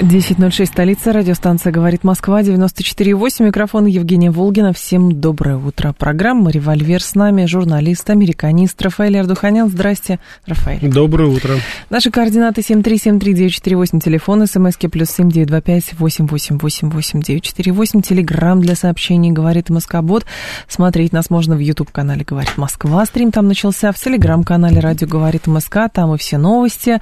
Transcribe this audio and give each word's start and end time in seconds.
10.06, 0.00 0.66
столица, 0.66 1.12
радиостанция 1.12 1.70
«Говорит 1.70 2.02
Москва», 2.02 2.42
94.8, 2.42 3.44
микрофон 3.46 3.86
Евгения 3.86 4.32
Волгина. 4.32 4.72
Всем 4.72 5.20
доброе 5.20 5.56
утро. 5.56 5.94
Программа 5.96 6.50
«Револьвер» 6.50 7.00
с 7.00 7.14
нами, 7.14 7.46
журналист, 7.46 8.10
американист 8.10 8.82
Рафаэль 8.82 9.18
Ардуханян. 9.20 9.68
Здрасте, 9.68 10.18
Рафаэль. 10.46 10.90
Доброе 10.90 11.28
утро. 11.28 11.54
Наши 11.90 12.10
координаты 12.10 12.60
7373948, 12.62 14.00
телефон, 14.00 14.46
смски 14.48 14.88
плюс 14.88 15.10
7925 15.10 15.94
888 16.00 17.22
948, 17.22 18.02
телеграмм 18.02 18.60
для 18.60 18.74
сообщений 18.74 19.30
«Говорит 19.30 19.70
Москобот». 19.70 20.26
Смотреть 20.66 21.12
нас 21.12 21.30
можно 21.30 21.54
в 21.54 21.60
YouTube-канале 21.60 22.24
«Говорит 22.24 22.58
Москва». 22.58 23.06
Стрим 23.06 23.30
там 23.30 23.46
начался, 23.46 23.92
в 23.92 24.00
телеграм-канале 24.00 24.80
«Радио 24.80 25.06
Говорит 25.06 25.46
МСК». 25.46 25.88
Там 25.92 26.12
и 26.14 26.18
все 26.18 26.36
новости, 26.36 27.00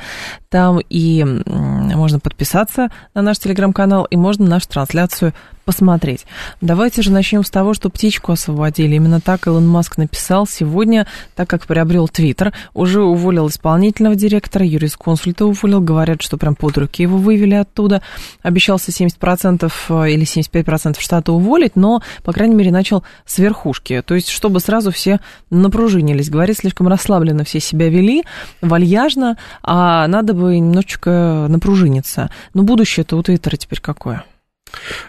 там 0.50 0.78
и 0.90 1.24
можно 1.24 2.20
подписаться 2.20 2.81
на 3.14 3.22
наш 3.22 3.38
телеграм-канал, 3.38 4.04
и 4.04 4.16
можно 4.16 4.46
нашу 4.46 4.68
трансляцию 4.68 5.32
посмотреть. 5.64 6.26
Давайте 6.60 7.02
же 7.02 7.12
начнем 7.12 7.44
с 7.44 7.50
того, 7.50 7.74
что 7.74 7.90
птичку 7.90 8.32
освободили. 8.32 8.96
Именно 8.96 9.20
так 9.20 9.46
Илон 9.46 9.66
Маск 9.66 9.96
написал 9.96 10.46
сегодня, 10.46 11.06
так 11.34 11.48
как 11.48 11.66
приобрел 11.66 12.08
Твиттер, 12.08 12.52
уже 12.74 13.02
уволил 13.02 13.48
исполнительного 13.48 14.14
директора, 14.14 14.64
юрисконсульта 14.64 15.46
уволил, 15.46 15.80
говорят, 15.80 16.22
что 16.22 16.36
прям 16.36 16.54
под 16.54 16.78
руки 16.78 17.02
его 17.02 17.16
вывели 17.16 17.54
оттуда. 17.54 18.02
Обещался 18.42 18.90
70% 18.90 19.72
э, 19.88 20.10
или 20.10 20.24
75% 20.24 21.00
штата 21.00 21.32
уволить, 21.32 21.76
но, 21.76 22.02
по 22.24 22.32
крайней 22.32 22.54
мере, 22.54 22.70
начал 22.70 23.04
с 23.24 23.38
верхушки. 23.38 24.02
То 24.04 24.14
есть, 24.14 24.28
чтобы 24.28 24.60
сразу 24.60 24.90
все 24.90 25.20
напружинились. 25.50 26.30
Говорит, 26.30 26.58
слишком 26.58 26.88
расслабленно 26.88 27.44
все 27.44 27.60
себя 27.60 27.88
вели, 27.88 28.24
вальяжно, 28.60 29.36
а 29.62 30.06
надо 30.08 30.34
бы 30.34 30.58
немножечко 30.58 31.46
напружиниться. 31.48 32.30
Но 32.54 32.62
будущее-то 32.62 33.16
у 33.16 33.22
Твиттера 33.22 33.56
теперь 33.56 33.80
какое? 33.80 34.24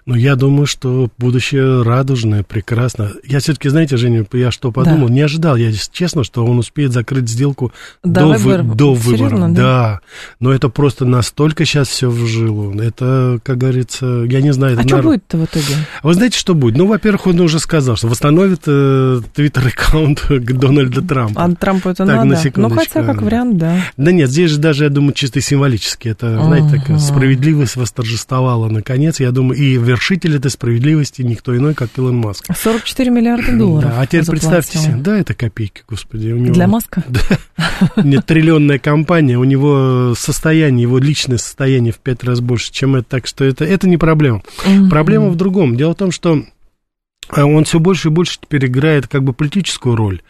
Ну, 0.06 0.16
я 0.16 0.36
думаю, 0.36 0.66
что 0.66 1.09
будущее 1.17 1.81
радужное, 1.83 2.44
прекрасно. 2.44 3.11
Я 3.23 3.39
все-таки, 3.39 3.70
знаете, 3.70 3.97
Женя, 3.97 4.25
я 4.33 4.52
что 4.52 4.72
подумал? 4.72 5.08
Да. 5.08 5.14
Не 5.14 5.22
ожидал 5.22 5.55
я, 5.55 5.72
честно, 5.92 6.23
что 6.23 6.45
он 6.45 6.59
успеет 6.59 6.92
закрыть 6.92 7.30
сделку 7.30 7.72
до, 8.03 8.28
выбор... 8.28 8.64
вы... 8.64 8.75
до 8.75 8.94
выборов. 8.94 9.39
Да? 9.39 9.47
да. 9.50 10.00
Но 10.39 10.53
это 10.53 10.70
просто 10.70 11.05
настолько 11.05 11.66
сейчас 11.66 11.88
все 11.88 12.09
в 12.09 12.25
жилу. 12.28 12.73
Это, 12.80 13.39
как 13.44 13.58
говорится, 13.58 14.05
я 14.28 14.42
не 14.42 14.53
знаю. 14.53 14.80
А 14.80 14.83
что 14.83 14.95
нар... 14.97 15.03
будет-то 15.03 15.38
в 15.38 15.45
итоге? 15.45 15.75
Вы 16.02 16.14
знаете, 16.14 16.38
что 16.38 16.53
будет? 16.53 16.77
Ну, 16.77 16.88
во-первых, 16.88 17.27
он 17.27 17.39
уже 17.39 17.59
сказал, 17.59 17.95
что 17.95 18.08
восстановит 18.08 18.61
э, 18.67 19.22
твиттер-аккаунт 19.33 20.25
Дональда 20.30 21.02
Трампа. 21.02 21.44
А 21.44 21.55
Трампу 21.55 21.89
это 21.89 22.05
так, 22.05 22.25
надо? 22.25 22.42
На 22.55 22.70
ну, 22.70 22.75
хотя 22.75 23.03
как 23.03 23.22
вариант, 23.22 23.58
да. 23.58 23.77
Да 23.98 24.11
нет, 24.11 24.30
здесь 24.30 24.52
же 24.52 24.58
даже, 24.58 24.86
я 24.86 24.89
думаю, 24.89 25.14
чисто 25.14 25.42
символически. 25.42 26.09
Это, 26.09 26.42
знаете, 26.44 26.81
так, 26.86 27.00
справедливость 27.00 27.75
восторжествовала 27.75 28.70
наконец. 28.70 29.20
Я 29.20 29.31
думаю, 29.31 29.52
и 29.53 29.77
вершитель 29.77 30.35
этой 30.35 30.51
справедливости 30.51 31.21
никто 31.21 31.55
иной, 31.55 31.73
как 31.73 31.89
Илон 31.97 32.17
Маск. 32.17 32.45
44 32.55 33.11
миллиарда 33.11 33.57
долларов. 33.57 33.91
Да, 33.91 34.01
а 34.01 34.05
теперь 34.05 34.25
представьте 34.25 34.77
себе, 34.77 34.95
да, 34.95 35.17
это 35.17 35.33
копейки, 35.33 35.83
господи. 35.87 36.31
У 36.31 36.37
него, 36.37 36.53
Для 36.53 36.67
Маска? 36.67 37.03
Да. 37.13 38.03
Нет, 38.03 38.25
триллионная 38.25 38.79
компания, 38.79 39.37
у 39.37 39.43
него 39.43 40.13
состояние, 40.17 40.83
его 40.83 40.97
личное 40.97 41.37
состояние 41.37 41.93
в 41.93 41.99
пять 41.99 42.23
раз 42.23 42.39
больше, 42.39 42.71
чем 42.71 42.95
это, 42.95 43.08
так 43.09 43.27
что 43.27 43.45
это, 43.45 43.65
это 43.65 43.87
не 43.87 43.97
проблема. 43.97 44.42
Проблема 44.89 45.30
в 45.30 45.36
другом. 45.36 45.77
Дело 45.77 45.93
в 45.93 45.97
том, 45.97 46.11
что 46.11 46.43
а, 47.30 47.45
он 47.45 47.63
все 47.63 47.80
больше 47.80 48.09
и 48.09 48.11
больше 48.11 48.39
теперь 48.42 48.65
играет 48.65 49.08
как 49.08 49.23
бы 49.23 49.33
политическую 49.33 49.95
роль. 49.95 50.21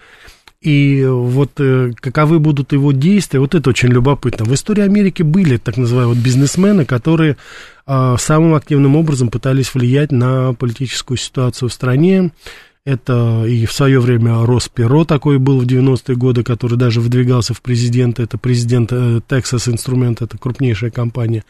И 0.64 1.06
вот 1.06 1.52
э, 1.60 1.92
каковы 2.00 2.40
будут 2.40 2.72
его 2.72 2.94
действия, 2.94 3.42
вот 3.42 3.54
это 3.54 3.70
очень 3.70 3.90
любопытно. 3.90 4.46
В 4.46 4.54
истории 4.54 4.82
Америки 4.82 5.22
были 5.22 5.58
так 5.58 5.76
называемые 5.76 6.16
вот, 6.16 6.24
бизнесмены, 6.24 6.86
которые 6.86 7.36
э, 7.86 8.16
самым 8.18 8.56
активным 8.56 8.96
образом 8.96 9.28
пытались 9.28 9.74
влиять 9.74 10.14
на 10.14 10.54
политическую 10.54 11.18
ситуацию 11.18 11.68
в 11.68 11.74
стране. 11.74 12.32
Это 12.86 13.44
и 13.46 13.66
в 13.66 13.74
свое 13.74 14.00
время 14.00 14.46
Росперо 14.46 15.04
такой 15.04 15.38
был 15.38 15.60
в 15.60 15.66
90-е 15.66 16.16
годы, 16.16 16.44
который 16.44 16.78
даже 16.78 17.02
выдвигался 17.02 17.54
в 17.54 17.62
президенты. 17.62 18.24
Это 18.24 18.38
президент 18.38 18.94
э, 18.94 19.20
Texas 19.28 19.70
Instrument, 19.70 20.20
это 20.22 20.38
крупнейшая 20.38 20.92
компания 20.92 21.44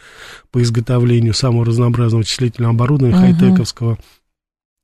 по 0.52 0.60
изготовлению 0.60 1.36
самого 1.36 1.66
разнообразного 1.66 2.22
вычислительного 2.22 2.74
оборудования, 2.74 3.16
uh-huh. 3.16 3.38
хай-тековского. 3.38 4.00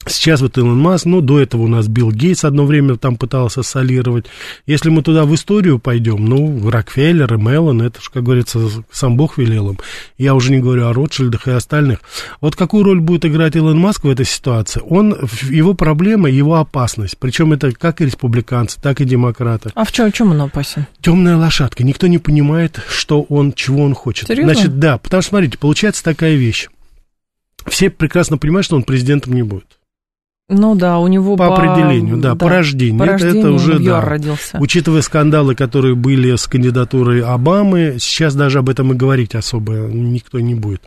Сейчас 0.07 0.39
вот 0.41 0.57
Илон 0.57 0.79
Маск, 0.79 1.05
ну, 1.05 1.19
до 1.19 1.39
этого 1.39 1.63
у 1.63 1.67
нас 1.67 1.87
Билл 1.87 2.11
Гейтс 2.11 2.45
одно 2.45 2.65
время 2.65 2.95
там 2.95 3.17
пытался 3.17 3.63
солировать. 3.63 4.25
Если 4.65 4.89
мы 4.89 5.03
туда 5.03 5.25
в 5.25 5.35
историю 5.35 5.77
пойдем, 5.77 6.25
ну, 6.25 6.69
Рокфеллер 6.69 7.33
и 7.33 7.37
Меллон, 7.37 7.81
это 7.81 8.01
же, 8.01 8.09
как 8.09 8.23
говорится, 8.23 8.59
сам 8.89 9.17
Бог 9.17 9.37
велел 9.37 9.71
им. 9.71 9.77
Я 10.17 10.35
уже 10.35 10.51
не 10.51 10.59
говорю 10.59 10.87
о 10.87 10.93
Ротшильдах 10.93 11.47
и 11.47 11.51
остальных. 11.51 11.99
Вот 12.39 12.55
какую 12.55 12.85
роль 12.85 13.01
будет 13.01 13.25
играть 13.25 13.57
Илон 13.57 13.77
Маск 13.77 14.05
в 14.05 14.09
этой 14.09 14.25
ситуации? 14.25 14.81
Он, 14.89 15.17
его 15.49 15.73
проблема, 15.73 16.29
его 16.29 16.55
опасность. 16.55 17.17
Причем 17.17 17.51
это 17.51 17.71
как 17.73 17.99
и 17.99 18.05
республиканцы, 18.05 18.79
так 18.81 19.01
и 19.01 19.05
демократы. 19.05 19.71
А 19.75 19.83
в 19.83 19.91
чем, 19.91 20.11
в 20.11 20.15
чем 20.15 20.31
он 20.31 20.41
опасен? 20.41 20.87
Темная 21.01 21.35
лошадка. 21.35 21.83
Никто 21.83 22.07
не 22.07 22.19
понимает, 22.19 22.81
что 22.89 23.23
он, 23.23 23.51
чего 23.51 23.83
он 23.83 23.93
хочет. 23.93 24.27
Серьезно? 24.27 24.53
Значит, 24.53 24.79
да, 24.79 24.97
потому 24.97 25.21
что, 25.21 25.29
смотрите, 25.29 25.57
получается 25.57 26.03
такая 26.05 26.35
вещь. 26.35 26.69
Все 27.67 27.89
прекрасно 27.89 28.37
понимают, 28.37 28.65
что 28.65 28.77
он 28.77 28.83
президентом 28.83 29.33
не 29.33 29.43
будет. 29.43 29.78
Ну 30.49 30.73
да, 30.73 30.97
у 30.97 31.07
него 31.07 31.37
по, 31.37 31.47
по 31.47 31.55
определению, 31.55 32.17
да, 32.17 32.29
да, 32.29 32.35
по 32.35 32.49
рождению. 32.49 32.97
По 32.97 33.05
рождению 33.05 33.39
это 33.39 33.51
уже 33.51 33.79
да. 33.79 34.01
родился. 34.01 34.57
Учитывая 34.59 35.03
скандалы, 35.03 35.53
которые 35.53 35.93
были 35.93 36.35
с 36.35 36.47
кандидатурой 36.47 37.21
Обамы, 37.21 37.97
сейчас 37.99 38.33
даже 38.33 38.59
об 38.59 38.69
этом 38.69 38.91
и 38.93 38.95
говорить 38.95 39.35
особо 39.35 39.73
никто 39.73 40.39
не 40.39 40.55
будет. 40.55 40.81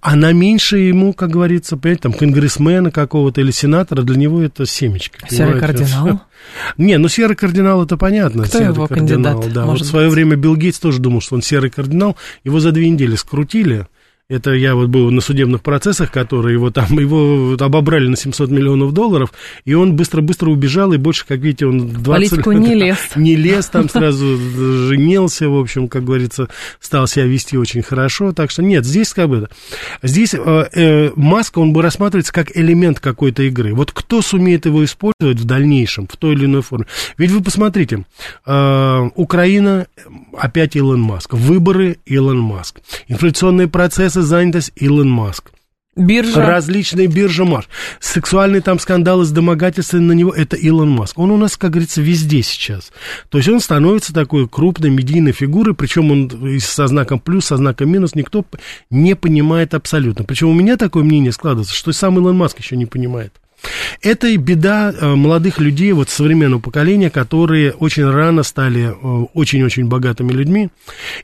А 0.00 0.16
на 0.16 0.32
меньше 0.32 0.78
ему, 0.78 1.12
как 1.12 1.28
говорится, 1.28 1.76
понимаете, 1.76 2.02
там 2.04 2.12
конгрессмена 2.14 2.90
какого-то 2.90 3.42
или 3.42 3.50
сенатора, 3.50 4.02
для 4.02 4.16
него 4.16 4.40
это 4.40 4.64
семечко. 4.64 5.18
Серый 5.28 5.60
кардинал? 5.60 6.22
Не, 6.76 6.98
ну 6.98 7.08
серый 7.08 7.36
кардинал 7.36 7.84
это 7.84 7.98
понятно. 7.98 8.44
Кто 8.44 8.58
серый 8.58 8.74
его 8.74 8.86
кардинал, 8.86 9.40
кандидат? 9.40 9.52
Да, 9.52 9.66
вот 9.66 9.80
в 9.80 9.84
свое 9.84 10.08
время 10.08 10.36
Билл 10.36 10.56
Гейтс 10.56 10.78
тоже 10.78 11.00
думал, 11.00 11.20
что 11.20 11.36
он 11.36 11.42
серый 11.42 11.70
кардинал. 11.70 12.16
Его 12.44 12.60
за 12.60 12.72
две 12.72 12.88
недели 12.88 13.14
скрутили 13.16 13.86
это 14.32 14.52
я 14.52 14.74
вот 14.74 14.88
был 14.88 15.10
на 15.10 15.20
судебных 15.20 15.62
процессах, 15.62 16.10
которые 16.10 16.54
его 16.54 16.70
там, 16.70 16.98
его 16.98 17.54
обобрали 17.58 18.08
на 18.08 18.16
700 18.16 18.50
миллионов 18.50 18.92
долларов, 18.92 19.32
и 19.64 19.74
он 19.74 19.94
быстро-быстро 19.94 20.50
убежал, 20.50 20.92
и 20.92 20.96
больше, 20.96 21.26
как 21.26 21.40
видите, 21.40 21.66
он 21.66 21.88
20 21.88 22.30
Политику 22.30 22.52
не 22.52 22.74
лез. 22.74 22.98
Не 23.16 23.36
лез, 23.36 23.66
там 23.68 23.88
сразу 23.88 24.36
женился, 24.36 25.48
в 25.48 25.58
общем, 25.58 25.88
как 25.88 26.04
говорится, 26.04 26.48
стал 26.80 27.06
себя 27.06 27.26
вести 27.26 27.56
очень 27.56 27.82
хорошо, 27.82 28.32
так 28.32 28.50
что 28.50 28.62
нет, 28.62 28.84
здесь 28.84 29.12
как 29.12 29.28
бы, 29.28 29.48
здесь 30.02 30.34
э, 30.34 30.38
э, 30.72 31.10
Маска, 31.14 31.58
он 31.58 31.72
бы 31.72 31.82
рассматривается 31.82 32.32
как 32.32 32.56
элемент 32.56 33.00
какой-то 33.00 33.42
игры. 33.42 33.74
Вот 33.74 33.92
кто 33.92 34.22
сумеет 34.22 34.66
его 34.66 34.84
использовать 34.84 35.38
в 35.38 35.44
дальнейшем, 35.44 36.08
в 36.08 36.16
той 36.16 36.34
или 36.34 36.46
иной 36.46 36.62
форме. 36.62 36.86
Ведь 37.18 37.30
вы 37.30 37.42
посмотрите, 37.42 38.04
э, 38.46 39.10
Украина, 39.14 39.86
опять 40.36 40.76
Илон 40.76 41.00
Маск, 41.00 41.34
выборы 41.34 41.98
Илон 42.06 42.38
Маск, 42.38 42.80
инфляционные 43.08 43.68
процессы 43.68 44.21
занятость 44.22 44.72
Илон 44.76 45.10
Маск. 45.10 45.52
Биржа. 45.94 46.46
Различные 46.46 47.06
биржи 47.06 47.44
Марш. 47.44 47.68
Сексуальные 48.00 48.62
там 48.62 48.78
скандалы 48.78 49.26
с 49.26 49.30
домогательством 49.30 50.06
на 50.06 50.12
него, 50.12 50.32
это 50.32 50.56
Илон 50.56 50.88
Маск. 50.88 51.18
Он 51.18 51.30
у 51.30 51.36
нас, 51.36 51.58
как 51.58 51.72
говорится, 51.72 52.00
везде 52.00 52.42
сейчас. 52.42 52.92
То 53.28 53.36
есть 53.36 53.50
он 53.50 53.60
становится 53.60 54.14
такой 54.14 54.48
крупной 54.48 54.88
медийной 54.88 55.32
фигурой, 55.32 55.74
причем 55.74 56.10
он 56.10 56.60
со 56.60 56.86
знаком 56.86 57.20
плюс, 57.20 57.44
со 57.44 57.58
знаком 57.58 57.90
минус, 57.90 58.14
никто 58.14 58.42
не 58.88 59.14
понимает 59.14 59.74
абсолютно. 59.74 60.24
Причем 60.24 60.48
у 60.48 60.54
меня 60.54 60.78
такое 60.78 61.04
мнение 61.04 61.30
складывается, 61.30 61.74
что 61.74 61.92
сам 61.92 62.16
Илон 62.16 62.38
Маск 62.38 62.58
еще 62.58 62.76
не 62.76 62.86
понимает. 62.86 63.41
Это 64.00 64.26
и 64.26 64.36
беда 64.36 64.92
э, 64.92 65.14
молодых 65.14 65.58
людей 65.58 65.92
вот 65.92 66.10
современного 66.10 66.60
поколения, 66.60 67.10
которые 67.10 67.72
очень 67.72 68.08
рано 68.08 68.42
стали 68.42 68.90
э, 68.90 69.26
очень-очень 69.34 69.86
богатыми 69.86 70.32
людьми, 70.32 70.70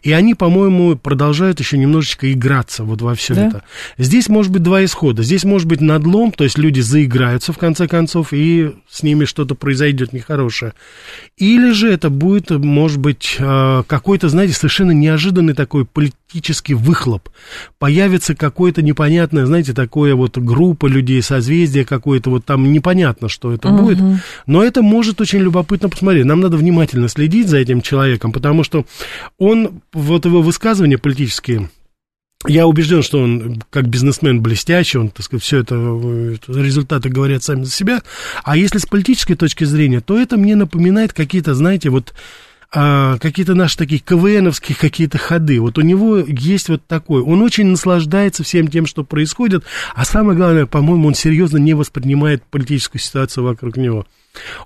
и 0.03 0.13
они, 0.13 0.35
по-моему, 0.35 0.97
продолжают 0.97 1.61
еще 1.61 1.79
немножечко 1.79 2.33
играться 2.33 2.85
вот 2.85 3.03
во 3.03 3.15
все 3.15 3.35
да? 3.35 3.49
это. 3.49 3.63
Здесь 3.99 4.29
может 4.29 4.53
быть 4.53 4.63
два 4.63 4.85
исхода. 4.85 5.23
Здесь 5.23 5.45
может 5.45 5.67
быть 5.67 5.81
надлом, 5.81 6.33
то 6.33 6.45
есть 6.45 6.59
люди 6.59 6.81
заиграются 6.81 7.53
в 7.53 7.59
конце 7.59 7.89
концов, 7.89 8.29
и 8.33 8.75
с 8.89 9.03
ними 9.03 9.25
что-то 9.25 9.55
произойдет 9.55 10.13
нехорошее. 10.13 10.75
Или 11.37 11.73
же 11.73 11.91
это 11.91 12.11
будет, 12.11 12.51
может 12.51 12.99
быть, 12.99 13.37
э, 13.39 13.83
какой-то, 13.87 14.29
знаете, 14.29 14.55
совершенно 14.55 14.93
неожиданный 14.93 15.55
такой 15.55 15.85
автоматический 16.29 16.75
выхлоп. 16.75 17.29
Появится 17.79 18.35
какое-то 18.35 18.83
непонятное, 18.83 19.47
знаете, 19.47 19.73
такое 19.73 20.15
вот 20.15 20.37
группа 20.37 20.87
людей, 20.87 21.23
созвездие 21.23 21.85
какое-то, 21.85 22.31
вот 22.31 22.45
там 22.45 22.71
непонятно, 22.71 23.29
что 23.29 23.53
это 23.53 23.69
угу. 23.69 23.85
будет. 23.85 23.99
Но 24.47 24.63
это 24.63 24.83
может 24.83 25.21
очень 25.21 25.41
любопытно 25.41 25.89
посмотреть. 25.89 26.27
Нам 26.27 26.41
надо 26.41 26.57
внимательно 26.57 27.09
следить 27.09 27.49
за 27.49 27.59
этим 27.59 27.81
человеком, 27.81 28.33
потому 28.33 28.63
что 28.63 28.85
он, 29.39 29.81
вот 29.93 30.27
его 30.27 30.43
высказывания 30.43 30.99
политические, 30.99 31.71
я 32.47 32.67
убежден, 32.67 33.03
что 33.03 33.21
он 33.21 33.63
как 33.71 33.89
бизнесмен 33.89 34.41
блестящий, 34.41 34.99
он, 34.99 35.09
так 35.09 35.25
сказать, 35.25 35.43
все 35.43 35.59
это, 35.59 35.75
результаты 36.47 37.09
говорят 37.09 37.43
сами 37.43 37.65
за 37.65 37.73
себя. 37.73 38.03
А 38.45 38.57
если 38.57 38.79
с 38.79 38.87
политической 38.87 39.35
точки 39.35 39.65
зрения, 39.65 40.01
то 40.01 40.17
это 40.17 40.37
мне 40.37 40.55
напоминает 40.55 41.13
какие-то, 41.13 41.55
знаете, 41.55 41.91
вот 41.91 42.15
а, 42.71 43.17
какие-то 43.19 43.55
наши 43.55 43.79
такие 43.79 44.01
КВНовские 44.01 44.77
какие-то 44.77 45.17
ходы. 45.17 45.61
Вот 45.61 45.79
у 45.79 45.81
него 45.81 46.19
есть 46.19 46.69
вот 46.69 46.85
такой. 46.87 47.23
Он 47.23 47.41
очень 47.41 47.67
наслаждается 47.67 48.45
всем 48.45 48.69
тем, 48.69 48.87
что 48.87 49.05
происходит, 49.05 49.65
а 49.95 50.05
самое 50.05 50.37
главное, 50.37 50.67
по-моему, 50.67 51.09
он 51.09 51.15
серьезно 51.15 51.57
не 51.57 51.75
воспринимает 51.75 52.43
политическую 52.45 53.01
ситуацию 53.01 53.45
вокруг 53.45 53.77
него. 53.77 54.07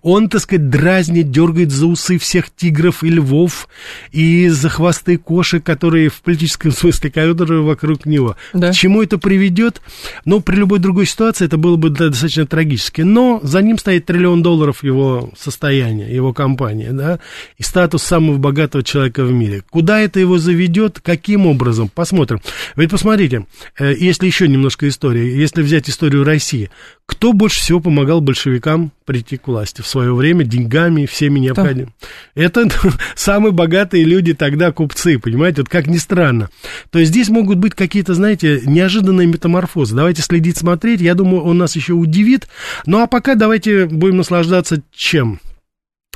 Он, 0.03 0.29
так 0.29 0.41
сказать, 0.41 0.69
дразнит, 0.69 1.31
дергает 1.31 1.71
за 1.71 1.87
усы 1.87 2.19
всех 2.19 2.47
тигров 2.55 3.03
и 3.03 3.09
львов 3.09 3.69
и 4.11 4.49
за 4.49 4.69
хвосты 4.69 5.19
кошек, 5.19 5.63
которые 5.63 6.09
в 6.09 6.23
политическом 6.23 6.73
смысле, 6.73 7.11
которые 7.11 7.63
вокруг 7.63 8.07
него. 8.07 8.37
Да. 8.53 8.71
К 8.71 8.75
чему 8.75 9.03
это 9.03 9.19
приведет? 9.19 9.81
Ну, 10.25 10.41
при 10.41 10.57
любой 10.57 10.79
другой 10.79 11.07
ситуации 11.07 11.45
это 11.45 11.57
было 11.57 11.77
бы 11.77 11.91
достаточно 11.91 12.47
трагически. 12.47 13.03
Но 13.03 13.41
за 13.43 13.63
ним 13.63 13.79
стоит 13.79 14.07
триллион 14.07 14.43
долларов 14.43 14.83
его 14.83 15.31
состояния, 15.39 16.15
его 16.15 16.33
компания, 16.33 16.93
да, 16.93 17.21
и 17.59 17.63
статус 17.63 18.03
самого 18.03 18.37
богатого 18.37 18.85
человека 18.85 19.25
в 19.25 19.33
мире. 19.33 19.63
Куда 19.71 20.01
это 20.01 20.21
его 20.21 20.39
заведет, 20.39 21.01
каким 21.01 21.47
образом? 21.47 21.89
Посмотрим. 21.89 22.41
Ведь 22.77 22.91
посмотрите, 22.91 23.47
э, 23.79 23.95
если 23.99 24.27
еще 24.27 24.49
немножко 24.49 24.89
истории, 24.89 25.37
если 25.37 25.63
взять 25.63 25.89
историю 25.89 26.25
России, 26.25 26.71
кто 27.13 27.35
больше 27.35 27.61
всего 27.61 27.79
помогал 27.79 28.23
большевикам 28.23 28.91
прийти 29.05 29.37
к 29.37 29.47
власти 29.47 29.83
в 29.83 29.87
свое 29.87 30.15
время 30.15 30.45
деньгами, 30.45 31.05
всеми 31.05 31.41
необходимыми? 31.41 31.93
Это 32.35 32.67
самые 33.15 33.53
богатые 33.53 34.05
люди 34.05 34.33
тогда, 34.33 34.73
купцы, 34.73 35.19
понимаете, 35.19 35.61
вот 35.61 35.69
как 35.69 35.87
ни 35.89 35.99
странно. 35.99 36.49
То 36.91 36.99
есть 36.99 37.13
здесь 37.13 37.29
могут 37.29 37.59
быть 37.59 37.75
какие-то, 37.75 38.15
знаете, 38.15 38.63
неожиданные 38.65 39.27
метаморфозы. 39.27 39.95
Давайте 39.95 40.23
следить, 40.23 40.57
смотреть, 40.57 41.03
я 41.03 41.15
думаю, 41.15 41.43
он 41.43 41.59
нас 41.59 41.77
еще 41.77 41.93
удивит. 41.93 42.49
Ну 42.87 43.03
а 43.03 43.07
пока 43.07 43.35
давайте 43.35 43.85
будем 43.85 44.17
наслаждаться 44.17 44.83
чем? 44.91 45.39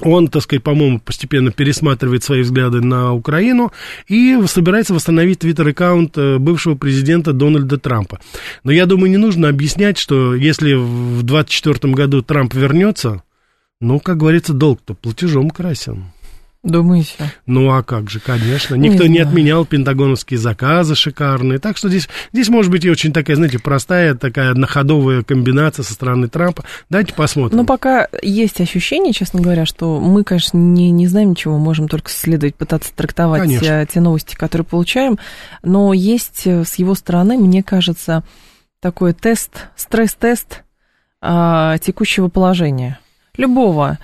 Он, 0.02 0.28
так 0.28 0.42
сказать, 0.42 0.62
по-моему, 0.62 1.00
постепенно 1.00 1.50
пересматривает 1.50 2.22
свои 2.22 2.42
взгляды 2.42 2.82
на 2.82 3.14
Украину 3.14 3.72
и 4.08 4.38
собирается 4.46 4.92
восстановить 4.92 5.38
твиттер-аккаунт 5.38 6.18
э, 6.18 6.38
бывшего 6.38 6.74
президента 6.74 7.32
Дональда 7.32 7.78
Трампа. 7.78 8.20
Но 8.62 8.72
я 8.72 8.84
думаю, 8.84 9.10
не 9.10 9.16
нужно 9.16 9.48
объяснять, 9.48 9.96
что 9.96 10.34
если 10.34 10.74
в 10.74 11.22
2024 11.22 11.94
году 11.94 12.22
Трамп 12.22 12.52
вернется, 12.52 13.22
ну, 13.80 13.98
как 13.98 14.18
говорится, 14.18 14.52
долг-то 14.52 14.92
платежом 14.92 15.50
красен. 15.50 16.04
Думаете? 16.66 17.32
Ну, 17.46 17.70
а 17.70 17.84
как 17.84 18.10
же, 18.10 18.18
конечно. 18.18 18.74
Никто 18.74 19.04
не, 19.04 19.10
не 19.10 19.18
отменял 19.20 19.64
пентагоновские 19.64 20.38
заказы 20.38 20.96
шикарные. 20.96 21.60
Так 21.60 21.76
что 21.76 21.88
здесь, 21.88 22.08
здесь 22.32 22.48
может 22.48 22.72
быть 22.72 22.84
и 22.84 22.90
очень 22.90 23.12
такая, 23.12 23.36
знаете, 23.36 23.60
простая 23.60 24.16
такая 24.16 24.50
одноходовая 24.50 25.22
комбинация 25.22 25.84
со 25.84 25.92
стороны 25.92 26.26
Трампа. 26.26 26.64
Давайте 26.90 27.14
посмотрим. 27.14 27.58
Но 27.58 27.64
пока 27.64 28.08
есть 28.20 28.60
ощущение, 28.60 29.12
честно 29.12 29.40
говоря, 29.40 29.64
что 29.64 30.00
мы, 30.00 30.24
конечно, 30.24 30.58
не, 30.58 30.90
не 30.90 31.06
знаем 31.06 31.30
ничего, 31.30 31.56
можем 31.56 31.86
только 31.86 32.10
следовать, 32.10 32.56
пытаться 32.56 32.92
трактовать 32.92 33.42
конечно. 33.42 33.64
Э, 33.64 33.86
те 33.86 34.00
новости, 34.00 34.34
которые 34.34 34.66
получаем. 34.66 35.20
Но 35.62 35.92
есть 35.92 36.42
э, 36.46 36.64
с 36.64 36.74
его 36.80 36.96
стороны, 36.96 37.38
мне 37.38 37.62
кажется, 37.62 38.24
такой 38.80 39.12
тест, 39.12 39.68
стресс-тест 39.76 40.64
а, 41.20 41.78
текущего 41.78 42.26
положения 42.26 42.98
любого. 43.36 43.98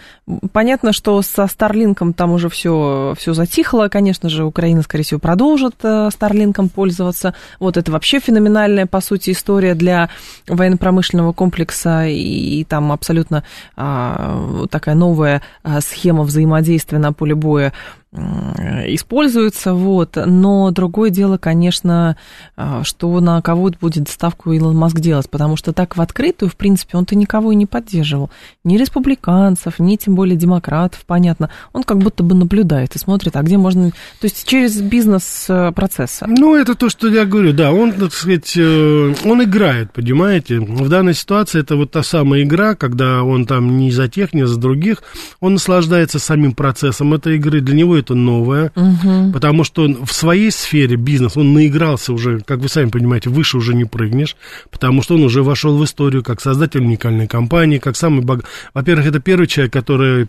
Понятно, 0.53 0.93
что 0.93 1.21
со 1.23 1.47
Старлинком 1.47 2.13
там 2.13 2.33
уже 2.33 2.49
все, 2.49 3.15
все 3.19 3.35
затихло. 3.35 3.89
Конечно 3.89 4.29
же, 4.29 4.45
Украина, 4.45 4.83
скорее 4.83 5.05
всего, 5.05 5.21
продолжит 5.21 5.75
Старлинком 6.11 6.67
э, 6.67 6.69
пользоваться. 6.69 7.35
Вот 7.59 7.77
это 7.77 7.91
вообще 7.91 8.21
феноменальная, 8.21 8.87
по 8.87 9.01
сути, 9.01 9.31
история 9.31 9.75
для 9.75 10.11
военно-промышленного 10.47 11.33
комплекса. 11.33 12.07
И, 12.07 12.61
и 12.61 12.65
там 12.65 12.93
абсолютно 12.93 13.45
а, 13.77 14.67
такая 14.71 14.95
новая 14.95 15.43
а, 15.63 15.81
схема 15.81 16.23
взаимодействия 16.23 16.99
на 16.99 17.13
поле 17.13 17.35
боя 17.35 17.73
используется, 18.15 19.73
вот, 19.73 20.19
но 20.27 20.71
другое 20.71 21.09
дело, 21.09 21.39
конечно, 21.39 22.17
а, 22.57 22.85
что 22.85 23.19
на 23.21 23.41
кого 23.41 23.71
будет 23.81 24.09
ставку 24.11 24.53
Илон 24.53 24.77
Маск 24.77 25.01
делать, 25.01 25.31
потому 25.31 25.57
что 25.57 25.73
так 25.73 25.97
в 25.97 26.01
открытую, 26.01 26.51
в 26.51 26.57
принципе, 26.57 26.99
он-то 26.99 27.15
никого 27.15 27.53
и 27.53 27.55
не 27.55 27.65
поддерживал, 27.65 28.31
ни 28.65 28.77
республиканцев, 28.77 29.79
ни 29.79 29.97
тем 29.97 30.15
более 30.15 30.37
демократов, 30.37 31.05
понятно, 31.07 31.49
он 31.73 31.85
как 31.85 31.99
будто 31.99 32.23
бы 32.23 32.35
наблюдает 32.35 32.95
и 32.95 32.99
смотрит, 32.99 33.35
а 33.37 33.43
где 33.43 33.57
можно, 33.57 33.91
то 33.91 34.25
есть 34.25 34.47
через 34.47 34.81
бизнес-процессы. 34.81 36.27
Ну, 36.29 36.55
это 36.55 36.75
то, 36.75 36.91
что 36.91 37.09
я 37.09 37.25
говорю, 37.25 37.55
да, 37.55 37.73
он, 37.73 37.93
так 37.93 38.13
сказать, 38.13 38.53
э, 38.59 39.15
он 39.25 39.43
играет, 39.43 39.93
понимаете, 39.93 40.61
в 40.61 40.89
данной 40.91 41.15
ситуации 41.15 41.61
это 41.61 41.77
вот 41.77 41.93
та 41.93 42.03
самая 42.03 42.43
игра, 42.43 42.75
когда 42.75 43.23
он 43.23 43.47
там 43.47 43.79
не 43.79 43.91
за 43.91 44.09
тех, 44.09 44.35
не 44.35 44.47
за 44.47 44.59
других, 44.59 45.03
он 45.41 45.55
наслаждается 45.55 46.19
самим 46.19 46.53
процессом 46.53 47.15
этой 47.15 47.37
игры, 47.37 47.61
для 47.61 47.75
него 47.75 48.02
это 48.03 48.15
новое, 48.15 48.71
угу. 48.75 49.33
потому 49.33 49.65
что 49.65 49.89
в 50.05 50.13
своей 50.13 50.51
сфере 50.51 50.97
бизнес, 50.97 51.37
он 51.37 51.55
наигрался 51.55 52.13
уже, 52.13 52.41
как 52.41 52.61
вы 52.61 52.69
сами 52.69 52.91
понимаете, 52.91 53.31
выше 53.31 53.57
уже 53.57 53.75
не 53.75 53.85
прыгнешь, 53.85 54.37
потому 54.71 55.03
что 55.03 55.15
он 55.15 55.23
уже 55.25 55.43
вошел 55.43 55.77
в 55.77 55.85
историю 55.85 56.23
как 56.23 56.41
создатель 56.41 56.81
уникальной 56.81 57.27
компании, 57.27 57.79
как 57.79 57.97
самый 57.97 58.23
богатый. 58.23 58.49
Во-первых, 58.75 59.07
это 59.07 59.21
первый 59.21 59.47
человек, 59.47 59.73
который, 59.73 60.29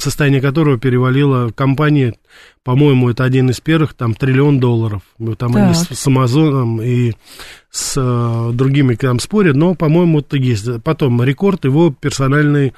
состояние 0.00 0.40
которого 0.40 0.78
перевалило 0.78 1.50
компании 1.50 2.14
по-моему, 2.64 3.10
это 3.10 3.24
один 3.24 3.50
из 3.50 3.60
первых, 3.60 3.94
там, 3.94 4.14
триллион 4.14 4.60
долларов. 4.60 5.02
Там 5.38 5.52
так. 5.52 5.56
они 5.56 5.74
с, 5.74 5.88
с 5.88 6.06
Амазоном 6.06 6.82
и 6.82 7.12
с 7.70 7.94
э, 7.96 8.50
другими 8.54 8.94
там 8.94 9.20
спорят, 9.20 9.54
но, 9.56 9.74
по-моему, 9.74 10.20
это 10.20 10.36
есть. 10.36 10.82
Потом 10.82 11.22
рекорд 11.22 11.64
его 11.64 11.90
персональной, 11.90 12.74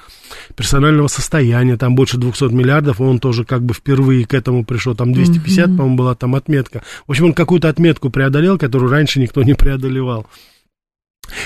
персонального 0.55 1.07
состояния, 1.07 1.77
там 1.77 1.95
больше 1.95 2.17
200 2.17 2.45
миллиардов, 2.53 2.99
он 3.01 3.19
тоже 3.19 3.45
как 3.45 3.63
бы 3.63 3.73
впервые 3.73 4.25
к 4.25 4.33
этому 4.33 4.65
пришел, 4.65 4.95
там 4.95 5.13
250, 5.13 5.69
mm-hmm. 5.69 5.77
по-моему, 5.77 5.95
была 5.95 6.15
там 6.15 6.35
отметка. 6.35 6.83
В 7.07 7.11
общем, 7.11 7.25
он 7.25 7.33
какую-то 7.33 7.69
отметку 7.69 8.09
преодолел, 8.09 8.57
которую 8.57 8.91
раньше 8.91 9.19
никто 9.19 9.43
не 9.43 9.53
преодолевал. 9.53 10.27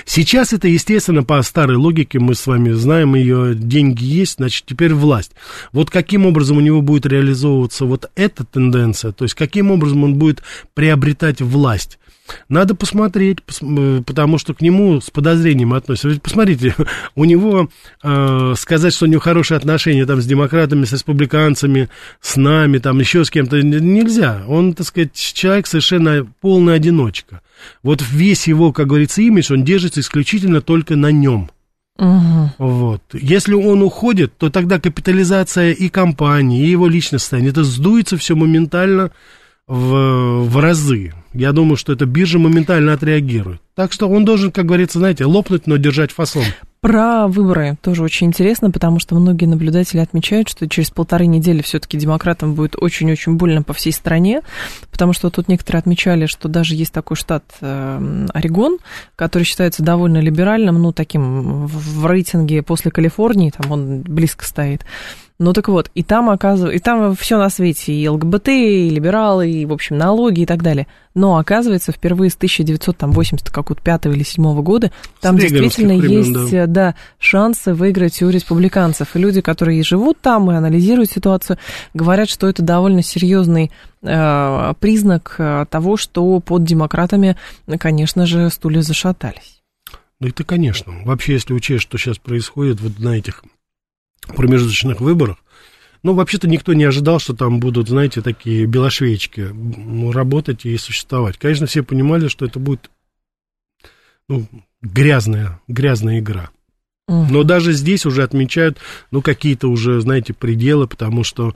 Сейчас 0.06 0.54
это, 0.54 0.68
естественно, 0.68 1.24
по 1.24 1.42
старой 1.42 1.78
логике, 1.78 2.20
мы 2.20 2.36
с 2.36 2.48
вами 2.48 2.72
знаем 2.72 3.16
ее, 3.16 3.56
деньги 3.56 4.04
есть, 4.04 4.36
значит, 4.36 4.66
теперь 4.66 4.94
власть. 4.94 5.32
Вот 5.72 5.90
каким 5.90 6.26
образом 6.26 6.58
у 6.58 6.62
него 6.62 6.82
будет 6.82 7.06
реализовываться 7.06 7.86
вот 7.86 8.10
эта 8.16 8.44
тенденция, 8.44 9.12
то 9.12 9.24
есть 9.24 9.36
каким 9.36 9.72
образом 9.72 10.04
он 10.04 10.16
будет 10.16 10.44
приобретать 10.74 11.42
власть. 11.42 12.00
Надо 12.50 12.76
посмотреть, 12.76 13.40
э, 13.62 14.02
потому 14.06 14.38
что 14.38 14.54
к 14.54 14.62
нему 14.62 15.00
с 15.02 15.10
подозрением 15.10 15.74
относятся. 15.74 16.10
Ведь 16.10 16.22
посмотрите, 16.22 16.76
у 17.16 17.26
него 17.26 17.70
э, 18.04 18.54
сказать, 18.58 18.94
что 18.94 19.06
у 19.06 19.08
него 19.08 19.22
хорошие 19.22 19.58
отношения 19.58 20.06
там 20.06 20.22
с 20.22 20.26
демократами, 20.26 20.86
с 20.86 20.94
республиканцами, 20.94 21.90
с 22.22 22.36
нами, 22.36 22.80
там 22.80 23.00
еще 23.00 23.26
с 23.26 23.30
кем-то 23.30 23.62
нельзя. 23.62 24.44
Он, 24.48 24.74
так 24.74 24.88
сказать, 24.88 25.14
человек 25.14 25.68
совершенно 25.68 26.26
полный 26.42 26.76
одиночка. 26.76 27.42
Вот 27.84 28.02
весь 28.02 28.48
его, 28.48 28.72
как 28.74 28.88
говорится, 28.88 29.22
имидж, 29.22 29.52
он 29.52 29.64
держится 29.64 30.02
исключительно 30.02 30.62
только 30.62 30.96
на 30.96 31.12
нем. 31.12 31.50
Угу. 31.98 32.50
Вот. 32.58 33.02
Если 33.14 33.54
он 33.54 33.82
уходит, 33.82 34.38
то 34.38 34.50
тогда 34.50 34.80
капитализация 34.80 35.72
и 35.72 35.88
компании, 35.90 36.66
и 36.66 36.70
его 36.70 36.88
личность 36.88 37.26
станет. 37.26 37.54
Это 37.54 37.64
сдуется 37.64 38.18
все 38.18 38.36
моментально 38.36 39.12
в, 39.68 40.42
в 40.44 40.60
разы. 40.60 41.14
Я 41.36 41.52
думаю, 41.52 41.76
что 41.76 41.92
эта 41.92 42.06
биржа 42.06 42.40
моментально 42.40 42.94
отреагирует. 42.94 43.60
Так 43.76 43.92
что 43.92 44.08
он 44.08 44.24
должен, 44.24 44.54
как 44.54 44.66
говорится, 44.66 45.00
знаете, 45.00 45.26
лопнуть, 45.26 45.68
но 45.68 45.76
держать 45.76 46.12
фасон. 46.12 46.44
Про 46.80 47.28
выборы 47.28 47.78
тоже 47.82 48.04
очень 48.04 48.28
интересно, 48.28 48.72
потому 48.72 49.00
что 49.00 49.16
многие 49.16 49.46
наблюдатели 49.46 50.00
отмечают, 50.00 50.48
что 50.48 50.70
через 50.70 50.92
полторы 50.92 51.26
недели 51.26 51.62
все-таки 51.62 51.98
демократам 51.98 52.54
будет 52.54 52.76
очень-очень 52.78 53.36
больно 53.36 53.64
по 53.64 53.74
всей 53.74 53.92
стране, 53.92 54.42
потому 54.92 55.12
что 55.12 55.30
тут 55.30 55.50
некоторые 55.50 55.80
отмечали, 55.80 56.26
что 56.26 56.48
даже 56.48 56.76
есть 56.76 56.94
такой 56.94 57.18
штат 57.18 57.44
э, 57.60 58.28
Орегон, 58.34 58.78
который 59.16 59.44
считается 59.44 59.84
довольно 59.84 60.20
либеральным, 60.20 60.82
ну, 60.82 60.94
таким 60.94 61.66
в 61.66 62.06
рейтинге 62.06 62.62
после 62.62 62.92
Калифорнии, 62.92 63.50
там 63.50 63.72
он 63.72 64.02
близко 64.02 64.46
стоит. 64.46 64.86
Ну 65.38 65.52
так 65.52 65.68
вот, 65.68 65.92
и 65.94 66.02
там 66.02 66.30
оказывается, 66.30 66.78
и 66.78 66.80
там 66.80 67.14
все 67.14 67.38
на 67.38 67.50
свете, 67.50 67.92
и 67.92 68.08
ЛГБТ, 68.08 68.48
и 68.50 68.90
либералы, 68.90 69.52
и, 69.52 69.66
в 69.66 69.74
общем, 69.74 69.98
налоги 69.98 70.42
и 70.42 70.46
так 70.46 70.64
далее. 70.64 70.88
Но 71.14 71.38
оказывается, 71.38 71.92
впервые 71.92 72.30
с 72.30 72.36
1980 72.36 73.50
какого-то 73.50 73.82
пятого 73.84 74.14
или 74.14 74.24
седьмого 74.24 74.62
года 74.62 74.92
там 75.20 75.38
действительно 75.38 75.98
времен, 75.98 76.42
есть 76.42 76.52
да. 76.52 76.68
да, 76.68 76.96
шансы 77.20 77.74
выиграть 77.74 78.22
у 78.22 78.30
республиканцев. 78.30 79.14
И 79.16 79.20
люди, 79.20 79.42
которые 79.42 79.84
живут 79.84 80.22
там 80.22 80.50
и 80.52 80.56
анализируют 80.56 81.12
ситуацию, 81.12 81.58
говорят, 81.94 82.30
что 82.30 82.48
это 82.48 82.64
довольно 82.64 83.04
серьезный 83.04 83.72
э, 84.04 84.74
признак 84.80 85.36
э, 85.38 85.66
того, 85.70 85.98
что 85.98 86.40
под 86.40 86.64
демократами, 86.64 87.36
конечно 87.78 88.26
же, 88.26 88.50
стулья 88.50 88.82
зашатались. 88.82 89.62
Ну 90.22 90.30
это, 90.30 90.46
конечно. 90.46 90.94
Вообще, 91.04 91.34
если 91.34 91.54
учесть, 91.54 91.84
что 91.84 91.98
сейчас 91.98 92.20
происходит 92.20 92.80
вот 92.80 93.00
на 93.00 93.18
этих 93.18 93.44
промежуточных 94.28 95.02
выборах. 95.02 95.38
Ну, 96.04 96.14
вообще-то 96.14 96.48
никто 96.48 96.74
не 96.74 96.84
ожидал, 96.84 97.20
что 97.20 97.34
там 97.34 97.60
будут, 97.60 97.90
знаете, 97.90 98.22
такие 98.22 98.66
белошвеечки 98.66 99.52
работать 100.14 100.66
и 100.66 100.78
существовать. 100.78 101.38
Конечно, 101.38 101.66
все 101.66 101.82
понимали, 101.84 102.28
что 102.28 102.46
это 102.46 102.60
будет 102.60 102.92
ну, 104.30 104.46
грязная, 104.82 105.60
грязная 105.68 106.20
игра. 106.20 106.52
Но 107.08 107.44
даже 107.44 107.74
здесь 107.74 108.06
уже 108.06 108.24
отмечают, 108.24 108.80
ну, 109.12 109.22
какие-то 109.22 109.68
уже, 109.68 110.02
знаете, 110.02 110.34
пределы, 110.34 110.88
потому 110.88 111.24
что 111.24 111.56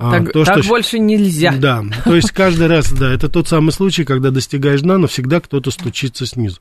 так 0.00 0.32
то, 0.32 0.44
так 0.44 0.62
что... 0.62 0.68
больше 0.68 0.98
нельзя. 0.98 1.52
Да, 1.52 1.84
то 2.04 2.16
есть 2.16 2.30
каждый 2.32 2.66
раз, 2.66 2.90
да, 2.90 3.12
это 3.12 3.28
тот 3.28 3.48
самый 3.48 3.70
случай, 3.72 4.04
когда 4.04 4.30
достигаешь 4.30 4.80
дна, 4.80 4.96
но 4.96 5.06
всегда 5.06 5.40
кто-то 5.40 5.70
стучится 5.70 6.24
снизу. 6.26 6.58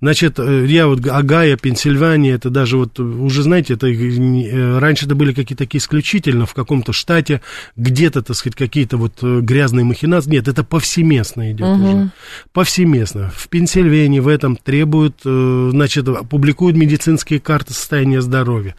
Значит, 0.00 0.38
э, 0.38 0.64
я 0.66 0.86
вот 0.86 1.06
Агая, 1.06 1.56
Пенсильвания, 1.56 2.34
это 2.34 2.48
даже 2.48 2.78
вот, 2.78 2.98
уже 2.98 3.42
знаете, 3.42 3.74
это 3.74 3.88
э, 3.88 4.78
раньше 4.78 5.06
это 5.06 5.14
были 5.14 5.32
какие-то 5.32 5.64
такие 5.64 5.80
исключительно 5.80 6.46
в 6.46 6.54
каком-то 6.54 6.92
штате, 6.92 7.42
где-то, 7.76 8.22
так 8.22 8.36
сказать, 8.36 8.56
какие-то 8.56 8.96
вот 8.96 9.18
э, 9.22 9.40
грязные 9.40 9.84
махинации. 9.84 10.30
Нет, 10.30 10.48
это 10.48 10.64
повсеместно 10.64 11.52
идет 11.52 11.66
угу. 11.66 11.84
уже. 11.84 12.10
Повсеместно. 12.52 13.30
В 13.36 13.48
Пенсильвании 13.48 14.20
в 14.20 14.28
этом 14.28 14.56
требуют, 14.56 15.20
значит, 15.22 16.06
публикуют 16.28 16.76
медицинские 16.76 17.40
карты 17.40 17.74
состояния 17.74 18.22
здоровья, 18.22 18.74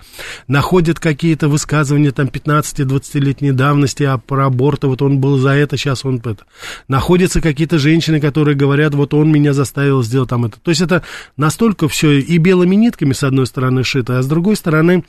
находят 0.47 0.99
какие-то 0.99 1.47
высказывания 1.47 2.11
там 2.11 2.27
15-20-летней 2.27 3.51
давности, 3.51 3.98
новости 3.99 4.03
а 4.03 4.17
про 4.17 4.45
аборты, 4.45 4.87
вот 4.87 5.01
он 5.01 5.19
был 5.19 5.37
за 5.37 5.51
это, 5.51 5.77
сейчас 5.77 6.05
он 6.05 6.17
это. 6.17 6.45
Находятся 6.87 7.41
какие-то 7.41 7.77
женщины, 7.77 8.19
которые 8.19 8.55
говорят, 8.55 8.93
вот 8.95 9.13
он 9.13 9.31
меня 9.31 9.53
заставил 9.53 10.03
сделать 10.03 10.29
там 10.29 10.45
это. 10.45 10.59
То 10.59 10.69
есть 10.69 10.81
это 10.81 11.03
настолько 11.37 11.87
все 11.87 12.19
и 12.19 12.37
белыми 12.37 12.75
нитками, 12.75 13.13
с 13.13 13.23
одной 13.23 13.45
стороны, 13.45 13.83
шито, 13.83 14.19
а 14.19 14.21
с 14.21 14.27
другой 14.27 14.55
стороны, 14.55 15.03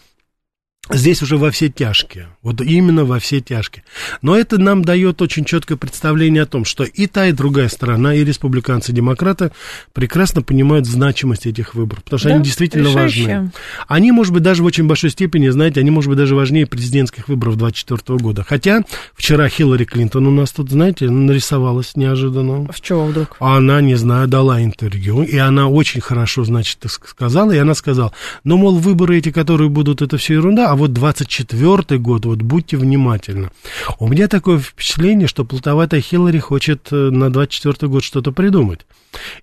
Здесь 0.88 1.22
уже 1.22 1.36
во 1.36 1.52
все 1.52 1.68
тяжкие, 1.68 2.28
вот 2.42 2.60
именно 2.62 3.04
во 3.04 3.20
все 3.20 3.40
тяжкие. 3.40 3.84
Но 4.22 4.36
это 4.36 4.58
нам 4.58 4.82
дает 4.82 5.22
очень 5.22 5.44
четкое 5.44 5.78
представление 5.78 6.42
о 6.42 6.46
том, 6.46 6.64
что 6.64 6.82
и 6.82 7.06
та, 7.06 7.26
и 7.26 7.32
другая 7.32 7.68
сторона, 7.68 8.14
и 8.14 8.24
республиканцы, 8.24 8.90
и 8.90 8.94
демократы 8.94 9.52
прекрасно 9.92 10.42
понимают 10.42 10.86
значимость 10.86 11.46
этих 11.46 11.74
выборов, 11.74 12.02
потому 12.02 12.18
что 12.18 12.30
да, 12.30 12.34
они 12.36 12.44
действительно 12.44 12.88
решающие. 12.88 13.26
важны. 13.26 13.52
Они, 13.86 14.10
может 14.10 14.32
быть, 14.32 14.42
даже 14.42 14.62
в 14.62 14.66
очень 14.66 14.88
большой 14.88 15.10
степени, 15.10 15.48
знаете, 15.50 15.78
они, 15.78 15.92
может 15.92 16.08
быть, 16.08 16.18
даже 16.18 16.34
важнее 16.34 16.66
президентских 16.66 17.28
выборов 17.28 17.56
2024 17.56 18.18
года. 18.18 18.44
Хотя 18.48 18.82
вчера 19.14 19.48
Хиллари 19.48 19.84
Клинтон 19.84 20.26
у 20.26 20.32
нас 20.32 20.50
тут, 20.50 20.70
знаете, 20.70 21.08
нарисовалась 21.08 21.94
неожиданно. 21.94 22.66
В 22.72 22.80
чего 22.80 23.04
вдруг? 23.04 23.36
Она, 23.38 23.80
не 23.80 23.94
знаю, 23.94 24.26
дала 24.26 24.60
интервью, 24.64 25.22
и 25.22 25.36
она 25.36 25.68
очень 25.68 26.00
хорошо, 26.00 26.42
значит, 26.42 26.78
сказала, 26.88 27.52
и 27.52 27.58
она 27.58 27.74
сказала, 27.74 28.12
ну, 28.42 28.56
мол, 28.56 28.76
выборы 28.78 29.18
эти, 29.18 29.30
которые 29.30 29.68
будут, 29.68 30.02
это 30.02 30.16
все 30.16 30.34
ерунда, 30.34 30.69
а 30.70 30.76
вот 30.76 30.92
24 30.92 31.98
год, 31.98 32.26
вот 32.26 32.42
будьте 32.42 32.76
внимательны. 32.76 33.50
У 33.98 34.06
меня 34.06 34.28
такое 34.28 34.58
впечатление, 34.60 35.26
что 35.26 35.44
плутоватая 35.44 36.00
Хиллари 36.00 36.38
хочет 36.38 36.86
э, 36.92 37.10
на 37.10 37.28
24 37.28 37.90
год 37.90 38.04
что-то 38.04 38.30
придумать. 38.30 38.86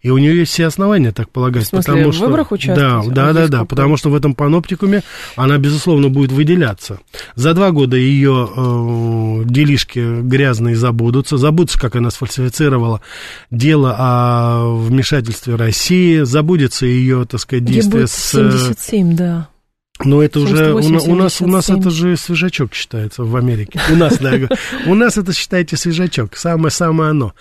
И 0.01 0.10
у 0.10 0.17
нее 0.17 0.38
есть 0.38 0.53
все 0.53 0.67
основания 0.67 1.12
так 1.12 1.29
полагать. 1.29 1.65
В 1.65 1.67
смысле, 1.67 1.93
потому 1.96 2.12
в 2.13 2.19
выборах 2.19 2.48
что, 2.48 2.75
Да, 2.75 3.03
да, 3.05 3.34
да, 3.34 3.48
да, 3.50 3.65
потому 3.65 3.98
что 3.98 4.10
в 4.10 4.15
этом 4.15 4.36
паноптикуме 4.36 5.03
она, 5.36 5.57
безусловно, 5.57 6.07
будет 6.07 6.31
выделяться. 6.31 7.01
За 7.36 7.53
два 7.53 7.72
года 7.72 7.98
ее 7.98 8.48
э, 8.50 9.41
делишки 9.43 10.22
грязные 10.22 10.77
забудутся. 10.77 11.36
Забудутся, 11.36 11.77
как 11.77 11.98
она 11.98 12.10
сфальсифицировала 12.10 13.01
дело 13.51 13.93
о 14.00 14.75
вмешательстве 14.77 15.55
России. 15.55 16.22
Забудется 16.22 16.86
ее, 16.86 17.25
так 17.25 17.41
сказать, 17.41 17.65
действие 17.65 18.07
с... 18.07 18.31
77, 18.31 19.15
да. 19.17 19.50
Но 20.03 20.21
это 20.21 20.39
уже 20.39 20.73
у, 20.73 20.77
у 20.77 21.15
нас 21.15 21.41
у 21.41 21.47
нас 21.47 21.69
это 21.69 21.89
же 21.89 22.17
свежачок 22.17 22.73
считается 22.73 23.23
в 23.23 23.35
Америке. 23.35 23.79
У 23.91 23.95
нас, 23.95 24.17
да, 24.19 24.33
у 24.85 24.93
нас 24.93 25.17
это 25.17 25.33
считайте 25.33 25.75
свежачок, 25.77 26.35
самое 26.37 26.71
самое 26.71 27.11
оно. 27.11 27.33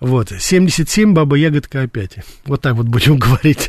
Вот 0.00 0.32
77 0.36 1.14
баба 1.14 1.36
ягодка 1.36 1.82
опять. 1.82 2.16
Вот 2.44 2.60
так 2.60 2.74
вот 2.74 2.86
будем 2.86 3.16
говорить. 3.18 3.68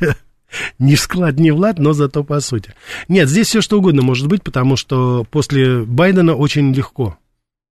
Не 0.78 0.96
в 0.96 1.00
склад, 1.00 1.40
не 1.40 1.52
в 1.52 1.58
лад, 1.58 1.80
но 1.80 1.94
зато 1.94 2.24
по 2.24 2.40
сути. 2.40 2.74
Нет, 3.08 3.28
здесь 3.28 3.48
все 3.48 3.62
что 3.62 3.80
угодно 3.80 4.02
может 4.04 4.28
быть, 4.28 4.44
потому 4.44 4.76
что 4.76 5.26
после 5.32 5.82
Байдена 5.82 6.36
очень 6.36 6.74
легко 6.74 7.18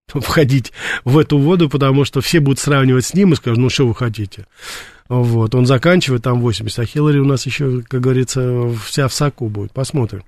входить 0.08 0.72
в 1.04 1.18
эту 1.18 1.38
воду, 1.38 1.68
потому 1.68 2.04
что 2.04 2.20
все 2.20 2.40
будут 2.40 2.58
сравнивать 2.58 3.06
с 3.06 3.14
ним 3.14 3.32
и 3.32 3.36
скажут, 3.36 3.58
ну 3.58 3.70
что 3.70 3.86
вы 3.86 3.94
хотите. 3.94 4.46
Вот, 5.20 5.54
он 5.54 5.66
заканчивает 5.66 6.22
там 6.22 6.40
80, 6.40 6.78
а 6.78 6.86
Хиллари 6.86 7.18
у 7.18 7.26
нас 7.26 7.44
еще, 7.44 7.82
как 7.82 8.00
говорится, 8.00 8.70
вся 8.86 9.08
в 9.08 9.12
соку 9.12 9.50
будет. 9.50 9.72
Посмотрим. 9.72 10.22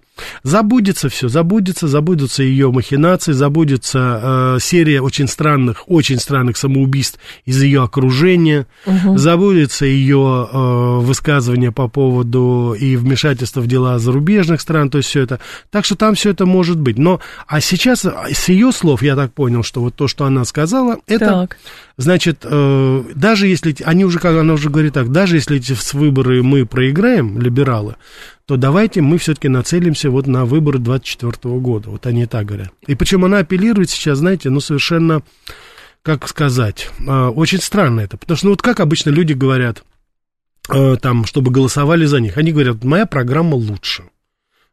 Забудется 0.44 1.08
все, 1.08 1.28
забудется, 1.28 1.88
забудутся 1.88 2.44
ее 2.44 2.70
махинации, 2.70 3.32
забудется 3.32 4.20
э, 4.22 4.58
серия 4.60 5.00
очень 5.00 5.26
странных, 5.26 5.90
очень 5.90 6.20
странных 6.20 6.56
самоубийств 6.56 7.18
из 7.46 7.60
ее 7.60 7.82
окружения, 7.82 8.66
угу. 8.86 9.18
забудется 9.18 9.86
ее 9.86 10.48
э, 10.52 10.98
высказывания 11.00 11.72
по 11.72 11.88
поводу 11.88 12.76
и 12.78 12.94
вмешательства 12.94 13.60
в 13.60 13.66
дела 13.66 13.98
зарубежных 13.98 14.60
стран, 14.60 14.88
то 14.88 14.98
есть 14.98 15.10
все 15.10 15.22
это. 15.22 15.40
Так 15.70 15.84
что 15.84 15.96
там 15.96 16.14
все 16.14 16.30
это 16.30 16.46
может 16.46 16.78
быть. 16.78 16.96
Но, 16.96 17.20
а 17.48 17.60
сейчас, 17.60 18.04
с 18.04 18.48
ее 18.48 18.70
слов, 18.70 19.02
я 19.02 19.16
так 19.16 19.32
понял, 19.32 19.64
что 19.64 19.80
вот 19.80 19.96
то, 19.96 20.06
что 20.06 20.26
она 20.26 20.44
сказала, 20.44 20.98
это, 21.08 21.26
так. 21.26 21.56
значит, 21.96 22.40
э, 22.44 23.04
даже 23.16 23.48
если, 23.48 23.74
они 23.84 24.04
уже, 24.04 24.20
как 24.20 24.36
она 24.36 24.52
уже 24.52 24.70
говорит 24.74 24.94
так, 24.94 25.10
даже 25.10 25.36
если 25.36 25.56
эти 25.56 25.74
выборы 25.94 26.42
мы 26.42 26.66
проиграем, 26.66 27.40
либералы, 27.40 27.96
то 28.46 28.56
давайте 28.56 29.00
мы 29.00 29.18
все-таки 29.18 29.48
нацелимся 29.48 30.10
вот 30.10 30.26
на 30.26 30.44
выборы 30.44 30.78
2024 30.78 31.54
года. 31.60 31.90
Вот 31.90 32.06
они 32.06 32.26
так 32.26 32.46
говорят. 32.46 32.72
И 32.86 32.94
почему 32.94 33.26
она 33.26 33.38
апеллирует 33.38 33.88
сейчас, 33.88 34.18
знаете, 34.18 34.50
ну 34.50 34.60
совершенно, 34.60 35.22
как 36.02 36.28
сказать, 36.28 36.90
а, 37.06 37.30
очень 37.30 37.60
странно 37.60 38.00
это. 38.00 38.16
Потому 38.16 38.36
что, 38.36 38.46
ну 38.46 38.52
вот 38.52 38.62
как 38.62 38.80
обычно 38.80 39.10
люди 39.10 39.32
говорят, 39.32 39.84
а, 40.68 40.96
там, 40.96 41.24
чтобы 41.24 41.50
голосовали 41.50 42.04
за 42.04 42.20
них, 42.20 42.36
они 42.36 42.52
говорят, 42.52 42.82
моя 42.84 43.06
программа 43.06 43.54
лучше. 43.54 44.04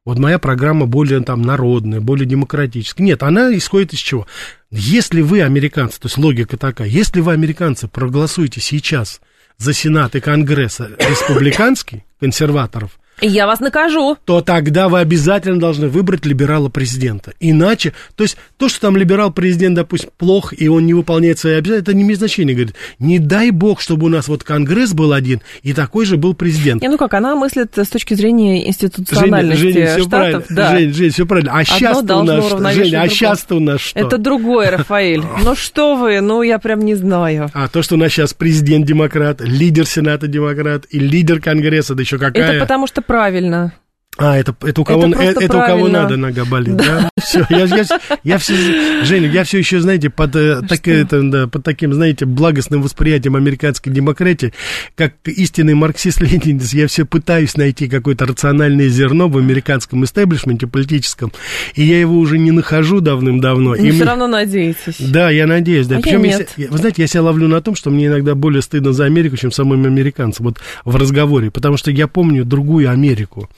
Вот 0.04 0.18
моя 0.18 0.40
программа 0.40 0.88
более 0.88 1.22
там 1.22 1.44
народная, 1.44 2.02
более 2.02 2.26
демократическая. 2.26 3.04
Нет, 3.04 3.22
она 3.22 3.56
исходит 3.56 3.94
из 3.94 4.00
чего? 4.00 4.26
Если 4.72 5.22
вы, 5.22 5.44
американцы, 5.44 6.00
то 6.00 6.08
есть 6.08 6.18
логика 6.18 6.58
такая, 6.58 6.88
если 6.88 7.22
вы, 7.22 7.34
американцы, 7.34 7.88
проголосуете 7.88 8.62
сейчас 8.62 9.22
за 9.62 9.74
Сенат 9.74 10.16
и 10.16 10.22
Конгресс 10.22 10.80
республиканский, 10.80 12.04
консерваторов, 12.20 13.00
я 13.20 13.48
вас 13.48 13.60
накажу. 13.60 14.18
То 14.26 14.42
тогда 14.42 14.90
вы 14.90 15.00
обязательно 15.00 15.60
должны 15.60 15.88
выбрать 15.88 16.26
либерала-президента. 16.26 17.34
Иначе, 17.40 17.94
то 18.16 18.24
есть 18.24 18.38
то, 18.58 18.70
что 18.70 18.82
там 18.82 18.98
либерал-президент, 18.98 19.76
допустим, 19.76 20.10
плох, 20.18 20.54
и 20.58 20.68
он 20.68 20.86
не 20.86 20.94
выполняет 20.94 21.38
свои 21.38 21.54
обязательства, 21.54 21.92
это 21.92 21.98
не 21.98 22.04
имеет 22.04 22.20
значения. 22.20 22.54
Говорит, 22.54 22.76
не 23.00 23.20
дай 23.20 23.52
бог, 23.52 23.82
чтобы 23.82 24.08
у 24.08 24.10
нас 24.10 24.28
вот 24.28 24.44
Конгресс 24.44 24.94
был 24.94 25.14
один, 25.14 25.42
и 25.62 25.74
такой 25.74 26.06
же 26.06 26.18
был 26.18 26.34
президент. 26.34 26.82
Не, 26.82 26.90
ну 26.90 26.98
как, 26.98 27.14
она 27.14 27.36
мыслит 27.36 27.78
с 27.78 27.88
точки 27.90 28.14
зрения 28.14 28.68
институциональности 28.68 29.62
Женя, 29.62 29.74
Женя, 29.74 29.88
все 29.88 30.02
штатов. 30.02 30.10
Правильно. 30.10 30.46
Да. 30.50 30.78
Жень, 30.78 30.94
Жень, 30.94 31.10
все 31.12 31.26
правильно. 31.26 31.52
А 31.54 31.64
сейчас-то 31.64 32.18
у 32.18 32.24
нас 32.24 32.46
что? 32.46 32.72
Женя, 32.72 33.02
а 33.02 33.08
сейчас-то 33.08 33.56
у 33.56 33.60
нас 33.60 33.82
что? 33.82 34.00
Это 34.00 34.18
другое, 34.18 34.72
Рафаэль. 34.72 35.24
Ну 35.44 35.56
что 35.56 35.96
вы, 35.96 36.22
ну 36.22 36.44
я 36.44 36.60
прям 36.60 36.82
не 36.82 36.96
знаю. 36.96 37.50
А 37.54 37.68
то, 37.68 37.82
что 37.82 37.96
у 37.96 37.98
нас 37.98 38.12
сейчас 38.12 38.34
президент-демократ, 38.34 39.42
лидер 39.42 39.86
Сената-демократ 39.86 40.86
и 40.90 41.00
лидер 41.00 41.42
Конгресса, 41.42 41.96
да 41.96 42.04
еще 42.04 42.18
какая... 42.18 42.44
Это 42.44 42.60
потому 42.62 42.88
что 42.88 43.01
правильно. 43.02 43.74
А, 44.18 44.38
это, 44.38 44.54
это, 44.62 44.82
у 44.82 44.84
кого, 44.84 45.06
это, 45.06 45.22
это, 45.22 45.44
это 45.46 45.58
у 45.58 45.62
кого 45.62 45.88
надо 45.88 46.18
нога 46.18 46.44
болит, 46.44 46.76
да? 46.76 47.10
Все, 47.18 47.46
я, 47.50 47.64
я, 47.64 47.86
я 48.24 48.38
все, 48.40 49.04
Женя, 49.06 49.30
я 49.30 49.46
все 49.46 49.60
еще, 49.60 49.80
знаете, 49.80 50.10
под, 50.10 50.36
э, 50.36 50.62
так, 50.68 50.86
это, 50.86 51.24
да, 51.24 51.48
под 51.48 51.64
таким, 51.64 51.94
знаете, 51.94 52.26
благостным 52.26 52.82
восприятием 52.82 53.38
американской 53.38 53.92
демократии, 53.94 54.54
как 54.96 55.14
истинный 55.26 55.76
марксист-ленинец, 55.76 56.74
я 56.74 56.88
все 56.88 57.06
пытаюсь 57.06 57.56
найти 57.56 57.88
какое-то 57.88 58.26
рациональное 58.26 58.90
зерно 58.90 59.30
в 59.30 59.38
американском 59.38 60.04
истеблишменте 60.04 60.68
политическом, 60.68 61.32
и 61.76 61.84
я 61.84 62.00
его 62.00 62.18
уже 62.18 62.38
не 62.38 62.52
нахожу 62.52 63.00
давным-давно. 63.00 63.76
Но 63.76 63.92
все 63.92 64.04
равно 64.04 64.28
надеетесь. 64.28 64.98
Да, 65.00 65.30
я 65.30 65.48
надеюсь, 65.48 65.88
да. 65.88 65.98
А 65.98 66.02
Причем, 66.02 66.24
я 66.24 66.46
я, 66.58 66.68
вы 66.70 66.78
знаете, 66.78 67.02
я 67.02 67.08
себя 67.08 67.24
ловлю 67.24 67.48
на 67.48 67.62
том, 67.62 67.76
что 67.76 67.90
мне 67.90 68.08
иногда 68.08 68.36
более 68.36 68.62
стыдно 68.62 68.92
за 68.92 69.06
Америку, 69.06 69.38
чем 69.38 69.54
самым 69.54 69.86
американцам, 69.86 70.48
вот 70.48 70.60
в 70.84 70.96
разговоре, 70.98 71.50
потому 71.50 71.78
что 71.78 71.92
я 71.92 72.10
помню 72.10 72.44
другую 72.44 72.92
Америку. 72.92 73.50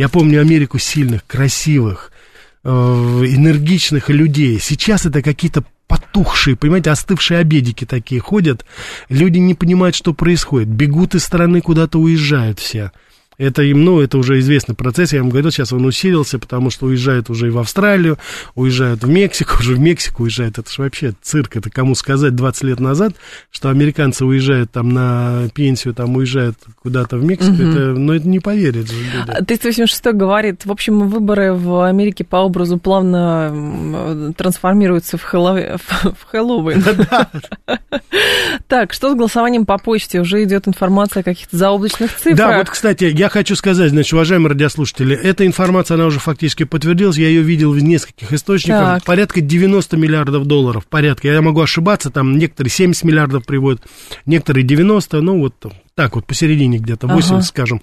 Я 0.00 0.08
помню 0.08 0.40
Америку 0.40 0.78
сильных, 0.78 1.26
красивых, 1.26 2.10
энергичных 2.64 4.08
людей. 4.08 4.58
Сейчас 4.58 5.04
это 5.04 5.20
какие-то 5.20 5.62
потухшие, 5.88 6.56
понимаете, 6.56 6.88
остывшие 6.88 7.38
обедики 7.38 7.84
такие 7.84 8.18
ходят. 8.18 8.64
Люди 9.10 9.36
не 9.36 9.52
понимают, 9.54 9.94
что 9.94 10.14
происходит. 10.14 10.68
Бегут 10.68 11.14
из 11.14 11.24
страны, 11.24 11.60
куда-то 11.60 11.98
уезжают 11.98 12.60
все. 12.60 12.92
Это 13.40 13.62
им, 13.62 13.86
ну, 13.86 14.00
это 14.00 14.18
уже 14.18 14.38
известный 14.40 14.74
процесс, 14.74 15.14
я 15.14 15.20
вам 15.20 15.30
говорил, 15.30 15.50
сейчас 15.50 15.72
он 15.72 15.86
усилился, 15.86 16.38
потому 16.38 16.68
что 16.68 16.86
уезжают 16.86 17.30
уже 17.30 17.46
и 17.46 17.50
в 17.50 17.56
Австралию, 17.58 18.18
уезжают 18.54 19.02
в 19.02 19.08
Мексику, 19.08 19.56
уже 19.60 19.76
в 19.76 19.80
Мексику 19.80 20.24
уезжают, 20.24 20.58
это 20.58 20.70
же 20.70 20.82
вообще 20.82 21.14
цирк, 21.22 21.56
это 21.56 21.70
кому 21.70 21.94
сказать 21.94 22.34
20 22.34 22.62
лет 22.64 22.80
назад, 22.80 23.14
что 23.50 23.70
американцы 23.70 24.26
уезжают 24.26 24.70
там 24.72 24.90
на 24.90 25.48
пенсию, 25.54 25.94
там 25.94 26.16
уезжают 26.16 26.58
куда-то 26.82 27.16
в 27.16 27.24
Мексику, 27.24 27.54
угу. 27.54 27.62
это, 27.62 27.80
ну, 27.92 28.12
это 28.12 28.28
не 28.28 28.40
поверит 28.40 28.90
же 28.90 28.96
люди. 28.96 29.44
386 29.46 30.06
а 30.06 30.12
говорит, 30.12 30.66
в 30.66 30.70
общем, 30.70 31.08
выборы 31.08 31.54
в 31.54 31.86
Америке 31.86 32.24
по 32.24 32.36
образу 32.36 32.76
плавно 32.76 34.34
трансформируются 34.36 35.16
в, 35.16 35.22
Хэллоу... 35.22 35.56
в 35.78 36.26
Хэллоуин. 36.30 36.84
Так, 38.68 38.92
что 38.92 39.10
с 39.10 39.14
голосованием 39.14 39.66
по 39.66 39.78
почте? 39.78 40.20
Уже 40.20 40.44
идет 40.44 40.68
информация 40.68 41.22
о 41.22 41.24
каких-то 41.24 41.56
заоблачных 41.56 42.14
цифрах. 42.14 42.36
Да, 42.36 42.58
вот, 42.58 42.70
кстати, 42.70 43.04
я 43.04 43.28
хочу 43.30 43.56
сказать, 43.56 43.90
значит, 43.90 44.12
уважаемые 44.12 44.50
радиослушатели, 44.50 45.16
эта 45.16 45.46
информация, 45.46 45.94
она 45.94 46.06
уже 46.06 46.20
фактически 46.20 46.64
подтвердилась, 46.64 47.16
я 47.16 47.28
ее 47.28 47.42
видел 47.42 47.72
в 47.72 47.82
нескольких 47.82 48.32
источниках, 48.32 48.98
так. 48.98 49.04
порядка 49.04 49.40
90 49.40 49.96
миллиардов 49.96 50.44
долларов, 50.44 50.86
порядка, 50.86 51.28
я 51.28 51.40
могу 51.40 51.60
ошибаться, 51.60 52.10
там 52.10 52.36
некоторые 52.38 52.70
70 52.70 53.04
миллиардов 53.04 53.46
приводят, 53.46 53.82
некоторые 54.26 54.64
90, 54.64 55.20
ну 55.20 55.40
вот 55.40 55.54
так 55.94 56.14
вот 56.14 56.26
посередине 56.26 56.78
где-то, 56.78 57.06
80, 57.06 57.32
ага. 57.32 57.42
скажем. 57.42 57.82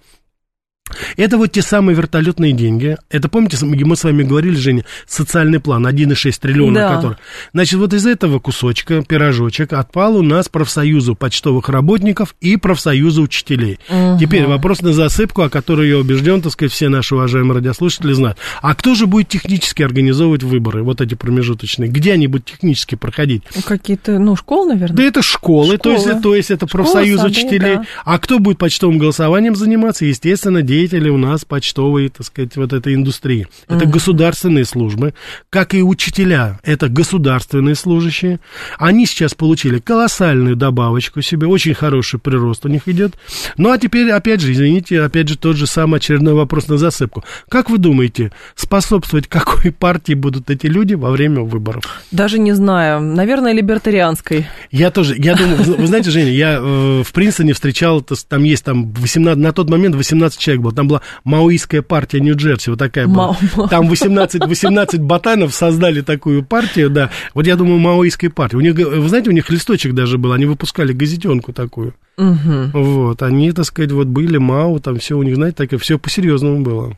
Это 1.16 1.38
вот 1.38 1.52
те 1.52 1.62
самые 1.62 1.96
вертолетные 1.96 2.54
деньги. 2.54 2.98
Это, 3.10 3.30
помните, 3.30 3.58
мы 3.64 3.96
с 3.96 4.04
вами 4.04 4.24
говорили, 4.24 4.56
Женя, 4.56 4.86
социальный 5.08 5.60
план, 5.60 5.86
1,6 5.88 6.40
триллиона, 6.40 6.80
да. 6.80 6.96
который... 6.96 7.18
Значит, 7.54 7.80
вот 7.80 7.94
из 7.94 8.06
этого 8.06 8.40
кусочка, 8.40 9.04
пирожочек, 9.04 9.74
отпал 9.74 10.18
у 10.18 10.22
нас 10.22 10.50
профсоюзу 10.50 11.16
почтовых 11.16 11.70
работников 11.70 12.36
и 12.42 12.58
профсоюзу 12.58 13.24
учителей. 13.24 13.80
Угу. 13.90 14.20
Теперь 14.20 14.46
вопрос 14.46 14.82
на 14.82 14.94
засыпку, 14.94 15.44
о 15.44 15.50
которой 15.50 15.90
я 15.90 15.98
убежден, 15.98 16.42
так 16.42 16.52
сказать, 16.52 16.72
все 16.72 16.90
наши 16.90 17.16
уважаемые 17.16 17.56
радиослушатели 17.56 18.14
знают. 18.14 18.38
А 18.62 18.76
кто 18.76 18.96
же 18.96 19.08
будет 19.08 19.30
технически 19.30 19.84
организовывать 19.84 20.44
выборы, 20.44 20.84
вот 20.84 21.02
эти 21.02 21.16
промежуточные? 21.16 21.90
Где 21.90 22.14
они 22.14 22.28
будут 22.28 22.46
технически 22.46 22.96
проходить? 22.96 23.44
Ну, 23.56 23.62
какие-то, 23.62 24.20
ну, 24.20 24.36
школы, 24.36 24.74
наверное? 24.74 24.98
Да 24.98 25.04
это 25.04 25.22
школы, 25.22 25.76
школы. 25.76 25.78
То, 25.78 25.92
есть, 25.92 26.22
то 26.22 26.36
есть 26.36 26.52
это 26.52 26.68
профсоюз 26.68 27.24
учителей. 27.24 27.78
Да. 27.78 27.86
А 28.06 28.20
кто 28.20 28.40
будет 28.40 28.58
почтовым 28.58 28.98
голосованием 28.98 29.56
заниматься? 29.56 30.06
Естественно, 30.06 30.62
деятели 30.78 31.10
у 31.10 31.18
нас 31.18 31.44
почтовой, 31.44 32.10
так 32.10 32.26
сказать, 32.26 32.56
вот 32.56 32.72
этой 32.72 32.94
индустрии. 32.94 33.48
Это 33.68 33.86
mm-hmm. 33.86 33.90
государственные 33.90 34.66
службы, 34.66 35.14
как 35.50 35.74
и 35.74 35.82
учителя, 35.82 36.60
это 36.64 36.88
государственные 36.88 37.76
служащие. 37.76 38.40
Они 38.78 39.06
сейчас 39.06 39.34
получили 39.34 39.80
колоссальную 39.80 40.56
добавочку 40.56 41.22
себе, 41.22 41.48
очень 41.48 41.74
хороший 41.74 42.20
прирост 42.20 42.66
у 42.66 42.70
них 42.70 42.88
идет. 42.88 43.16
Ну, 43.58 43.72
а 43.72 43.78
теперь, 43.78 44.12
опять 44.12 44.42
же, 44.42 44.52
извините, 44.52 45.02
опять 45.02 45.30
же, 45.30 45.38
тот 45.38 45.56
же 45.56 45.66
самый 45.66 45.98
очередной 45.98 46.36
вопрос 46.36 46.68
на 46.68 46.78
засыпку. 46.78 47.24
Как 47.50 47.70
вы 47.70 47.80
думаете, 47.80 48.32
способствовать 48.56 49.28
какой 49.28 49.72
партии 49.72 50.14
будут 50.14 50.50
эти 50.52 50.68
люди 50.68 50.94
во 50.94 51.10
время 51.10 51.42
выборов? 51.42 52.04
Даже 52.12 52.38
не 52.38 52.54
знаю. 52.54 53.02
Наверное, 53.02 53.54
либертарианской. 53.54 54.46
Я 54.70 54.92
тоже, 54.92 55.16
я 55.18 55.36
думаю, 55.36 55.58
вы 55.58 55.88
знаете, 55.88 56.12
Женя, 56.12 56.32
я 56.32 56.60
э, 56.62 57.04
в 57.04 57.12
Принстоне 57.14 57.54
встречал, 57.54 58.02
там 58.02 58.44
есть 58.44 58.64
там 58.64 58.92
18, 58.92 59.42
на 59.42 59.52
тот 59.54 59.70
момент 59.70 59.96
18 59.96 60.40
человек 60.40 60.67
было, 60.68 60.76
там 60.76 60.88
была 60.88 61.02
Маоистская 61.24 61.82
партия 61.82 62.20
Нью-Джерси, 62.20 62.72
вот 62.72 62.80
такая 62.80 63.08
была. 63.08 63.36
Там 63.70 63.88
18, 63.88 64.46
18 64.46 65.02
ботанов 65.02 65.54
создали 65.54 66.02
такую 66.02 66.44
партию, 66.44 66.90
да. 66.90 67.10
Вот 67.34 67.48
я 67.48 67.56
думаю, 67.56 67.80
маоистская 67.80 68.30
партия. 68.30 68.58
У 68.58 68.62
них, 68.62 68.76
вы 68.76 69.08
знаете, 69.10 69.30
у 69.30 69.34
них 69.34 69.50
листочек 69.50 69.94
даже 69.94 70.18
был, 70.18 70.32
они 70.34 70.46
выпускали 70.46 70.94
газетенку 70.94 71.54
такую. 71.54 71.94
Угу. 72.18 72.72
Вот, 72.74 73.22
они, 73.22 73.52
так 73.52 73.66
сказать, 73.66 73.92
вот 73.92 74.08
были 74.08 74.38
Мао, 74.38 74.80
там 74.80 74.98
все 74.98 75.18
у 75.18 75.24
них, 75.24 75.36
знаете, 75.36 75.56
так, 75.56 75.82
все 75.82 76.00
по-серьезному 76.00 76.62
было. 76.62 76.98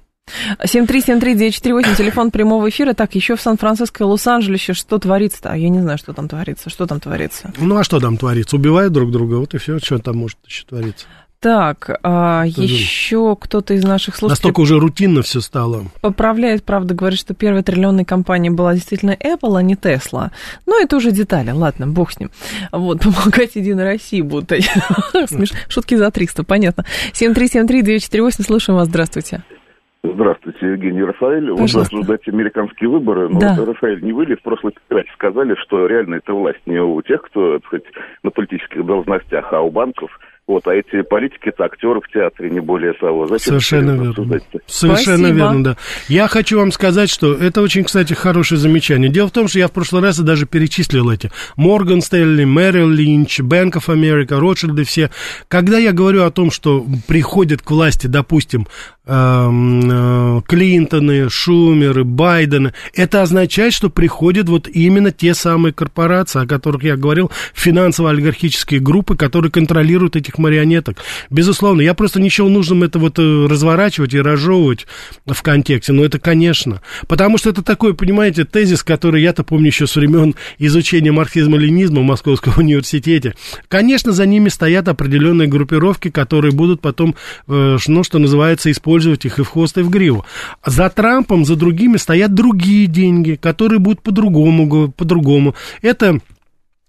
7373948, 0.64 1.98
телефон 1.98 2.32
прямого 2.32 2.70
эфира. 2.70 2.94
Так, 2.94 3.16
еще 3.16 3.36
в 3.36 3.42
Сан-Франциско 3.42 4.04
и 4.04 4.08
Лос-Анджелесе 4.08 4.74
что 4.74 5.00
творится-то? 5.00 5.52
А 5.52 5.58
я 5.58 5.70
не 5.70 5.82
знаю, 5.82 5.98
что 5.98 6.14
там 6.14 6.28
творится. 6.28 6.70
Что 6.70 6.86
там 6.86 7.00
творится? 7.00 7.52
Ну, 7.58 7.78
а 7.78 7.84
что 7.84 8.00
там 8.00 8.18
творится? 8.18 8.56
Убивают 8.56 8.94
друг 8.94 9.12
друга, 9.12 9.36
вот 9.36 9.54
и 9.54 9.58
все, 9.58 9.80
что 9.80 10.00
там 10.00 10.18
может 10.18 10.38
еще 10.46 10.66
твориться. 10.66 11.08
Так, 11.42 11.98
а 12.04 12.44
еще 12.46 13.38
кто-то 13.40 13.74
из 13.74 13.86
наших 13.86 14.18
слушателей... 14.18 14.50
Настолько 14.50 14.60
уже 14.60 14.78
рутинно 14.78 15.22
все 15.22 15.40
стало. 15.40 15.84
Поправляет, 16.02 16.66
правда, 16.66 16.94
говорит, 16.94 17.18
что 17.18 17.34
первой 17.34 17.64
триллионной 17.64 18.04
компанией 18.04 18.54
была 18.54 18.74
действительно 18.74 19.12
Apple, 19.12 19.58
а 19.58 19.62
не 19.62 19.76
Tesla. 19.76 20.32
Но 20.66 20.78
это 20.82 20.98
уже 20.98 21.12
детали, 21.12 21.52
ладно, 21.52 21.88
бог 21.88 22.12
с 22.12 22.20
ним. 22.20 22.30
Вот, 22.74 23.00
помогать 23.04 23.56
Единой 23.56 23.86
России 23.86 24.22
будут. 24.22 24.52
Шутки 25.70 25.96
за 25.96 26.12
300, 26.12 26.44
понятно. 26.44 26.84
7373948, 27.14 28.32
слушаем 28.42 28.78
вас, 28.78 28.90
здравствуйте. 28.90 29.42
Здравствуйте, 30.04 30.66
Евгений 30.66 31.04
Рафаэль. 31.04 31.52
Вы 31.52 31.64
обсуждаете 31.64 32.32
американские 32.32 32.90
выборы, 32.90 33.30
но 33.30 33.40
да. 33.40 33.56
вот, 33.58 33.70
Рафаэль, 33.70 34.02
не 34.02 34.12
вы 34.12 34.26
ли 34.26 34.36
в 34.36 34.42
прошлой 34.42 34.74
передаче 34.90 35.12
сказали, 35.14 35.56
что 35.56 35.88
реально 35.88 36.16
эта 36.16 36.34
власть 36.34 36.62
не 36.66 36.80
у 36.80 37.02
тех, 37.02 37.22
кто, 37.22 37.60
так 37.60 37.66
сказать, 37.68 37.86
на 38.24 38.32
политических 38.32 38.86
должностях, 38.86 39.54
а 39.54 39.62
у 39.62 39.72
банков– 39.72 40.12
вот, 40.50 40.68
а 40.68 40.74
эти 40.74 41.04
политики 41.04 41.50
это 41.50 41.66
актеры 41.66 42.02
в 42.02 42.12
театре, 42.12 42.50
не 42.50 42.60
более 42.60 42.94
того. 42.94 43.28
Зачем 43.28 43.60
Совершенно 43.60 43.92
верно. 43.92 44.42
Совершенно 44.66 45.18
Спасибо. 45.18 45.38
верно, 45.38 45.64
да. 45.64 45.78
Я 46.08 46.28
хочу 46.28 46.58
вам 46.58 46.72
сказать, 46.72 47.12
что 47.12 47.36
это 47.36 47.62
очень, 47.62 47.84
кстати, 47.84 48.14
хорошее 48.14 48.60
замечание. 48.60 49.12
Дело 49.12 49.28
в 49.28 49.32
том, 49.32 49.48
что 49.48 49.60
я 49.60 49.68
в 49.68 49.72
прошлый 49.72 50.02
раз 50.02 50.18
даже 50.18 50.48
перечислил 50.48 51.12
эти. 51.12 51.30
Морган 51.56 52.02
Стэнли, 52.02 52.46
Мэрил 52.46 52.90
Линч, 52.90 53.42
Банк 53.42 53.76
оф 53.76 53.90
Америка, 53.90 54.40
Ротшильды 54.40 54.86
все. 54.86 55.12
Когда 55.48 55.78
я 55.78 55.92
говорю 55.92 56.24
о 56.24 56.32
том, 56.32 56.50
что 56.50 56.84
приходят 57.08 57.62
к 57.62 57.70
власти, 57.70 58.08
допустим, 58.08 58.66
Клинтоны, 59.10 61.32
Шумеры, 61.32 62.04
Байдены, 62.04 62.74
это 62.94 63.24
означает, 63.24 63.74
что 63.74 63.90
приходят 63.90 64.48
вот 64.50 64.68
именно 64.68 65.12
те 65.12 65.34
самые 65.34 65.74
корпорации, 65.74 66.44
о 66.44 66.46
которых 66.46 66.84
я 66.84 66.96
говорил, 66.96 67.32
финансово-олигархические 67.56 68.80
группы, 68.80 69.16
которые 69.16 69.52
контролируют 69.52 70.16
этих 70.16 70.38
марионеток. 70.38 70.98
Безусловно, 71.32 71.82
я 71.82 71.96
просто 71.96 72.20
счел 72.30 72.50
нужным 72.50 72.84
это 72.84 73.00
вот 73.00 73.18
э, 73.18 73.48
разворачивать 73.50 74.14
и 74.14 74.22
разжевывать 74.22 74.86
в 75.26 75.42
контексте, 75.42 75.92
но 75.92 76.06
это, 76.06 76.20
конечно. 76.20 76.84
Потому 77.08 77.40
что 77.40 77.50
это 77.50 77.64
такой, 77.64 77.96
понимаете, 77.96 78.46
тезис, 78.46 78.84
который 78.84 79.24
я-то 79.24 79.44
помню 79.44 79.68
еще 79.68 79.88
с 79.88 79.96
времен 79.96 80.36
изучения 80.60 81.12
марксизма-ленизма 81.12 82.02
в 82.02 82.04
Московском 82.04 82.54
университете. 82.58 83.34
Конечно, 83.70 84.12
за 84.12 84.28
ними 84.28 84.50
стоят 84.50 84.88
определенные 84.88 85.48
группировки, 85.48 86.12
которые 86.12 86.52
будут 86.52 86.82
потом, 86.82 87.16
э, 87.48 87.78
ну, 87.88 88.04
что 88.04 88.20
называется, 88.20 88.70
использовать 88.70 88.99
их 89.08 89.40
и 89.40 89.44
в 89.44 89.50
хвост, 89.50 89.78
и 89.78 89.82
в 89.82 89.90
гриву. 89.90 90.26
За 90.66 90.90
Трампом, 90.90 91.46
за 91.46 91.56
другими 91.56 91.98
стоят 91.98 92.34
другие 92.34 92.88
деньги, 92.88 93.38
которые 93.42 93.80
будут 93.80 94.02
по-другому, 94.02 94.92
по-другому. 94.92 95.56
Это 95.82 96.20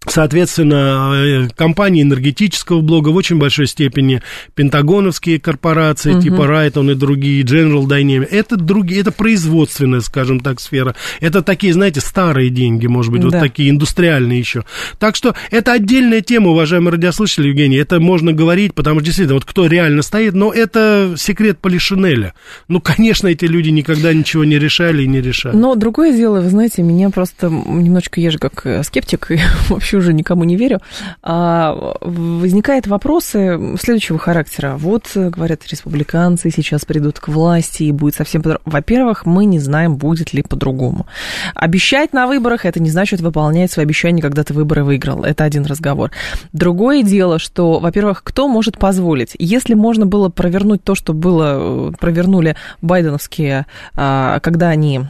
Соответственно, 0.07 1.13
э, 1.15 1.49
компании 1.55 2.03
энергетического 2.03 2.81
блога 2.81 3.11
в 3.11 3.17
очень 3.17 3.37
большой 3.37 3.67
степени 3.67 4.23
пентагоновские 4.55 5.39
корпорации 5.39 6.15
uh-huh. 6.15 6.23
типа 6.23 6.47
Райтон 6.47 6.91
и 6.91 6.95
другие, 6.95 7.43
General 7.43 7.85
Dynamics, 7.85 8.29
это 8.31 8.57
другие, 8.57 9.03
это 9.03 9.13
производственная, 9.13 10.01
скажем 10.01 10.41
так, 10.41 10.59
сфера. 10.59 10.95
Это 11.21 11.43
такие, 11.43 11.75
знаете, 11.75 12.01
старые 12.01 12.49
деньги, 12.49 12.87
может 12.87 13.13
быть, 13.13 13.21
да. 13.21 13.29
вот 13.29 13.41
такие 13.41 13.69
индустриальные 13.69 14.39
еще. 14.39 14.65
Так 14.99 15.17
что 15.17 15.35
это 15.51 15.73
отдельная 15.73 16.23
тема, 16.23 16.49
уважаемые 16.49 16.93
радиослушатели, 16.93 17.49
Евгений, 17.49 17.77
это 17.77 18.01
можно 18.01 18.33
говорить, 18.33 18.73
потому 18.73 19.01
что 19.01 19.05
действительно, 19.07 19.35
вот 19.35 19.45
кто 19.45 19.67
реально 19.67 20.01
стоит, 20.01 20.33
но 20.33 20.51
это 20.51 21.15
секрет 21.19 21.59
Полишинеля. 21.59 22.33
Ну, 22.69 22.81
конечно, 22.81 23.29
эти 23.29 23.45
люди 23.45 23.69
никогда 23.69 24.15
ничего 24.15 24.45
не 24.45 24.59
решали 24.59 25.03
и 25.03 25.07
не 25.07 25.21
решают. 25.21 25.59
Но 25.59 25.75
другое 25.75 26.17
дело, 26.17 26.41
вы 26.41 26.49
знаете, 26.49 26.81
меня 26.81 27.11
просто 27.11 27.49
немножечко, 27.51 28.19
я 28.23 28.31
же 28.31 28.39
как 28.39 28.65
э, 28.65 28.83
скептик, 28.83 29.31
и 29.31 29.39
вообще 29.69 29.90
вообще 29.91 29.97
уже 29.97 30.13
никому 30.13 30.45
не 30.45 30.57
верю, 30.57 30.81
а, 31.23 31.97
возникают 32.01 32.87
вопросы 32.87 33.77
следующего 33.81 34.19
характера. 34.19 34.77
Вот, 34.79 35.05
говорят, 35.15 35.67
республиканцы 35.69 36.51
сейчас 36.51 36.85
придут 36.85 37.19
к 37.19 37.29
власти 37.29 37.85
и 37.85 37.93
будет 37.93 38.15
совсем 38.15 38.43
по 38.43 38.61
Во-первых, 38.65 39.27
мы 39.27 39.45
не 39.45 39.59
знаем, 39.59 39.97
будет 39.97 40.33
ли 40.33 40.43
по-другому. 40.43 41.07
Обещать 41.55 42.13
на 42.13 42.27
выборах, 42.27 42.65
это 42.65 42.81
не 42.81 42.91
значит 42.91 43.21
выполнять 43.21 43.73
свои 43.73 43.85
обещания, 43.85 44.23
когда 44.23 44.45
ты 44.45 44.55
выборы 44.55 44.85
выиграл. 44.85 45.25
Это 45.25 45.45
один 45.45 45.67
разговор. 45.67 46.11
Другое 46.53 47.03
дело, 47.03 47.39
что, 47.39 47.81
во-первых, 47.81 48.23
кто 48.23 48.49
может 48.49 48.79
позволить? 48.79 49.35
Если 49.39 49.75
можно 49.75 50.07
было 50.07 50.29
провернуть 50.29 50.85
то, 50.85 50.95
что 50.95 51.13
было, 51.13 51.93
провернули 51.99 52.55
байденовские, 52.83 53.67
а, 53.97 54.39
когда 54.41 54.69
они 54.69 55.01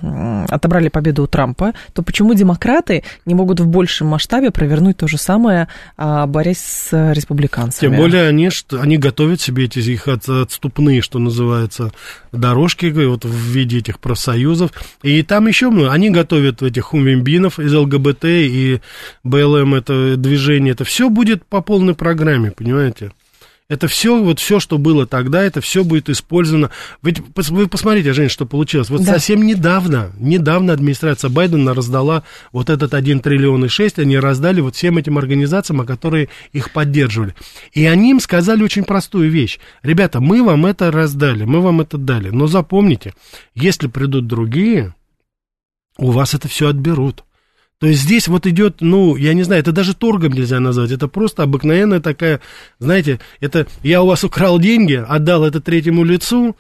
отобрали 0.49 0.89
победу 0.89 1.25
у 1.25 1.27
Трампа, 1.27 1.73
то 1.93 2.03
почему 2.03 2.35
демократы 2.35 3.03
не 3.27 3.35
могут 3.35 3.61
в 3.61 3.67
большем 3.67 4.09
масштабе 4.09 4.51
провернуть 4.51 4.70
провернуть 4.71 4.99
то 4.99 5.09
же 5.09 5.19
самое, 5.19 5.67
а, 5.97 6.29
борясь 6.29 6.61
с 6.61 7.13
республиканцами. 7.13 7.91
Тем 7.91 7.99
более 7.99 8.29
они, 8.29 8.51
они 8.71 8.99
готовят 8.99 9.41
себе 9.41 9.65
эти 9.65 9.81
их 9.81 10.07
отступные, 10.07 11.03
что 11.03 11.19
называется, 11.19 11.91
дорожки 12.31 12.87
вот 12.87 13.25
в 13.25 13.35
виде 13.35 13.79
этих 13.79 13.99
профсоюзов. 13.99 14.71
И 15.03 15.25
там 15.25 15.49
еще 15.49 15.71
они 15.91 16.11
готовят 16.11 16.63
этих 16.63 16.85
хумвимбинов 16.85 17.59
из 17.59 17.75
ЛГБТ 17.75 18.25
и 18.27 18.81
БЛМ, 19.25 19.75
это 19.75 20.17
движение, 20.17 20.73
это 20.73 20.85
все 20.85 21.11
будет 21.11 21.45
по 21.45 21.63
полной 21.63 21.95
программе, 21.95 22.53
понимаете? 22.53 23.11
Это 23.71 23.87
все, 23.87 24.21
вот 24.21 24.41
все, 24.41 24.59
что 24.59 24.79
было 24.79 25.07
тогда, 25.07 25.45
это 25.45 25.61
все 25.61 25.85
будет 25.85 26.09
использовано. 26.09 26.71
Ведь 27.05 27.23
вы 27.37 27.69
посмотрите, 27.69 28.13
Жень, 28.13 28.29
что 28.29 28.45
получилось. 28.45 28.91
Вот 28.91 29.05
да. 29.05 29.13
совсем 29.13 29.47
недавно, 29.47 30.11
недавно 30.19 30.73
администрация 30.73 31.29
Байдена 31.29 31.73
раздала 31.73 32.25
вот 32.51 32.69
этот 32.69 32.95
1 32.95 33.21
триллион 33.21 33.67
и 33.67 33.69
6, 33.69 34.01
они 34.01 34.19
раздали 34.19 34.61
вот 34.61 34.75
всем 34.75 34.99
этим 34.99 35.19
организациям, 35.19 35.87
которые 35.87 36.31
их 36.51 36.73
поддерживали. 36.73 37.37
И 37.73 37.87
они 37.87 38.11
им 38.11 38.19
сказали 38.19 38.65
очень 38.65 38.83
простую 38.83 39.31
вещь. 39.31 39.61
Ребята, 39.85 40.21
мы 40.21 40.43
вам 40.43 40.67
это 40.67 40.91
раздали, 40.91 41.45
мы 41.45 41.61
вам 41.61 41.81
это 41.81 41.97
дали. 41.97 42.31
Но 42.31 42.49
запомните, 42.49 43.15
если 43.55 43.87
придут 43.87 44.27
другие, 44.27 44.97
у 45.97 46.11
вас 46.11 46.35
это 46.35 46.49
все 46.49 46.67
отберут. 46.67 47.23
То 47.81 47.87
есть 47.87 48.03
здесь 48.03 48.29
вот 48.29 48.47
идет, 48.47 48.77
ну, 48.81 49.17
я 49.17 49.33
не 49.33 49.43
знаю, 49.43 49.63
это 49.63 49.73
даже 49.73 49.95
торгом 49.95 50.33
нельзя 50.33 50.61
назвать, 50.61 50.93
это 50.93 51.09
просто 51.09 51.45
обыкновенная 51.45 52.01
такая, 52.01 52.41
знаете, 52.79 53.21
это 53.41 53.67
я 53.83 54.03
у 54.03 54.07
вас 54.07 54.23
украл 54.23 54.59
деньги, 54.59 55.03
отдал 55.09 55.45
это 55.45 55.63
третьему 55.63 56.05
лицу, 56.05 56.57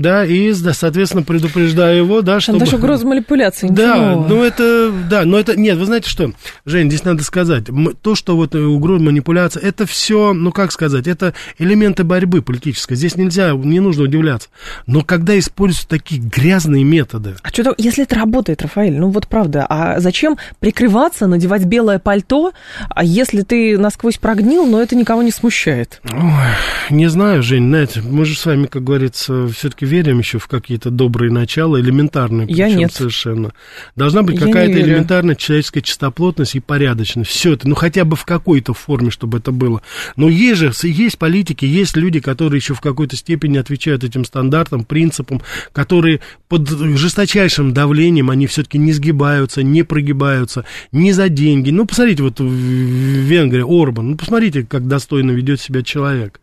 да, 0.00 0.24
и, 0.24 0.52
да, 0.54 0.72
соответственно, 0.72 1.22
предупреждаю 1.22 1.98
его, 1.98 2.22
да, 2.22 2.40
чтобы... 2.40 2.60
Даже 2.60 2.76
угроза 2.76 3.06
манипуляции, 3.06 3.68
Да, 3.70 4.14
ну 4.28 4.42
это, 4.42 4.92
да, 5.08 5.24
но 5.24 5.38
это, 5.38 5.58
нет, 5.58 5.76
вы 5.78 5.86
знаете 5.86 6.08
что, 6.08 6.32
Жень, 6.64 6.88
здесь 6.88 7.04
надо 7.04 7.22
сказать, 7.24 7.64
то, 8.02 8.14
что 8.14 8.36
вот 8.36 8.54
угроза 8.54 9.02
манипуляция, 9.02 9.62
это 9.62 9.86
все, 9.86 10.32
ну 10.32 10.52
как 10.52 10.72
сказать, 10.72 11.06
это 11.06 11.34
элементы 11.58 12.04
борьбы 12.04 12.42
политической, 12.42 12.94
здесь 12.94 13.16
нельзя, 13.16 13.52
не 13.52 13.80
нужно 13.80 14.04
удивляться, 14.04 14.48
но 14.86 15.02
когда 15.02 15.38
используются 15.38 15.88
такие 15.88 16.20
грязные 16.20 16.84
методы... 16.84 17.34
А 17.42 17.48
что-то, 17.48 17.74
если 17.76 18.04
это 18.04 18.14
работает, 18.14 18.62
Рафаэль, 18.62 18.96
ну 18.96 19.10
вот 19.10 19.26
правда, 19.26 19.66
а 19.68 20.00
зачем 20.00 20.38
прикрываться, 20.60 21.26
надевать 21.26 21.64
белое 21.64 21.98
пальто, 21.98 22.52
а 22.88 23.04
если 23.04 23.42
ты 23.42 23.78
насквозь 23.78 24.18
прогнил, 24.18 24.66
но 24.66 24.80
это 24.80 24.96
никого 24.96 25.22
не 25.22 25.30
смущает? 25.30 26.00
Ой, 26.04 26.90
не 26.90 27.08
знаю, 27.08 27.42
Жень, 27.42 27.68
знаете, 27.68 28.00
мы 28.00 28.24
же 28.24 28.38
с 28.38 28.46
вами, 28.46 28.66
как 28.66 28.84
говорится, 28.84 29.48
все-таки 29.48 29.86
верим 29.88 30.20
еще 30.20 30.38
в 30.38 30.46
какие-то 30.46 30.90
добрые 30.90 31.32
начала, 31.32 31.80
элементарные, 31.80 32.46
Я 32.48 32.68
нет. 32.70 32.92
совершенно. 32.92 33.52
Должна 33.96 34.22
быть 34.22 34.38
какая-то 34.38 34.80
элементарная 34.80 35.34
человеческая 35.34 35.82
чистоплотность 35.82 36.54
и 36.54 36.60
порядочность. 36.60 37.30
Все 37.30 37.54
это, 37.54 37.68
ну 37.68 37.74
хотя 37.74 38.04
бы 38.04 38.14
в 38.16 38.24
какой-то 38.24 38.74
форме, 38.74 39.10
чтобы 39.10 39.38
это 39.38 39.50
было. 39.50 39.82
Но 40.16 40.28
есть 40.28 40.58
же, 40.60 40.72
есть 40.84 41.18
политики, 41.18 41.64
есть 41.64 41.96
люди, 41.96 42.20
которые 42.20 42.58
еще 42.58 42.74
в 42.74 42.80
какой-то 42.80 43.16
степени 43.16 43.58
отвечают 43.58 44.04
этим 44.04 44.24
стандартам, 44.24 44.84
принципам, 44.84 45.42
которые 45.72 46.20
под 46.48 46.68
жесточайшим 46.68 47.72
давлением, 47.72 48.30
они 48.30 48.46
все-таки 48.46 48.78
не 48.78 48.92
сгибаются, 48.92 49.62
не 49.62 49.82
прогибаются, 49.82 50.64
не 50.92 51.12
за 51.12 51.28
деньги. 51.28 51.70
Ну, 51.70 51.86
посмотрите, 51.86 52.22
вот 52.22 52.40
в 52.40 52.44
Венгрии 52.48 53.64
Орбан, 53.66 54.10
ну, 54.10 54.16
посмотрите, 54.16 54.64
как 54.64 54.86
достойно 54.86 55.32
ведет 55.32 55.60
себя 55.60 55.82
человек. 55.82 56.40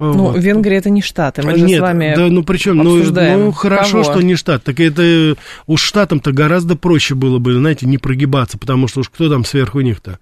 Ну, 0.00 0.12
вот. 0.12 0.38
Венгрия 0.38 0.76
это 0.76 0.90
не 0.90 1.02
штаты, 1.02 1.42
мы 1.42 1.54
Нет, 1.54 1.70
же 1.70 1.76
с 1.76 1.80
вами 1.80 2.14
да, 2.16 2.28
ну 2.28 2.44
причем, 2.44 2.76
ну, 2.76 3.02
ну 3.02 3.50
хорошо, 3.50 4.02
кого? 4.02 4.04
что 4.04 4.22
не 4.22 4.36
штат. 4.36 4.62
Так 4.62 4.78
это 4.78 5.36
уж 5.66 5.82
штатам-то 5.82 6.30
гораздо 6.30 6.76
проще 6.76 7.16
было 7.16 7.40
бы, 7.40 7.54
знаете, 7.54 7.84
не 7.84 7.98
прогибаться, 7.98 8.58
потому 8.58 8.86
что 8.86 9.00
уж 9.00 9.08
кто 9.08 9.28
там 9.28 9.44
сверху 9.44 9.80
них-то. 9.80 10.20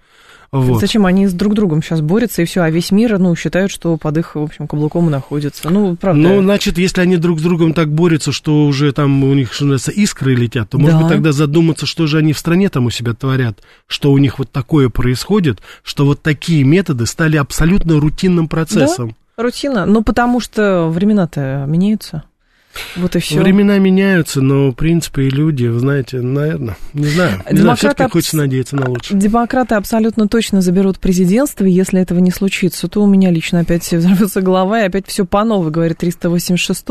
Вот. 0.50 0.80
Зачем 0.80 1.04
они 1.04 1.26
с 1.26 1.34
друг 1.34 1.52
другом 1.52 1.82
сейчас 1.82 2.00
борются, 2.00 2.40
и 2.40 2.44
все, 2.46 2.62
а 2.62 2.70
весь 2.70 2.90
мир, 2.90 3.18
ну, 3.18 3.34
считают, 3.36 3.70
что 3.70 3.98
под 3.98 4.16
их, 4.16 4.34
в 4.34 4.42
общем, 4.42 4.66
каблуком 4.66 5.10
находится. 5.10 5.68
Ну, 5.68 5.96
правда. 5.96 6.22
Ну, 6.22 6.40
значит, 6.40 6.78
если 6.78 7.02
они 7.02 7.18
друг 7.18 7.40
с 7.40 7.42
другом 7.42 7.74
так 7.74 7.92
борются, 7.92 8.32
что 8.32 8.64
уже 8.64 8.92
там 8.92 9.24
у 9.24 9.34
них, 9.34 9.52
что 9.52 9.64
называется, 9.64 9.90
искры 9.90 10.34
летят, 10.34 10.70
то, 10.70 10.78
может 10.78 10.96
да. 10.96 11.02
быть, 11.02 11.08
тогда 11.08 11.32
задуматься, 11.32 11.84
что 11.84 12.06
же 12.06 12.16
они 12.16 12.32
в 12.32 12.38
стране 12.38 12.70
там 12.70 12.86
у 12.86 12.90
себя 12.90 13.12
творят, 13.12 13.58
что 13.86 14.10
у 14.12 14.16
них 14.16 14.38
вот 14.38 14.50
такое 14.50 14.88
происходит, 14.88 15.60
что 15.82 16.06
вот 16.06 16.22
такие 16.22 16.64
методы 16.64 17.04
стали 17.04 17.36
абсолютно 17.36 18.00
рутинным 18.00 18.48
процессом. 18.48 19.08
Да? 19.08 19.14
Рутина? 19.37 19.87
Ну, 19.87 20.03
потому 20.03 20.40
что 20.40 20.88
времена-то 20.88 21.64
меняются. 21.66 22.25
Вот 22.96 23.16
и 23.16 23.18
все. 23.18 23.40
Времена 23.40 23.78
меняются, 23.78 24.40
но, 24.40 24.70
в 24.70 24.74
принципе, 24.74 25.22
и 25.22 25.30
люди, 25.30 25.66
вы 25.66 25.78
знаете, 25.78 26.20
наверное, 26.20 26.76
не 26.92 27.06
знаю. 27.06 27.42
Не 27.50 27.58
знаю, 27.58 27.76
все-таки 27.76 28.04
аб... 28.04 28.12
хочется 28.12 28.36
надеяться 28.36 28.76
на 28.76 28.88
лучшее. 28.88 29.18
Демократы 29.18 29.74
абсолютно 29.74 30.28
точно 30.28 30.60
заберут 30.60 30.98
президентство, 30.98 31.64
если 31.64 32.00
этого 32.00 32.18
не 32.18 32.30
случится, 32.30 32.88
то 32.88 33.02
у 33.02 33.06
меня 33.06 33.30
лично 33.30 33.60
опять 33.60 33.90
взорвется 33.92 34.40
голова, 34.40 34.82
и 34.82 34.86
опять 34.86 35.06
все 35.06 35.24
по 35.24 35.44
новой, 35.44 35.70
говорит 35.70 35.98
386 35.98 36.86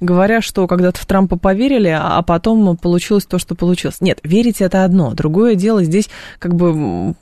говоря, 0.00 0.40
что 0.40 0.66
когда-то 0.66 1.00
в 1.00 1.06
Трампа 1.06 1.36
поверили, 1.36 1.96
а 1.98 2.22
потом 2.22 2.76
получилось 2.76 3.26
то, 3.26 3.38
что 3.38 3.54
получилось. 3.54 4.00
Нет, 4.00 4.18
верить 4.22 4.60
это 4.60 4.84
одно. 4.84 5.12
Другое 5.14 5.54
дело, 5.54 5.84
здесь 5.84 6.08
как 6.38 6.54
бы 6.54 7.14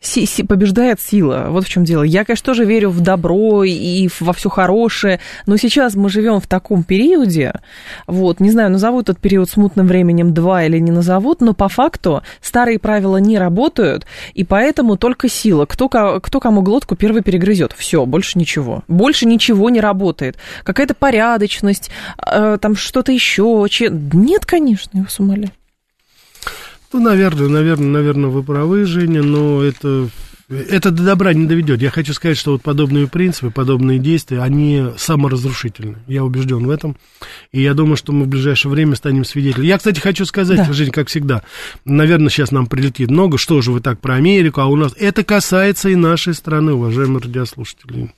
си- 0.00 0.26
си- 0.26 0.42
побеждает 0.42 1.00
сила. 1.00 1.46
Вот 1.50 1.64
в 1.64 1.68
чем 1.68 1.84
дело. 1.84 2.02
Я, 2.02 2.24
конечно, 2.24 2.46
тоже 2.46 2.64
верю 2.64 2.90
в 2.90 3.00
добро 3.00 3.64
и 3.64 4.08
во 4.20 4.32
все 4.32 4.48
хорошее, 4.48 5.20
но 5.46 5.56
сейчас 5.56 5.94
мы 5.94 6.08
живем 6.08 6.40
в 6.40 6.46
таком 6.46 6.84
периоде, 6.84 7.41
люди. 7.42 7.52
Вот, 8.06 8.40
не 8.40 8.50
знаю, 8.50 8.70
назовут 8.70 9.08
этот 9.08 9.20
период 9.20 9.50
смутным 9.50 9.86
временем 9.86 10.34
два 10.34 10.64
или 10.64 10.78
не 10.78 10.90
назовут, 10.90 11.40
но 11.40 11.54
по 11.54 11.68
факту 11.68 12.22
старые 12.40 12.78
правила 12.78 13.16
не 13.18 13.38
работают, 13.38 14.06
и 14.34 14.44
поэтому 14.44 14.96
только 14.96 15.28
сила. 15.28 15.66
Кто, 15.66 15.88
кто 15.88 16.40
кому 16.40 16.62
глотку 16.62 16.96
первый 16.96 17.22
перегрызет. 17.22 17.72
Все, 17.76 18.04
больше 18.06 18.38
ничего. 18.38 18.82
Больше 18.88 19.26
ничего 19.26 19.70
не 19.70 19.80
работает. 19.80 20.36
Какая-то 20.64 20.94
порядочность, 20.94 21.90
э, 22.24 22.58
там 22.60 22.76
что-то 22.76 23.12
еще. 23.12 23.66
Че... 23.70 23.88
Нет, 23.90 24.46
конечно, 24.46 24.90
я 24.94 25.06
умоляю. 25.18 25.50
Ну, 26.92 27.00
наверное, 27.00 27.48
наверное, 27.48 27.88
наверное, 27.88 28.30
вы 28.30 28.42
правы, 28.42 28.84
Женя, 28.84 29.22
но 29.22 29.62
это 29.62 30.08
это 30.48 30.90
до 30.90 31.02
добра 31.02 31.32
не 31.32 31.46
доведет. 31.46 31.82
Я 31.82 31.90
хочу 31.90 32.12
сказать, 32.12 32.36
что 32.36 32.52
вот 32.52 32.62
подобные 32.62 33.06
принципы, 33.06 33.50
подобные 33.50 33.98
действия, 33.98 34.40
они 34.40 34.86
саморазрушительны. 34.96 35.98
Я 36.06 36.24
убежден 36.24 36.66
в 36.66 36.70
этом. 36.70 36.96
И 37.52 37.62
я 37.62 37.74
думаю, 37.74 37.96
что 37.96 38.12
мы 38.12 38.24
в 38.24 38.28
ближайшее 38.28 38.72
время 38.72 38.96
станем 38.96 39.24
свидетелями. 39.24 39.66
Я, 39.66 39.78
кстати, 39.78 40.00
хочу 40.00 40.24
сказать, 40.24 40.58
да. 40.58 40.72
Жень, 40.72 40.90
как 40.90 41.08
всегда, 41.08 41.42
наверное, 41.84 42.30
сейчас 42.30 42.50
нам 42.50 42.66
прилетит 42.66 43.10
много. 43.10 43.38
Что 43.38 43.60
же 43.62 43.72
вы 43.72 43.80
так 43.80 44.00
про 44.00 44.14
Америку, 44.14 44.60
а 44.60 44.66
у 44.66 44.76
нас... 44.76 44.94
Это 44.98 45.24
касается 45.24 45.88
и 45.88 45.96
нашей 45.96 46.34
страны, 46.34 46.72
уважаемые 46.72 47.22
радиослушатели. 47.22 48.12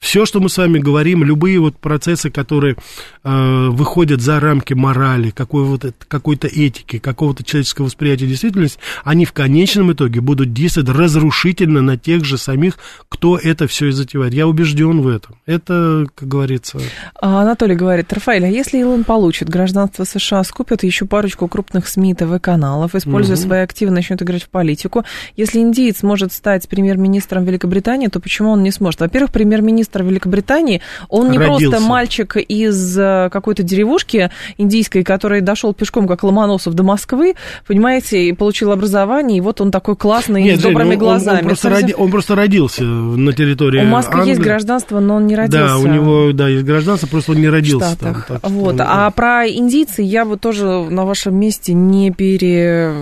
Все, 0.00 0.24
что 0.24 0.40
мы 0.40 0.48
с 0.48 0.56
вами 0.56 0.78
говорим, 0.78 1.22
любые 1.24 1.60
вот 1.60 1.76
процессы, 1.76 2.30
которые 2.30 2.74
э, 3.22 3.68
выходят 3.68 4.22
за 4.22 4.40
рамки 4.40 4.72
морали, 4.72 5.28
какой 5.28 5.64
вот, 5.64 5.84
какой-то 6.08 6.46
этики, 6.48 6.98
какого-то 6.98 7.44
человеческого 7.44 7.84
восприятия 7.84 8.26
действительности, 8.26 8.78
они 9.04 9.26
в 9.26 9.34
конечном 9.34 9.92
итоге 9.92 10.22
будут 10.22 10.54
действовать 10.54 10.88
разрушительно 10.88 11.82
на 11.82 11.98
тех 11.98 12.24
же 12.24 12.38
самих, 12.38 12.78
кто 13.10 13.36
это 13.36 13.66
все 13.66 13.88
и 13.88 13.90
затевает. 13.90 14.32
Я 14.32 14.48
убежден 14.48 15.02
в 15.02 15.06
этом. 15.06 15.36
Это, 15.44 16.06
как 16.14 16.26
говорится... 16.26 16.78
А 17.20 17.42
Анатолий 17.42 17.74
говорит, 17.74 18.10
Рафаэль, 18.10 18.46
а 18.46 18.48
если 18.48 18.78
Илон 18.78 19.04
получит 19.04 19.50
гражданство 19.50 20.04
США, 20.04 20.42
скупят 20.44 20.82
еще 20.82 21.04
парочку 21.04 21.46
крупных 21.46 21.86
СМИ, 21.86 22.14
ТВ-каналов, 22.14 22.94
используя 22.94 23.36
угу. 23.36 23.42
свои 23.42 23.60
активы, 23.60 23.90
начнет 23.90 24.22
играть 24.22 24.44
в 24.44 24.48
политику. 24.48 25.04
Если 25.36 25.60
индиец 25.60 26.02
может 26.02 26.32
стать 26.32 26.66
премьер-министром 26.70 27.44
Великобритании, 27.44 28.06
то 28.06 28.18
почему 28.18 28.52
он 28.52 28.62
не 28.62 28.70
сможет? 28.70 29.00
Во-первых, 29.00 29.30
премьер-министр 29.30 29.89
министр 29.90 30.02
Великобритании, 30.02 30.80
он 31.08 31.30
не 31.30 31.38
Родился. 31.38 31.70
просто 31.70 31.88
мальчик 31.88 32.36
из 32.36 32.98
э, 32.98 33.28
какой-то 33.30 33.62
деревушки 33.62 34.30
индийской, 34.58 35.02
который 35.02 35.40
дошел 35.40 35.74
пешком, 35.74 36.06
как 36.06 36.22
Ломоносов, 36.22 36.74
до 36.74 36.82
Москвы, 36.82 37.34
понимаете, 37.66 38.28
и 38.28 38.32
получил 38.32 38.72
образование, 38.72 39.38
и 39.38 39.40
вот 39.40 39.60
он 39.60 39.70
такой 39.70 39.96
классный, 39.96 40.42
Нет, 40.42 40.60
с 40.60 40.62
добрыми 40.62 40.90
Жень, 40.90 40.98
глазами. 40.98 41.38
Он, 41.38 41.42
он, 41.42 41.48
просто 41.48 41.70
роди, 41.70 41.94
он 41.96 42.10
просто 42.10 42.34
родился 42.34 42.84
на 42.84 43.32
территории 43.32 43.80
У 43.80 43.86
Маска 43.86 44.14
Англии. 44.14 44.30
есть 44.30 44.40
гражданство, 44.40 45.00
но 45.00 45.16
он 45.16 45.26
не 45.26 45.36
родился. 45.36 45.66
Да, 45.66 45.78
у 45.78 45.86
него, 45.86 46.32
да, 46.32 46.48
есть 46.48 46.64
гражданство, 46.64 47.06
просто 47.06 47.32
он 47.32 47.40
не 47.40 47.48
родился 47.48 47.96
там. 47.98 48.24
Так 48.26 48.40
вот, 48.50 48.74
он, 48.74 48.80
а 48.80 49.10
про 49.10 49.48
индийцы 49.48 50.02
я 50.02 50.24
бы 50.24 50.36
тоже 50.36 50.66
на 50.66 51.04
вашем 51.04 51.34
месте 51.34 51.72
не 51.72 52.10
пере... 52.10 52.92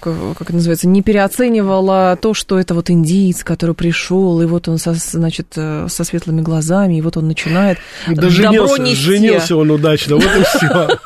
как 0.00 0.42
это 0.42 0.54
называется, 0.54 0.88
не 0.88 1.02
переоценивала 1.02 2.18
то, 2.20 2.34
что 2.34 2.58
это 2.58 2.74
вот 2.74 2.90
индиец, 2.90 3.44
который 3.44 3.74
пришел, 3.74 4.40
и 4.40 4.46
вот 4.46 4.68
он, 4.68 4.78
со, 4.78 4.94
значит, 4.94 5.48
э, 5.56 5.86
со 5.88 6.04
светлыми 6.04 6.37
светлыми 6.38 6.42
глазами, 6.42 6.98
и 6.98 7.00
вот 7.00 7.16
он 7.16 7.28
начинает 7.28 7.78
да 8.06 8.28
женился, 8.28 8.80
нести. 8.82 9.02
женился 9.02 9.56
он 9.56 9.70
удачно, 9.70 10.16
вот 10.16 10.24
и 10.24 10.42
все. 10.44 10.88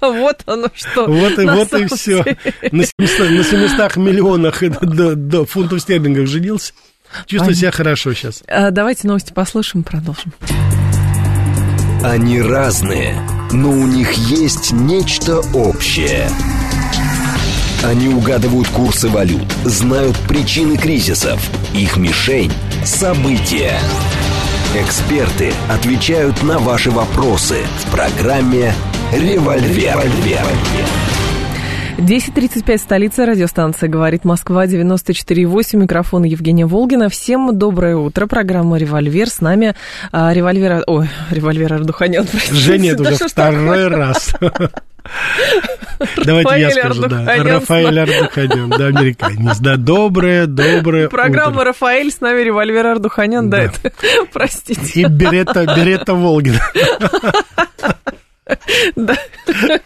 Вот 0.00 0.42
оно 0.44 0.68
что. 0.74 1.06
Вот 1.06 1.38
и, 1.38 1.46
вот 1.46 1.72
и 1.72 1.86
все. 1.86 2.22
На 2.70 2.84
700, 2.84 3.30
на 3.30 3.42
700 3.42 3.96
миллионах 3.96 4.62
до, 4.62 5.14
до 5.14 5.46
фунтов 5.46 5.80
стерлингов 5.80 6.28
женился. 6.28 6.74
Чувствую 7.24 7.54
себя 7.54 7.70
хорошо 7.70 8.12
сейчас. 8.12 8.42
А, 8.46 8.70
давайте 8.70 9.08
новости 9.08 9.32
послушаем, 9.32 9.82
продолжим. 9.82 10.34
Они 12.02 12.42
разные, 12.42 13.18
но 13.50 13.70
у 13.70 13.86
них 13.86 14.12
есть 14.12 14.72
нечто 14.72 15.38
общее– 15.54 16.28
Они 17.84 18.08
угадывают 18.08 18.66
курсы 18.68 19.08
валют, 19.08 19.52
знают 19.64 20.16
причины 20.26 20.78
кризисов. 20.78 21.38
Их 21.74 21.98
мишень– 21.98 22.50
события. 22.84 23.78
Эксперты 24.76 25.52
отвечают 25.70 26.42
на 26.42 26.58
ваши 26.58 26.90
вопросы 26.90 27.58
в 27.78 27.92
программе 27.92 28.72
«Револьвер». 29.12 29.96
10.35, 31.98 32.78
столица, 32.78 33.24
радиостанция 33.24 33.88
«Говорит 33.88 34.24
Москва», 34.24 34.66
94.8, 34.66 35.76
микрофон 35.76 36.24
Евгения 36.24 36.66
Волгина. 36.66 37.08
Всем 37.08 37.56
доброе 37.56 37.94
утро, 37.96 38.26
программа 38.26 38.76
«Револьвер». 38.76 39.30
С 39.30 39.40
нами 39.40 39.76
а, 40.10 40.32
револьвер... 40.32 40.82
Ой, 40.88 41.08
револьвер 41.30 41.74
Ардуханян, 41.74 42.26
простите. 42.26 42.56
Женя, 42.56 42.90
это 42.94 43.02
уже 43.02 43.28
второй 43.28 43.86
раз. 43.86 44.34
Давайте 46.24 46.60
я 46.60 46.70
скажу, 46.70 47.06
да. 47.08 47.24
Рафаэль 47.42 48.00
Ардуханян, 48.00 48.70
да, 48.70 48.86
американец. 48.86 49.58
Да, 49.58 49.76
доброе, 49.76 50.46
доброе 50.46 51.08
Программа 51.08 51.60
утро. 51.60 51.66
«Рафаэль», 51.66 52.10
с 52.10 52.20
нами 52.20 52.42
револьвер 52.42 52.86
Ардуханян, 52.86 53.50
да, 53.50 53.58
да 53.58 53.62
это, 53.64 53.92
простите. 54.32 55.00
И 55.00 55.04
Беретта, 55.04 55.66
Беретта 55.76 56.14
Волгина. 56.14 56.60
Да. 58.94 59.16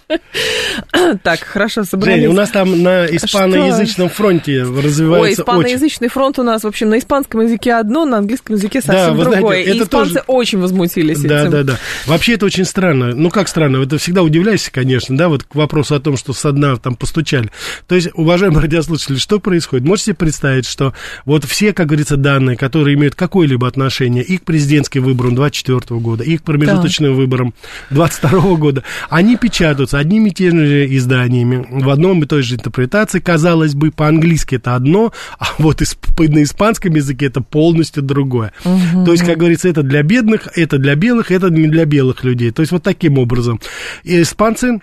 Так, 1.22 1.40
хорошо, 1.40 1.84
собрались. 1.84 2.22
Жень, 2.22 2.30
у 2.30 2.32
нас 2.32 2.50
там 2.50 2.82
на 2.82 3.06
испаноязычном 3.06 4.08
фронте 4.08 4.62
развивается 4.62 5.28
Ой, 5.28 5.32
испаноязычный 5.34 6.08
фронт 6.08 6.38
у 6.38 6.42
нас, 6.42 6.64
в 6.64 6.66
общем, 6.66 6.90
на 6.90 6.98
испанском 6.98 7.40
языке 7.40 7.74
одно, 7.74 8.04
на 8.04 8.18
английском 8.18 8.56
языке 8.56 8.80
совсем 8.80 9.16
да, 9.16 9.24
другое. 9.24 9.40
Знаете, 9.40 9.70
И 9.70 9.82
испанцы 9.82 10.14
тоже... 10.14 10.24
очень 10.26 10.58
возмутились 10.58 11.20
да, 11.20 11.42
этим. 11.42 11.50
Да, 11.50 11.62
да, 11.62 11.72
да. 11.72 11.78
Вообще 12.06 12.34
это 12.34 12.46
очень 12.46 12.64
странно. 12.64 13.14
Ну, 13.14 13.30
как 13.30 13.48
странно? 13.48 13.82
Это 13.82 13.98
всегда 13.98 14.22
удивляешься, 14.22 14.70
конечно, 14.70 15.16
да, 15.16 15.28
вот 15.28 15.44
к 15.44 15.54
вопросу 15.54 15.94
о 15.94 16.00
том, 16.00 16.16
что 16.16 16.32
со 16.32 16.52
дна 16.52 16.76
там 16.76 16.94
постучали. 16.96 17.50
То 17.86 17.94
есть, 17.94 18.08
уважаемые 18.14 18.62
радиослушатели, 18.62 19.16
что 19.16 19.40
происходит? 19.40 19.86
Можете 19.86 20.06
себе 20.06 20.16
представить, 20.16 20.66
что 20.66 20.94
вот 21.24 21.44
все, 21.44 21.72
как 21.72 21.88
говорится, 21.88 22.16
данные, 22.16 22.56
которые 22.56 22.94
имеют 22.94 23.14
какое-либо 23.14 23.66
отношение 23.66 24.22
и 24.22 24.38
к 24.38 24.44
президентским 24.44 25.02
выборам 25.02 25.34
24 25.34 26.00
года, 26.00 26.24
и 26.24 26.36
к 26.38 26.42
промежуточным 26.42 27.12
да. 27.12 27.16
выборам 27.16 27.54
22 27.90 28.56
года, 28.56 28.84
они 29.10 29.36
печатаются 29.36 29.97
одними 29.98 30.30
и 30.30 30.32
теми 30.32 30.64
же 30.64 30.96
изданиями, 30.96 31.66
в 31.70 31.88
одном 31.90 32.22
и 32.22 32.26
той 32.26 32.42
же 32.42 32.56
интерпретации, 32.56 33.20
казалось 33.20 33.74
бы, 33.74 33.90
по-английски 33.90 34.56
это 34.56 34.74
одно, 34.74 35.12
а 35.38 35.46
вот 35.58 35.82
на 36.18 36.42
испанском 36.42 36.94
языке 36.94 37.26
это 37.26 37.40
полностью 37.40 38.02
другое. 38.02 38.52
Угу. 38.64 39.04
То 39.04 39.12
есть, 39.12 39.24
как 39.24 39.38
говорится, 39.38 39.68
это 39.68 39.82
для 39.82 40.02
бедных, 40.02 40.48
это 40.56 40.78
для 40.78 40.94
белых, 40.94 41.30
это 41.30 41.48
не 41.50 41.68
для 41.68 41.84
белых 41.84 42.24
людей. 42.24 42.50
То 42.50 42.62
есть, 42.62 42.72
вот 42.72 42.82
таким 42.82 43.18
образом. 43.18 43.60
И 44.04 44.22
испанцы 44.22 44.80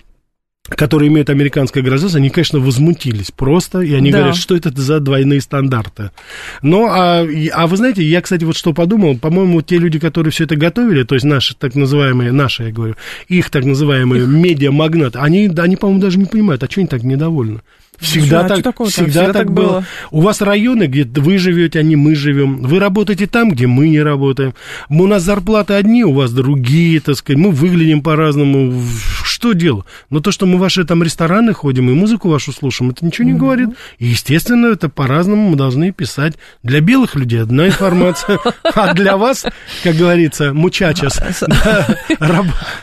которые 0.69 1.09
имеют 1.09 1.29
американское 1.29 1.83
гражданство, 1.83 2.17
они, 2.17 2.29
конечно, 2.29 2.59
возмутились 2.59 3.31
просто, 3.31 3.81
и 3.81 3.93
они 3.93 4.11
да. 4.11 4.19
говорят, 4.19 4.37
что 4.37 4.55
это 4.55 4.71
за 4.75 4.99
двойные 4.99 5.39
стандарты. 5.41 6.11
Но, 6.61 6.87
а, 6.87 7.25
а 7.53 7.67
вы 7.67 7.77
знаете, 7.77 8.03
я, 8.03 8.21
кстати, 8.21 8.43
вот 8.43 8.55
что 8.55 8.73
подумал, 8.73 9.17
по-моему, 9.17 9.61
те 9.61 9.77
люди, 9.77 9.99
которые 9.99 10.31
все 10.31 10.45
это 10.45 10.55
готовили, 10.55 11.03
то 11.03 11.15
есть 11.15 11.25
наши 11.25 11.55
так 11.55 11.75
называемые, 11.75 12.31
наши, 12.31 12.63
я 12.63 12.71
говорю, 12.71 12.95
их 13.27 13.51
так 13.51 13.63
называемые 13.63 14.25
медиамагнаты, 14.25 15.19
они, 15.19 15.51
они, 15.55 15.75
по-моему, 15.75 16.01
даже 16.01 16.17
не 16.17 16.25
понимают, 16.25 16.63
а 16.63 16.69
что 16.69 16.81
они 16.81 16.87
так 16.87 17.03
недовольны? 17.03 17.61
Всегда, 17.99 18.45
а 18.45 18.47
так, 18.47 18.63
такого, 18.63 18.89
всегда, 18.89 19.09
всегда 19.09 19.33
так, 19.33 19.51
было. 19.51 19.65
было. 19.65 19.83
У 20.11 20.21
вас 20.21 20.41
районы, 20.41 20.87
где 20.87 21.03
вы 21.21 21.37
живете, 21.37 21.79
а 21.79 21.83
не 21.83 21.95
мы 21.95 22.15
живем. 22.15 22.61
Вы 22.61 22.79
работаете 22.79 23.27
там, 23.27 23.51
где 23.51 23.67
мы 23.67 23.89
не 23.89 24.01
работаем. 24.01 24.53
У 24.89 25.07
нас 25.07 25.23
зарплаты 25.23 25.73
одни, 25.73 26.03
у 26.03 26.13
вас 26.13 26.31
другие, 26.31 26.99
так 26.99 27.15
сказать. 27.15 27.39
Мы 27.39 27.51
выглядим 27.51 28.01
по-разному. 28.01 28.81
Что 29.23 29.53
дело? 29.53 29.85
Но 30.09 30.19
то, 30.19 30.31
что 30.31 30.45
мы 30.45 30.57
в 30.57 30.59
ваши 30.59 30.83
там 30.85 31.03
рестораны 31.03 31.53
ходим 31.53 31.89
и 31.89 31.93
музыку 31.93 32.29
вашу 32.29 32.51
слушаем, 32.51 32.91
это 32.91 33.05
ничего 33.05 33.27
не 33.27 33.33
mm-hmm. 33.33 33.37
говорит. 33.37 33.69
И, 33.99 34.07
естественно, 34.07 34.67
это 34.67 34.89
по-разному 34.89 35.49
мы 35.49 35.55
должны 35.55 35.91
писать. 35.91 36.35
Для 36.63 36.81
белых 36.81 37.15
людей 37.15 37.41
одна 37.41 37.67
информация, 37.67 38.39
а 38.73 38.93
для 38.93 39.17
вас, 39.17 39.45
как 39.83 39.95
говорится, 39.95 40.53
мучачас. 40.53 41.21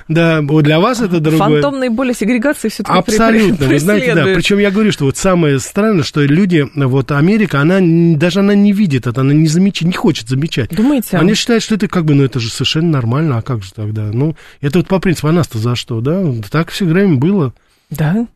Да, 0.09 0.43
для 0.43 0.81
вас 0.81 1.01
это 1.01 1.21
другое. 1.21 1.63
Фантомные 1.63 1.91
боли 1.91 2.13
сегрегации 2.13 2.69
все-таки 2.69 2.99
Абсолютно. 2.99 3.67
Вы 3.67 3.79
знаете, 3.79 4.15
да. 4.15 4.25
Причем 4.25 4.59
я 4.59 4.71
говорю, 4.71 4.93
что 4.93 5.02
вот 5.07 5.17
самое 5.17 5.59
странное, 5.61 6.03
что 6.03 6.23
люди, 6.23 6.67
вот 6.75 7.13
Америка, 7.13 7.61
она 7.61 7.79
даже 8.17 8.41
она 8.41 8.55
не 8.55 8.73
видит 8.73 9.07
это, 9.07 9.21
она 9.21 9.33
не 9.33 9.49
замечает, 9.49 9.93
не 9.93 9.97
хочет 9.97 10.29
замечать. 10.29 10.71
Думаете? 10.75 11.19
Они 11.19 11.35
считают, 11.35 11.63
что 11.63 11.75
это 11.75 11.89
как 11.89 12.05
бы, 12.05 12.15
ну 12.15 12.25
это 12.25 12.41
же 12.41 12.51
совершенно 12.51 12.91
нормально, 12.91 13.39
а 13.39 13.43
как 13.43 13.63
же 13.63 13.73
тогда? 13.73 14.11
Ну, 14.13 14.37
это 14.61 14.79
вот 14.79 14.89
по 14.89 14.99
принципу, 14.99 15.29
а 15.29 15.33
нас-то 15.33 15.59
за 15.59 15.77
что, 15.77 16.01
да? 16.01 16.23
Так 16.51 16.71
все 16.71 16.85
время 16.85 17.17
было. 17.17 17.53
Да. 17.91 18.27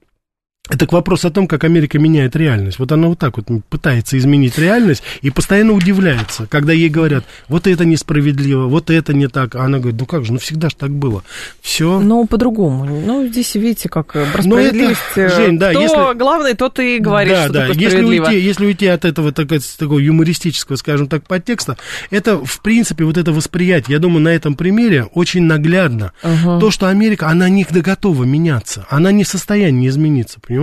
Это 0.68 0.86
к 0.86 0.92
вопросу 0.92 1.28
о 1.28 1.30
том, 1.30 1.46
как 1.46 1.62
Америка 1.62 1.98
меняет 1.98 2.34
реальность. 2.34 2.78
Вот 2.80 2.90
она 2.90 3.06
вот 3.06 3.18
так 3.20 3.36
вот 3.36 3.46
пытается 3.68 4.18
изменить 4.18 4.58
реальность 4.58 5.02
и 5.22 5.30
постоянно 5.30 5.72
удивляется, 5.72 6.46
когда 6.50 6.72
ей 6.72 6.88
говорят, 6.88 7.24
вот 7.48 7.68
это 7.68 7.84
несправедливо, 7.84 8.66
вот 8.66 8.90
это 8.90 9.14
не 9.14 9.28
так. 9.28 9.54
А 9.54 9.64
она 9.64 9.78
говорит, 9.78 10.00
ну 10.00 10.06
как 10.06 10.24
же, 10.24 10.32
ну 10.32 10.38
всегда 10.40 10.68
же 10.68 10.76
так 10.76 10.90
было. 10.90 11.22
Все. 11.60 12.00
Ну, 12.00 12.26
по-другому. 12.26 12.84
Ну, 12.84 13.28
здесь 13.28 13.54
видите, 13.54 13.88
как 13.88 14.12
про 14.12 14.20
э, 14.20 14.26
ну, 14.44 14.56
справедливость. 14.56 15.00
Это, 15.14 15.36
Жень, 15.36 15.58
да, 15.58 15.70
Кто 15.70 15.80
если... 15.82 16.18
главный, 16.18 16.54
тот 16.54 16.78
и 16.80 16.98
говорит, 16.98 17.32
да, 17.32 17.44
что 17.44 17.52
да. 17.52 17.66
такое 17.68 17.82
если 17.82 18.02
уйти, 18.02 18.40
если 18.40 18.66
уйти 18.66 18.86
от 18.86 19.04
этого 19.04 19.30
так, 19.32 19.48
такого 19.78 19.98
юмористического, 20.00 20.76
скажем 20.76 21.06
так, 21.06 21.26
подтекста, 21.26 21.76
это, 22.10 22.44
в 22.44 22.60
принципе, 22.60 23.04
вот 23.04 23.16
это 23.16 23.32
восприятие, 23.32 23.94
я 23.94 23.98
думаю, 24.00 24.20
на 24.20 24.30
этом 24.30 24.56
примере 24.56 25.04
очень 25.14 25.44
наглядно. 25.44 26.12
Угу. 26.24 26.58
То, 26.58 26.70
что 26.72 26.88
Америка, 26.88 27.28
она 27.28 27.48
не 27.48 27.64
готова 27.64 28.24
меняться, 28.24 28.84
она 28.90 29.12
не 29.12 29.22
в 29.22 29.28
состоянии 29.28 29.88
измениться, 29.88 30.40
понимаете? 30.40 30.55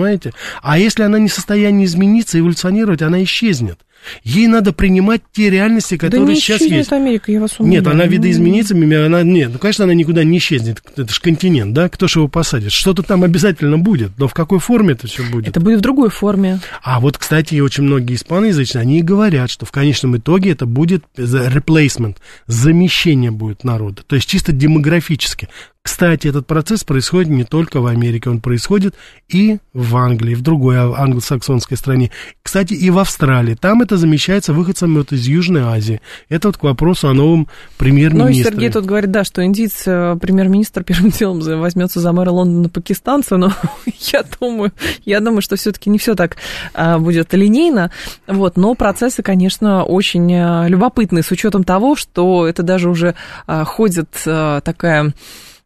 А 0.62 0.78
если 0.78 1.04
она 1.04 1.20
не 1.20 1.30
в 1.30 1.34
состоянии 1.34 1.86
измениться, 1.86 2.40
эволюционировать, 2.40 3.02
она 3.02 3.24
исчезнет. 3.24 3.80
Ей 4.24 4.48
надо 4.48 4.74
принимать 4.74 5.22
те 5.32 5.50
реальности, 5.50 5.96
которые 5.96 6.28
да 6.28 6.36
сейчас 6.36 6.60
есть. 6.62 6.92
Америка, 6.92 7.32
я 7.32 7.40
вас 7.40 7.58
умоляю. 7.58 7.82
Нет, 7.82 7.94
она 7.94 8.06
видоизменится, 8.06 8.76
она, 8.76 9.24
нет, 9.24 9.52
ну, 9.54 9.60
конечно, 9.60 9.86
она 9.86 9.94
никуда 9.94 10.26
не 10.26 10.40
исчезнет. 10.40 10.84
Это 10.98 11.14
же 11.14 11.22
континент, 11.22 11.74
да? 11.74 11.88
Кто 11.88 12.10
же 12.10 12.20
его 12.20 12.28
посадит? 12.28 12.74
Что-то 12.74 13.04
там 13.04 13.24
обязательно 13.24 13.78
будет, 13.78 14.12
но 14.18 14.28
в 14.28 14.34
какой 14.34 14.60
форме 14.60 14.92
это 14.92 15.08
все 15.08 15.24
будет? 15.24 15.48
Это 15.48 15.62
будет 15.62 15.80
в 15.80 15.82
другой 15.82 16.10
форме. 16.10 16.60
А 16.82 17.00
вот, 17.00 17.18
кстати, 17.18 17.58
очень 17.62 17.84
многие 17.84 18.16
испаноязычные, 18.16 18.82
они 18.82 19.00
и 19.00 19.02
говорят, 19.02 19.50
что 19.50 19.66
в 19.66 19.72
конечном 19.72 20.18
итоге 20.18 20.52
это 20.52 20.66
будет 20.66 21.06
replacement, 21.16 22.18
замещение 22.46 23.32
будет 23.32 23.64
народа. 23.64 24.04
То 24.06 24.18
есть 24.18 24.28
чисто 24.28 24.52
демографически. 24.52 25.48
Кстати, 25.84 26.30
этот 26.30 26.48
процесс 26.48 26.86
происходит 26.86 27.30
не 27.30 27.44
только 27.44 27.82
в 27.82 27.88
Америке, 27.88 28.30
он 28.30 28.40
происходит 28.40 28.96
и 29.28 29.58
в 29.74 29.98
Англии, 29.98 30.34
в 30.34 30.42
другой 30.42 30.78
англосаксонской 30.78 31.76
стране. 31.76 32.10
Кстати, 32.42 32.74
и 32.74 32.90
в 32.90 33.00
Австралии. 33.00 33.56
Там 33.56 33.82
это 33.82 33.98
замещается 33.98 34.54
выходцами 34.54 35.00
вот 35.00 35.12
из 35.12 35.28
Южной 35.28 35.64
Азии. 35.64 36.00
Это 36.30 36.48
вот 36.48 36.58
к 36.58 36.64
вопросу 36.64 37.10
о 37.10 37.14
новом 37.14 37.50
премьер-министре. 37.78 38.44
Ну, 38.44 38.50
и 38.50 38.54
Сергей 38.54 38.70
тут 38.70 38.86
говорит, 38.86 39.12
да, 39.12 39.26
что 39.26 39.44
индийц 39.44 39.84
э, 39.86 40.16
премьер-министр 40.22 40.86
первым 40.86 41.10
делом 41.20 41.42
возьмется 41.60 42.00
за 42.00 42.14
мэра 42.14 42.32
Лондона 42.32 42.70
пакистанца, 42.70 43.36
но 43.36 43.52
я 44.14 44.24
думаю, 44.40 44.72
я 45.04 45.20
думаю, 45.20 45.42
что 45.42 45.58
все-таки 45.58 45.90
не 45.90 45.98
все 45.98 46.16
так 46.16 46.38
а, 46.74 46.98
будет 46.98 47.34
линейно. 47.34 47.92
Вот, 48.26 48.56
но 48.56 48.74
процессы, 48.76 49.22
конечно, 49.22 49.84
очень 49.84 50.34
а, 50.34 50.66
любопытные, 50.70 51.24
с 51.24 51.32
учетом 51.32 51.66
того, 51.66 51.98
что 51.98 52.48
это 52.48 52.64
даже 52.64 52.90
уже 52.90 53.16
а, 53.48 53.66
ходит 53.66 54.08
а, 54.26 54.62
такая 54.62 55.14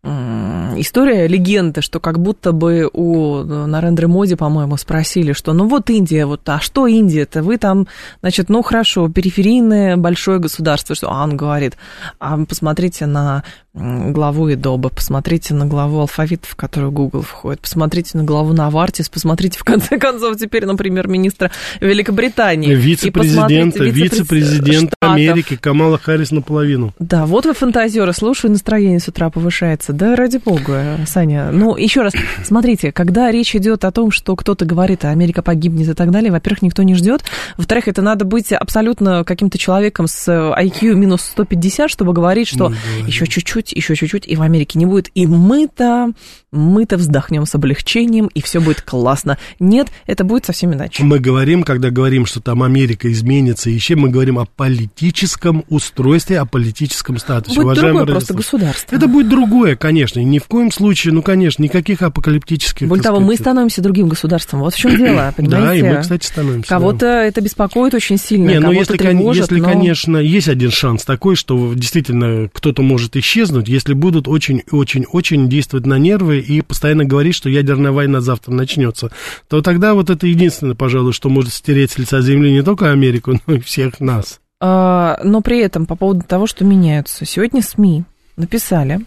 история, 0.04 1.28
легенда, 1.28 1.82
что 1.82 2.00
как 2.00 2.20
будто 2.20 2.52
бы 2.52 2.90
у 2.92 3.44
Нарендры 3.44 4.08
Моди, 4.08 4.36
по-моему, 4.36 4.78
спросили, 4.78 5.34
что 5.34 5.54
ну 5.54 5.68
вот 5.68 5.90
Индия, 5.90 6.26
вот, 6.26 6.48
а 6.50 6.60
что 6.60 6.88
Индия-то? 6.88 7.44
Вы 7.44 7.58
там, 7.58 7.88
значит, 8.22 8.50
ну 8.50 8.62
хорошо, 8.62 9.10
периферийное 9.10 9.98
большое 9.98 10.40
государство, 10.40 10.96
что 10.96 11.10
а 11.10 11.24
он 11.24 11.36
говорит, 11.36 11.78
а 12.20 12.38
посмотрите 12.46 13.06
на 13.06 13.44
главу 13.78 14.52
Эдоба, 14.52 14.90
посмотрите 14.90 15.54
на 15.54 15.66
главу 15.66 16.00
алфавита, 16.00 16.48
в 16.48 16.56
которую 16.56 16.92
Google 16.92 17.22
входит, 17.22 17.62
посмотрите 17.62 18.18
на 18.18 18.24
главу 18.24 18.54
Навартис, 18.54 19.10
посмотрите, 19.10 19.60
в 19.60 19.64
конце 19.64 19.98
концов, 20.00 20.38
теперь, 20.38 20.66
например, 20.66 21.08
министра 21.08 21.52
Великобритании. 21.80 22.74
Вице-президента, 22.74 23.84
вице-президент 23.84 24.94
Америки 25.00 25.58
Камала 25.60 25.98
Харрис 25.98 26.32
наполовину. 26.32 26.94
Да, 27.00 27.26
вот 27.26 27.46
вы 27.46 27.54
фантазеры, 27.54 28.14
слушаю, 28.14 28.52
настроение 28.52 29.00
с 29.00 29.08
утра 29.08 29.30
повышается. 29.30 29.94
Да, 29.94 30.16
ради 30.16 30.38
бога, 30.38 31.00
Саня. 31.06 31.52
Ну, 31.52 31.76
еще 31.76 32.02
раз, 32.02 32.14
смотрите, 32.44 32.92
когда 32.92 33.32
речь 33.32 33.56
идет 33.56 33.86
о 33.86 33.92
том, 33.92 34.12
что 34.12 34.36
кто-то 34.36 34.66
говорит, 34.66 35.06
а 35.06 35.10
Америка 35.10 35.42
погибнет 35.42 35.90
и 35.90 35.94
так 35.94 36.12
далее, 36.12 36.32
во-первых, 36.32 36.62
никто 36.62 36.84
не 36.84 36.96
ждет. 36.96 37.24
Во-вторых, 37.58 37.88
это 37.88 38.02
надо 38.02 38.26
быть 38.26 38.52
абсолютно 38.52 39.24
каким-то 39.24 39.58
человеком 39.58 40.08
с 40.08 40.28
IQ 40.28 40.96
минус 40.96 41.22
150, 41.22 41.90
чтобы 41.90 42.14
говорить, 42.14 42.48
что 42.48 42.74
еще 43.06 43.28
чуть-чуть 43.28 43.67
чуть-чуть, 43.68 43.78
еще 43.78 43.96
чуть-чуть, 43.96 44.28
и 44.28 44.36
в 44.36 44.42
Америке 44.42 44.80
не 44.80 44.86
будет. 44.86 45.10
И 45.14 45.26
мы-то, 45.26 46.12
мы-то 46.52 46.98
вздохнем 46.98 47.46
с 47.46 47.56
облегчением, 47.56 48.28
и 48.28 48.42
все 48.42 48.60
будет 48.60 48.82
классно. 48.82 49.38
Нет, 49.60 49.88
это 50.06 50.24
будет 50.24 50.46
совсем 50.46 50.74
иначе. 50.74 51.04
Мы 51.04 51.20
говорим, 51.20 51.64
когда 51.64 51.90
говорим, 51.90 52.26
что 52.26 52.42
там 52.42 52.64
Америка 52.64 53.12
изменится, 53.12 53.70
еще 53.70 53.96
мы 53.96 54.10
говорим 54.10 54.40
о 54.40 54.46
политическом 54.46 55.64
устройстве, 55.70 56.40
о 56.40 56.46
политическом 56.46 57.18
статусе. 57.18 57.56
Будет 57.56 57.66
Уважаемый 57.66 57.98
другое 58.00 58.16
просто 58.16 58.34
государство. 58.34 58.96
Это 58.96 59.08
будет 59.08 59.30
другое, 59.30 59.76
конечно, 59.76 60.20
и 60.20 60.24
ни 60.24 60.40
в 60.40 60.46
коем 60.46 60.72
случае, 60.72 61.14
ну, 61.14 61.22
конечно, 61.22 61.62
никаких 61.64 62.02
апокалиптических... 62.02 62.88
Более 62.88 63.04
того, 63.04 63.20
мы 63.20 63.36
становимся 63.36 63.82
другим 63.82 64.08
государством. 64.08 64.62
Вот 64.62 64.74
в 64.74 64.78
чем 64.78 64.96
дело, 64.98 65.34
понимаете? 65.36 65.68
Да, 65.68 65.76
и 65.76 65.96
мы, 65.96 66.02
кстати, 66.02 66.26
становимся. 66.26 66.70
Кого-то 66.70 67.00
да. 67.00 67.24
это 67.24 67.42
беспокоит 67.42 67.94
очень 67.94 68.18
сильно, 68.18 68.50
Не, 68.50 68.60
ну, 68.60 68.72
если, 68.72 68.98
тревожит, 68.98 69.44
если 69.44 69.60
но... 69.60 69.70
конечно, 69.70 70.18
есть 70.18 70.48
один 70.48 70.72
шанс 70.72 71.04
такой, 71.04 71.36
что 71.36 71.74
действительно 71.74 72.50
кто-то 72.54 72.82
может 72.82 73.16
исчезнуть, 73.16 73.57
если 73.66 73.94
будут 73.94 74.28
очень-очень-очень 74.28 75.50
действовать 75.50 75.86
на 75.86 75.98
нервы 75.98 76.40
и 76.40 76.62
постоянно 76.62 77.06
говорить, 77.06 77.36
что 77.36 77.50
ядерная 77.50 77.92
война 77.92 78.22
завтра 78.22 78.52
начнется, 78.52 79.12
то 79.48 79.62
тогда 79.62 79.94
вот 79.94 80.10
это 80.10 80.28
единственное, 80.28 80.76
пожалуй, 80.76 81.14
что 81.14 81.30
может 81.30 81.54
стереть 81.54 81.92
с 81.92 81.98
лица 81.98 82.22
Земли 82.22 82.52
не 82.52 82.64
только 82.64 82.92
Америку, 82.92 83.34
но 83.48 83.56
и 83.56 83.60
всех 83.60 84.00
нас. 84.00 84.40
А, 84.60 85.20
но 85.24 85.42
при 85.42 85.60
этом 85.60 85.86
по 85.86 85.96
поводу 85.96 86.22
того, 86.22 86.48
что 86.48 86.66
меняются. 86.66 87.26
Сегодня 87.26 87.62
СМИ 87.62 88.04
написали, 88.36 89.02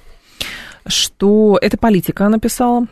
что 0.87 1.59
это 1.61 1.77
политика 1.77 2.29
написала, 2.29 2.87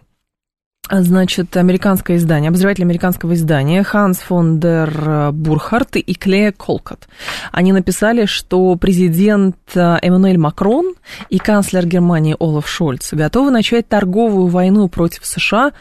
Значит, 0.91 1.57
американское 1.57 2.17
издание, 2.17 2.49
обозреватель 2.49 2.85
американского 2.85 3.35
издания 3.35 3.83
Ханс 3.83 4.19
фон 4.19 4.59
дер 4.59 5.31
Бурхарт 5.33 5.97
и 5.97 6.15
Клея 6.15 6.53
Колкот. 6.53 7.09
Они 7.53 7.73
написали, 7.73 8.27
что 8.27 8.75
президент 8.77 9.57
Эммануэль 9.75 10.39
Макрон 10.39 10.95
и 11.29 11.39
канцлер 11.39 11.87
Германии 11.87 12.37
Олаф 12.39 12.69
Шольц 12.69 13.13
готовы 13.13 13.51
начать 13.51 13.89
торговую 13.89 14.47
войну 14.47 14.89
против 14.89 15.27
США 15.27 15.73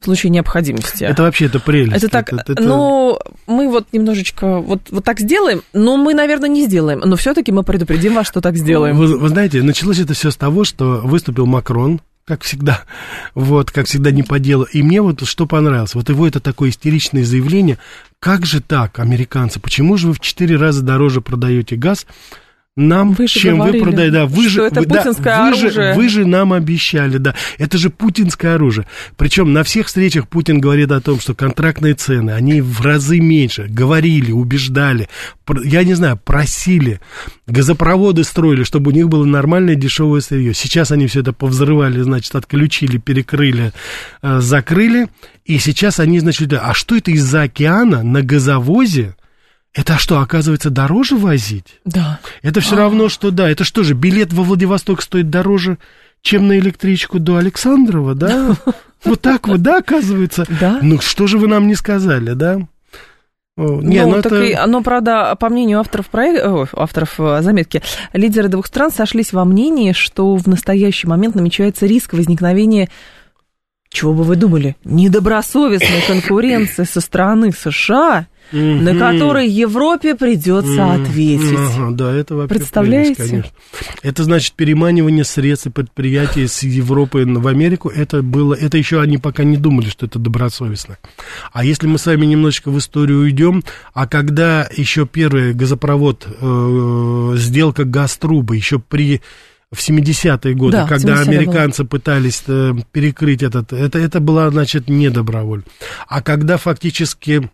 в 0.00 0.04
случае 0.04 0.30
необходимости. 0.30 1.04
Это 1.04 1.22
вообще 1.22 1.46
это 1.46 1.60
прелесть. 1.60 1.96
Это 1.96 2.08
так, 2.08 2.32
это, 2.32 2.52
это... 2.52 2.62
ну, 2.62 3.18
мы 3.46 3.68
вот 3.68 3.86
немножечко 3.92 4.58
вот, 4.60 4.82
вот 4.90 5.02
так 5.02 5.18
сделаем, 5.18 5.62
но 5.72 5.96
мы, 5.96 6.12
наверное, 6.12 6.50
не 6.50 6.66
сделаем. 6.66 7.00
Но 7.00 7.16
все-таки 7.16 7.52
мы 7.52 7.62
предупредим 7.62 8.14
вас, 8.14 8.26
что 8.26 8.42
так 8.42 8.56
сделаем. 8.56 8.96
Вы, 8.96 9.16
вы 9.16 9.28
знаете, 9.30 9.62
началось 9.62 9.98
это 9.98 10.12
все 10.12 10.30
с 10.30 10.36
того, 10.36 10.64
что 10.64 11.00
выступил 11.02 11.46
Макрон, 11.46 12.02
как 12.24 12.42
всегда, 12.42 12.84
вот, 13.34 13.70
как 13.70 13.86
всегда 13.86 14.10
не 14.10 14.22
по 14.22 14.38
делу. 14.38 14.64
И 14.64 14.82
мне 14.82 15.00
вот 15.00 15.26
что 15.26 15.46
понравилось, 15.46 15.94
вот 15.94 16.08
его 16.08 16.26
это 16.26 16.40
такое 16.40 16.70
истеричное 16.70 17.24
заявление, 17.24 17.78
как 18.18 18.46
же 18.46 18.60
так, 18.60 18.98
американцы, 18.98 19.60
почему 19.60 19.96
же 19.96 20.08
вы 20.08 20.14
в 20.14 20.20
четыре 20.20 20.56
раза 20.56 20.82
дороже 20.82 21.20
продаете 21.20 21.76
газ, 21.76 22.06
нам, 22.76 23.12
вы 23.12 23.28
чем 23.28 23.58
говорили, 23.58 23.78
вы 23.78 23.84
продаете, 23.84 24.12
да, 24.12 24.26
вы 24.26 24.48
же, 24.48 24.62
это 24.62 24.80
вы, 24.80 24.86
путинское 24.86 25.36
да, 25.36 25.46
оружие. 25.46 25.68
Вы 25.68 25.70
же, 25.70 25.94
вы 25.94 26.08
же 26.08 26.26
нам 26.26 26.52
обещали, 26.52 27.18
да, 27.18 27.34
это 27.58 27.78
же 27.78 27.88
путинское 27.88 28.56
оружие. 28.56 28.86
Причем 29.16 29.52
на 29.52 29.62
всех 29.62 29.86
встречах 29.86 30.26
Путин 30.26 30.58
говорит 30.58 30.90
о 30.90 31.00
том, 31.00 31.20
что 31.20 31.34
контрактные 31.34 31.94
цены, 31.94 32.32
они 32.32 32.60
в 32.60 32.80
разы 32.80 33.20
меньше. 33.20 33.66
Говорили, 33.68 34.32
убеждали, 34.32 35.08
я 35.62 35.84
не 35.84 35.94
знаю, 35.94 36.18
просили, 36.22 37.00
газопроводы 37.46 38.24
строили, 38.24 38.64
чтобы 38.64 38.90
у 38.90 38.94
них 38.94 39.08
было 39.08 39.24
нормальное 39.24 39.76
дешевое 39.76 40.20
сырье. 40.20 40.52
Сейчас 40.52 40.90
они 40.90 41.06
все 41.06 41.20
это 41.20 41.32
повзрывали, 41.32 42.02
значит, 42.02 42.34
отключили, 42.34 42.98
перекрыли, 42.98 43.72
э, 44.20 44.40
закрыли, 44.40 45.08
и 45.44 45.58
сейчас 45.58 46.00
они, 46.00 46.18
значит, 46.18 46.52
а 46.52 46.74
что 46.74 46.96
это 46.96 47.12
из-за 47.12 47.42
океана 47.42 48.02
на 48.02 48.22
газовозе? 48.22 49.14
Это 49.74 49.98
что, 49.98 50.20
оказывается, 50.20 50.70
дороже 50.70 51.16
возить? 51.16 51.80
Да. 51.84 52.20
Это 52.42 52.60
все 52.60 52.76
равно, 52.76 53.08
что 53.08 53.30
да. 53.32 53.50
Это 53.50 53.64
что 53.64 53.82
же, 53.82 53.94
билет 53.94 54.32
во 54.32 54.44
Владивосток 54.44 55.02
стоит 55.02 55.30
дороже, 55.30 55.78
чем 56.22 56.46
на 56.46 56.58
электричку 56.58 57.18
до 57.18 57.36
Александрова, 57.36 58.14
да? 58.14 58.56
Вот 59.04 59.20
так 59.20 59.48
вот, 59.48 59.60
да, 59.60 59.80
оказывается? 59.80 60.46
Да. 60.58 60.78
Ну, 60.80 60.98
что 60.98 61.26
же 61.26 61.36
вы 61.36 61.46
нам 61.46 61.68
не 61.68 61.74
сказали, 61.74 62.32
да? 62.32 62.60
О, 63.56 63.80
не, 63.82 64.00
ну, 64.00 64.16
ну 64.16 64.22
так 64.22 64.32
это... 64.32 64.42
и, 64.42 64.56
но, 64.66 64.82
правда, 64.82 65.36
по 65.38 65.50
мнению 65.50 65.78
авторов, 65.78 66.08
проекта, 66.08 66.66
авторов 66.72 67.20
э, 67.20 67.42
заметки, 67.42 67.82
лидеры 68.14 68.48
двух 68.48 68.66
стран 68.66 68.90
сошлись 68.90 69.34
во 69.34 69.44
мнении, 69.44 69.92
что 69.92 70.34
в 70.36 70.48
настоящий 70.48 71.06
момент 71.06 71.34
намечается 71.34 71.84
риск 71.84 72.14
возникновения 72.14 72.88
чего 73.94 74.12
бы 74.12 74.24
вы 74.24 74.36
думали, 74.36 74.76
недобросовестной 74.84 76.02
конкуренции 76.06 76.84
со 76.84 77.00
стороны 77.00 77.52
США 77.52 78.26
mm-hmm. 78.52 78.80
на 78.80 78.98
который 78.98 79.48
Европе 79.48 80.14
придется 80.14 80.80
mm-hmm. 80.80 81.02
ответить. 81.02 81.58
Ага, 81.58 81.90
да, 81.92 82.12
это 82.12 82.34
вообще 82.34 82.54
Представляете? 82.56 83.14
Прелесть, 83.14 83.30
конечно. 83.30 83.52
Это 84.02 84.24
значит 84.24 84.54
переманивание 84.54 85.24
средств 85.24 85.66
и 85.66 85.70
предприятий 85.70 86.46
с 86.46 86.62
Европы 86.62 87.24
в 87.24 87.46
Америку. 87.46 87.88
Это 87.88 88.22
было, 88.22 88.54
это 88.54 88.76
еще 88.76 89.00
они 89.00 89.18
пока 89.18 89.44
не 89.44 89.56
думали, 89.56 89.88
что 89.88 90.06
это 90.06 90.18
добросовестно. 90.18 90.98
А 91.52 91.64
если 91.64 91.86
мы 91.86 91.98
с 91.98 92.06
вами 92.06 92.26
немножечко 92.26 92.70
в 92.70 92.78
историю 92.78 93.20
уйдем, 93.20 93.64
а 93.92 94.06
когда 94.06 94.68
еще 94.76 95.06
первый 95.06 95.54
газопровод, 95.54 96.26
э, 96.26 97.32
сделка 97.36 97.84
газ-трубы, 97.84 98.56
еще 98.56 98.78
при 98.78 99.22
в 99.74 99.88
70-е 99.88 100.54
годы, 100.54 100.78
да, 100.78 100.86
когда 100.86 101.20
американцы 101.20 101.82
было. 101.82 101.88
пытались 101.88 102.42
э, 102.46 102.72
перекрыть 102.92 103.42
этот, 103.42 103.72
это, 103.72 103.98
это 103.98 104.20
была, 104.20 104.50
значит, 104.50 104.88
не 104.88 105.10
доброволь. 105.10 105.62
А 106.08 106.22
когда 106.22 106.56
фактически 106.56 107.50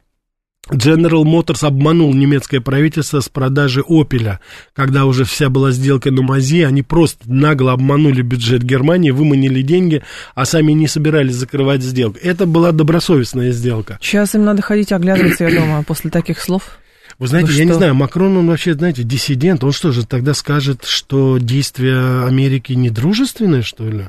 General 0.69 1.25
Motors 1.25 1.67
обманул 1.67 2.15
немецкое 2.15 2.61
правительство 2.61 3.21
с 3.21 3.29
продажи 3.29 3.83
«Опеля». 3.89 4.41
Когда 4.73 5.05
уже 5.07 5.25
вся 5.25 5.49
была 5.49 5.73
сделка 5.73 6.11
на 6.11 6.23
мази, 6.23 6.63
они 6.63 6.83
просто 6.83 7.31
нагло 7.31 7.73
обманули 7.73 8.23
бюджет 8.23 8.63
Германии, 8.63 9.11
выманили 9.11 9.63
деньги, 9.63 10.03
а 10.35 10.45
сами 10.45 10.73
не 10.73 10.87
собирались 10.87 11.35
закрывать 11.35 11.83
сделку. 11.83 12.19
Это 12.23 12.47
была 12.47 12.73
добросовестная 12.73 13.51
сделка. 13.53 13.99
Сейчас 14.01 14.35
им 14.35 14.45
надо 14.45 14.63
ходить 14.63 14.93
оглядываться, 14.93 15.45
я 15.45 15.61
думаю, 15.61 15.83
после 15.83 16.11
таких 16.11 16.41
слов. 16.41 16.79
Вы 17.21 17.29
знаете, 17.29 17.51
ну, 17.51 17.57
я 17.59 17.65
что? 17.65 17.73
не 17.73 17.73
знаю, 17.75 17.95
Макрон, 17.95 18.39
он 18.39 18.49
вообще, 18.49 18.73
знаете, 18.73 19.03
диссидент, 19.03 19.63
он 19.63 19.73
что 19.73 19.93
же 19.93 20.07
тогда 20.07 20.33
скажет, 20.33 20.87
что 20.87 21.37
действия 21.37 22.25
Америки 22.25 22.73
недружественные, 22.73 23.61
что 23.61 23.87
ли? 23.87 24.07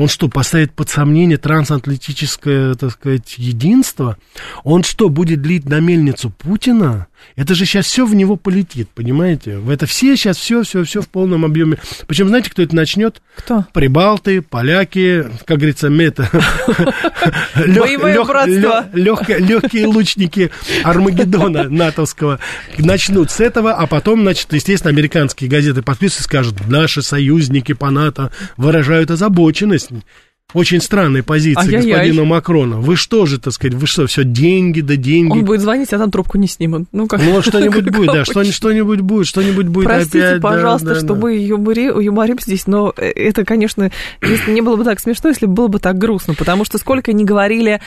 Он 0.00 0.08
что, 0.08 0.28
поставит 0.28 0.72
под 0.72 0.88
сомнение 0.88 1.36
трансатлантическое, 1.36 2.72
так 2.72 2.92
сказать, 2.92 3.34
единство? 3.36 4.16
Он 4.64 4.82
что, 4.82 5.10
будет 5.10 5.44
лить 5.44 5.68
на 5.68 5.78
мельницу 5.78 6.30
Путина? 6.30 7.06
Это 7.36 7.54
же 7.54 7.66
сейчас 7.66 7.84
все 7.84 8.06
в 8.06 8.14
него 8.14 8.36
полетит, 8.36 8.88
понимаете? 8.94 9.58
В 9.58 9.68
это 9.68 9.84
все 9.84 10.16
сейчас 10.16 10.38
все, 10.38 10.62
все, 10.62 10.84
все 10.84 11.02
в 11.02 11.08
полном 11.08 11.44
объеме. 11.44 11.76
Причем 12.06 12.28
знаете, 12.28 12.50
кто 12.50 12.62
это 12.62 12.74
начнет? 12.74 13.20
Кто? 13.36 13.66
Прибалты, 13.74 14.40
поляки, 14.40 15.26
как 15.44 15.58
говорится, 15.58 15.90
мета. 15.90 16.30
Боевое 17.54 18.24
братство. 18.24 18.86
Легкие 18.94 19.86
лучники 19.86 20.50
Армагеддона 20.82 21.64
натовского 21.68 22.40
начнут 22.78 23.30
с 23.30 23.40
этого, 23.40 23.74
а 23.74 23.86
потом, 23.86 24.22
значит, 24.22 24.52
естественно, 24.52 24.90
американские 24.90 25.50
газеты 25.50 25.82
подписываются 25.82 26.22
и 26.22 26.24
скажут, 26.24 26.66
наши 26.68 27.02
союзники 27.02 27.72
по 27.72 27.90
НАТО 27.90 28.32
выражают 28.56 29.10
озабоченность 29.10 29.89
and 29.90 30.04
очень 30.54 30.80
странной 30.80 31.22
позиции 31.22 31.60
Ай-яй-яй. 31.60 31.90
господина 31.90 32.24
Макрона. 32.24 32.76
Вы 32.76 32.96
что 32.96 33.26
же, 33.26 33.38
так 33.38 33.52
сказать, 33.52 33.74
вы 33.74 33.86
что, 33.86 34.06
все 34.06 34.24
деньги 34.24 34.80
да 34.80 34.96
деньги? 34.96 35.32
Он 35.32 35.44
будет 35.44 35.60
звонить, 35.60 35.92
а 35.92 35.98
там 35.98 36.10
трубку 36.10 36.38
не 36.38 36.46
снимут. 36.46 36.88
Ну, 36.92 37.06
как, 37.06 37.22
ну 37.22 37.42
что-нибудь 37.42 37.90
будет, 37.90 38.12
да, 38.12 38.24
что, 38.24 38.44
что-нибудь 38.44 39.00
будет, 39.00 39.26
что-нибудь 39.26 39.66
будет 39.66 39.86
Простите, 39.86 40.26
опять. 40.26 40.42
пожалуйста, 40.42 40.88
да, 40.88 40.94
да, 40.94 41.00
что 41.00 41.14
да. 41.14 41.20
мы 41.20 41.36
юмори, 41.36 42.04
юморим 42.04 42.38
здесь, 42.40 42.66
но 42.66 42.92
это, 42.96 43.44
конечно, 43.44 43.90
если 44.22 44.52
не 44.52 44.60
было 44.60 44.76
бы 44.76 44.84
так 44.84 45.00
смешно, 45.00 45.30
если 45.30 45.46
было 45.46 45.68
бы 45.68 45.78
так 45.78 45.98
грустно, 45.98 46.34
потому 46.34 46.64
что 46.64 46.78
сколько 46.78 47.12
ни 47.12 47.24
говорили, 47.24 47.80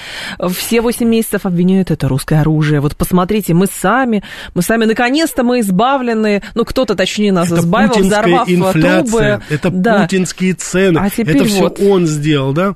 все 0.51 0.81
8 0.81 1.07
месяцев 1.07 1.45
обвиняют 1.45 1.91
это 1.91 2.07
русское 2.07 2.41
оружие. 2.41 2.79
Вот 2.79 2.95
посмотрите, 2.95 3.53
мы 3.53 3.67
сами, 3.67 4.23
мы 4.53 4.61
сами, 4.61 4.85
наконец-то 4.85 5.43
мы 5.43 5.59
избавлены, 5.59 6.41
ну, 6.55 6.65
кто-то, 6.65 6.95
точнее, 6.95 7.31
нас 7.31 7.51
это 7.51 7.61
избавил, 7.61 7.93
взорвав 7.93 8.49
инфляция, 8.49 9.03
трубы. 9.03 9.41
Это 9.49 9.69
да. 9.69 10.01
путинские 10.03 10.53
цены, 10.53 10.99
а 10.99 11.07
это 11.07 11.45
все 11.45 11.61
вот. 11.61 11.79
он 11.79 12.07
сделал, 12.07 12.52
да? 12.53 12.75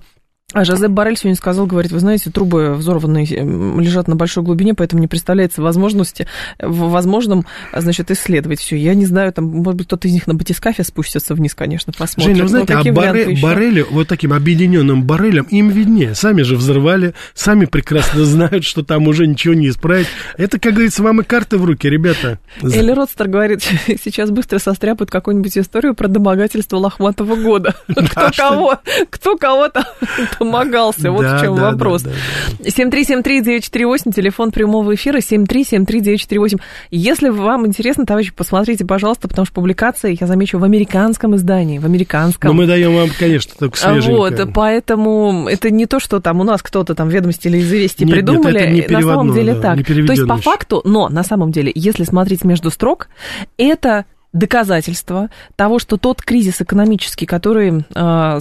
А 0.53 0.63
Жозеп 0.63 0.91
Барель 0.91 1.17
сегодня 1.17 1.35
сказал, 1.35 1.65
говорит, 1.65 1.91
вы 1.91 1.99
знаете, 1.99 2.29
трубы 2.29 2.73
взорванные 2.75 3.25
лежат 3.25 4.07
на 4.07 4.15
большой 4.15 4.45
глубине, 4.45 4.73
поэтому 4.73 5.01
не 5.01 5.07
представляется 5.09 5.61
возможности, 5.61 6.25
возможным, 6.57 7.45
значит, 7.75 8.11
исследовать 8.11 8.61
все. 8.61 8.77
Я 8.77 8.93
не 8.93 9.05
знаю, 9.05 9.33
там, 9.33 9.43
может 9.43 9.75
быть, 9.75 9.87
кто-то 9.87 10.07
из 10.07 10.13
них 10.13 10.25
на 10.25 10.35
батискафе 10.35 10.85
спустится 10.85 11.35
вниз, 11.35 11.53
конечно, 11.53 11.91
посмотрит. 11.91 12.37
Женя, 12.37 12.43
вы 12.43 12.47
знаете, 12.47 12.73
а 12.75 12.93
Баре, 12.93 13.37
Барелю, 13.41 13.87
вот 13.91 14.07
таким 14.07 14.31
объединенным 14.31 15.03
Барелем, 15.03 15.43
им 15.49 15.67
виднее. 15.67 16.15
Сами 16.15 16.43
же 16.43 16.55
взрывали, 16.55 17.13
сами 17.33 17.65
прекрасно 17.65 18.23
знают, 18.23 18.63
что 18.63 18.83
там 18.83 19.09
уже 19.09 19.27
ничего 19.27 19.53
не 19.53 19.67
исправить. 19.67 20.07
Это, 20.37 20.61
как 20.61 20.75
говорится, 20.75 21.03
вам 21.03 21.19
и 21.19 21.23
карты 21.25 21.57
в 21.57 21.65
руки, 21.65 21.89
ребята. 21.89 22.39
Элли 22.63 22.91
Родстер 22.91 23.27
говорит, 23.27 23.63
сейчас 24.01 24.29
быстро 24.31 24.59
состряпают 24.59 25.11
какую-нибудь 25.11 25.57
историю 25.57 25.93
про 25.93 26.07
домогательство 26.07 26.77
лохматого 26.77 27.35
года. 27.35 27.75
Кто 27.87 28.31
кого, 28.33 28.79
кто 29.09 29.35
кого-то 29.35 29.85
домогался. 30.39 31.11
Вот 31.11 31.25
в 31.25 31.41
чем 31.41 31.55
вопрос. 31.55 32.05
7373948, 32.59 34.13
телефон 34.13 34.51
прямого 34.51 34.95
эфира, 34.95 35.19
7373948. 35.19 36.59
Если 36.91 37.29
вам 37.29 37.67
интересно, 37.67 38.05
товарищи, 38.05 38.33
посмотрите, 38.33 38.85
пожалуйста, 38.85 39.27
потому 39.27 39.45
что 39.45 39.55
публикация, 39.55 40.15
я 40.19 40.27
замечу, 40.27 40.59
в 40.59 40.63
американском 40.63 41.35
издании, 41.35 41.79
в 41.79 41.85
американском. 41.85 42.49
Но 42.49 42.53
мы 42.55 42.67
даем 42.67 42.95
вам, 42.95 43.09
конечно, 43.17 43.53
только 43.57 43.77
свеженькое. 43.77 44.17
Вот, 44.17 44.53
поэтому 44.53 45.47
это 45.49 45.69
не 45.69 45.85
то, 45.85 45.99
что 45.99 46.19
там 46.19 46.39
у 46.39 46.43
нас 46.43 46.61
кто-то 46.61 46.95
там 46.95 47.09
ведомости 47.09 47.47
или 47.47 47.59
известия 47.59 48.07
придумали. 48.07 48.67
Нет, 48.69 48.85
это 48.85 48.95
не 48.95 49.01
на 49.01 49.01
самом 49.01 49.33
деле 49.33 49.53
да, 49.55 49.75
так. 49.75 49.85
То 49.85 49.93
есть 49.93 50.27
по 50.27 50.37
факту, 50.37 50.81
но 50.83 51.09
на 51.09 51.23
самом 51.23 51.51
деле, 51.51 51.71
если 51.73 52.03
смотреть 52.03 52.43
между 52.43 52.69
строк, 52.69 53.09
это 53.57 54.05
доказательство 54.33 55.29
того, 55.55 55.79
что 55.79 55.97
тот 55.97 56.21
кризис 56.21 56.61
экономический, 56.61 57.25
который 57.25 57.85
э, 57.93 58.39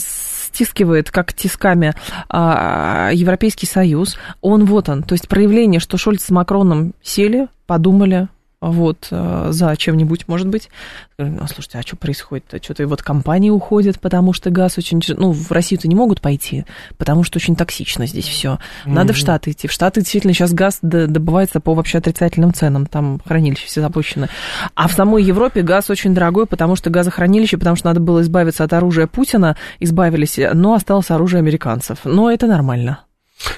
стискивает 0.57 1.11
как 1.11 1.35
тисками 1.35 1.93
э, 2.33 3.11
Европейский 3.13 3.67
Союз, 3.67 4.17
он 4.41 4.65
вот 4.65 4.89
он. 4.89 5.03
То 5.03 5.13
есть 5.13 5.29
проявление, 5.29 5.81
что 5.81 5.99
Шольц 5.99 6.25
с 6.25 6.31
Макроном 6.31 6.95
сели, 7.03 7.49
подумали, 7.67 8.29
вот, 8.71 9.09
э, 9.11 9.49
за 9.51 9.77
чем-нибудь, 9.77 10.29
может 10.29 10.49
быть. 10.49 10.69
Ну, 11.19 11.41
слушайте, 11.47 11.79
а 11.79 11.83
что 11.83 11.97
происходит? 11.97 12.45
Что-то 12.63 12.83
и 12.83 12.87
вот 12.87 13.03
компании 13.03 13.51
уходят, 13.51 14.01
потому 14.01 14.33
что 14.33 14.51
газ 14.51 14.77
очень... 14.77 15.01
Ну, 15.09 15.33
в 15.33 15.51
Россию-то 15.51 15.89
не 15.89 15.95
могут 15.95 16.21
пойти, 16.21 16.67
потому 16.99 17.25
что 17.25 17.39
очень 17.39 17.57
токсично 17.57 18.07
здесь 18.07 18.27
все. 18.27 18.59
Надо 18.85 19.13
mm-hmm. 19.13 19.17
в 19.17 19.19
Штаты 19.19 19.51
идти. 19.53 19.69
В 19.69 19.73
Штаты 19.73 20.01
действительно 20.01 20.35
сейчас 20.35 20.53
газ 20.53 20.79
добывается 20.83 21.61
по 21.61 21.75
вообще 21.75 21.99
отрицательным 21.99 22.53
ценам, 22.53 22.87
там 22.87 23.21
хранилища 23.25 23.67
все 23.67 23.81
запущены. 23.81 24.29
А 24.75 24.89
в 24.89 24.93
самой 24.93 25.23
Европе 25.23 25.63
газ 25.63 25.89
очень 25.89 26.15
дорогой, 26.15 26.47
потому 26.47 26.77
что 26.77 26.91
газохранилище, 26.91 27.57
потому 27.57 27.77
что 27.77 27.89
надо 27.89 28.01
было 28.01 28.21
избавиться 28.21 28.65
от 28.65 28.73
оружия 28.73 29.07
Путина, 29.07 29.57
избавились, 29.81 30.39
но 30.53 30.75
осталось 30.75 31.11
оружие 31.11 31.39
американцев. 31.39 32.01
Но 32.05 32.31
это 32.31 32.47
нормально. 32.47 33.06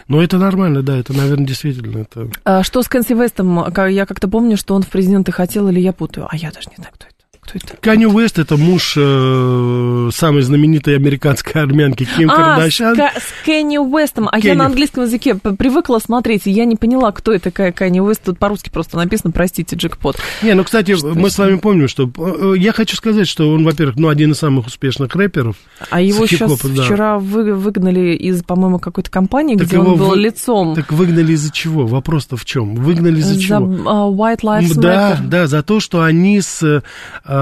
Ну, 0.09 0.21
это 0.21 0.39
нормально, 0.39 0.83
да, 0.83 0.97
это, 0.97 1.13
наверное, 1.13 1.47
действительно. 1.47 1.99
Это... 1.99 2.31
А 2.45 2.63
что 2.63 2.83
с 2.83 2.89
Кэнси 2.89 3.15
Вестом? 3.15 3.65
Я 3.89 4.07
как-то 4.07 4.29
помню, 4.29 4.57
что 4.57 4.75
он 4.75 4.83
в 4.83 4.89
президенты 4.89 5.33
хотел, 5.33 5.69
или 5.69 5.81
я 5.81 5.93
путаю? 5.93 6.27
А 6.31 6.37
я 6.37 6.51
даже 6.51 6.69
не 6.71 6.77
знаю, 6.77 6.93
кто 6.95 7.07
это. 7.07 7.18
Кто 7.49 7.59
это? 7.59 7.77
Канни 7.81 8.07
Уэст 8.07 8.39
это 8.39 8.57
муж 8.57 8.95
э, 8.97 10.11
самой 10.13 10.43
знаменитой 10.43 10.97
американской 10.97 11.63
армянки 11.63 12.05
Ким 12.05 12.31
а, 12.31 12.37
Кардашьян. 12.37 12.95
С, 12.95 12.99
с 12.99 13.45
Кенни 13.47 13.79
Уэстом. 13.79 14.29
А 14.29 14.41
Кенни. 14.41 14.49
я 14.49 14.55
на 14.55 14.67
английском 14.67 15.05
языке 15.05 15.35
привыкла 15.35 15.99
смотреть, 15.99 16.47
и 16.47 16.51
я 16.51 16.65
не 16.67 16.77
поняла, 16.77 17.11
кто 17.13 17.33
это 17.33 17.45
такая 17.45 17.73
Канни 17.73 18.01
Уэст. 18.01 18.23
Тут 18.25 18.39
по-русски 18.39 18.71
просто 18.71 18.97
написано, 18.97 19.33
простите, 19.33 19.77
джекпот. 19.77 20.17
Не, 20.43 20.55
ну, 20.55 20.65
кстати, 20.65 20.95
что 20.95 21.15
мы 21.15 21.31
с 21.31 21.39
вами 21.39 21.57
помним, 21.57 21.89
что... 21.89 22.11
Э, 22.19 22.55
я 22.57 22.73
хочу 22.73 22.97
сказать, 22.97 23.27
что 23.27 23.51
он, 23.51 23.65
во-первых, 23.65 23.97
ну, 23.97 24.09
один 24.09 24.33
из 24.33 24.39
самых 24.39 24.67
успешных 24.67 25.15
рэперов. 25.15 25.57
А 25.91 26.01
его 26.01 26.27
сейчас 26.27 26.61
да. 26.61 26.85
вчера 26.85 27.19
вы, 27.19 27.55
выгнали 27.55 28.15
из, 28.15 28.43
по-моему, 28.43 28.79
какой-то 28.79 29.11
компании, 29.11 29.57
так 29.57 29.69
где 29.69 29.79
он 29.79 29.97
был 29.97 30.09
вы... 30.09 30.19
лицом. 30.19 30.75
Так 30.75 30.93
выгнали 30.93 31.33
из-за 31.33 31.51
чего? 31.51 31.87
Вопрос-то 31.87 32.37
в 32.37 32.45
чем? 32.45 32.75
Выгнали 32.75 33.21
из-за 33.21 33.41
чего? 33.41 33.59
За 33.59 33.65
uh, 33.65 34.15
White 34.15 34.41
Lives 34.43 34.77
Matter. 34.77 34.81
Да, 34.81 35.19
да, 35.23 35.47
за 35.47 35.63
то, 35.63 35.81
что 35.81 36.03
они 36.03 36.41
с 36.41 36.63
uh, 36.63 36.83
Э, 37.29 37.38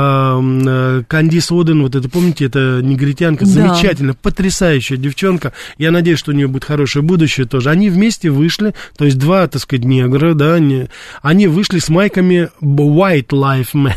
Кандис 1.08 1.50
Оден, 1.50 1.82
вот 1.82 1.94
это, 1.94 2.08
помните, 2.08 2.46
это 2.46 2.80
негритянка, 2.82 3.44
да. 3.44 3.50
замечательно, 3.50 4.14
потрясающая 4.14 4.96
девчонка. 4.96 5.52
Я 5.78 5.90
надеюсь, 5.90 6.18
что 6.18 6.32
у 6.32 6.34
нее 6.34 6.48
будет 6.48 6.64
хорошее 6.64 7.02
будущее 7.02 7.46
тоже. 7.46 7.70
Они 7.70 7.90
вместе 7.90 8.30
вышли, 8.30 8.74
то 8.96 9.04
есть 9.04 9.18
два, 9.18 9.46
так 9.46 9.62
сказать, 9.62 9.84
негра, 9.84 10.34
да, 10.34 10.54
они, 10.54 10.86
они 11.22 11.46
вышли 11.46 11.78
с 11.78 11.88
майками 11.88 12.50
White 12.60 13.28
Life 13.28 13.72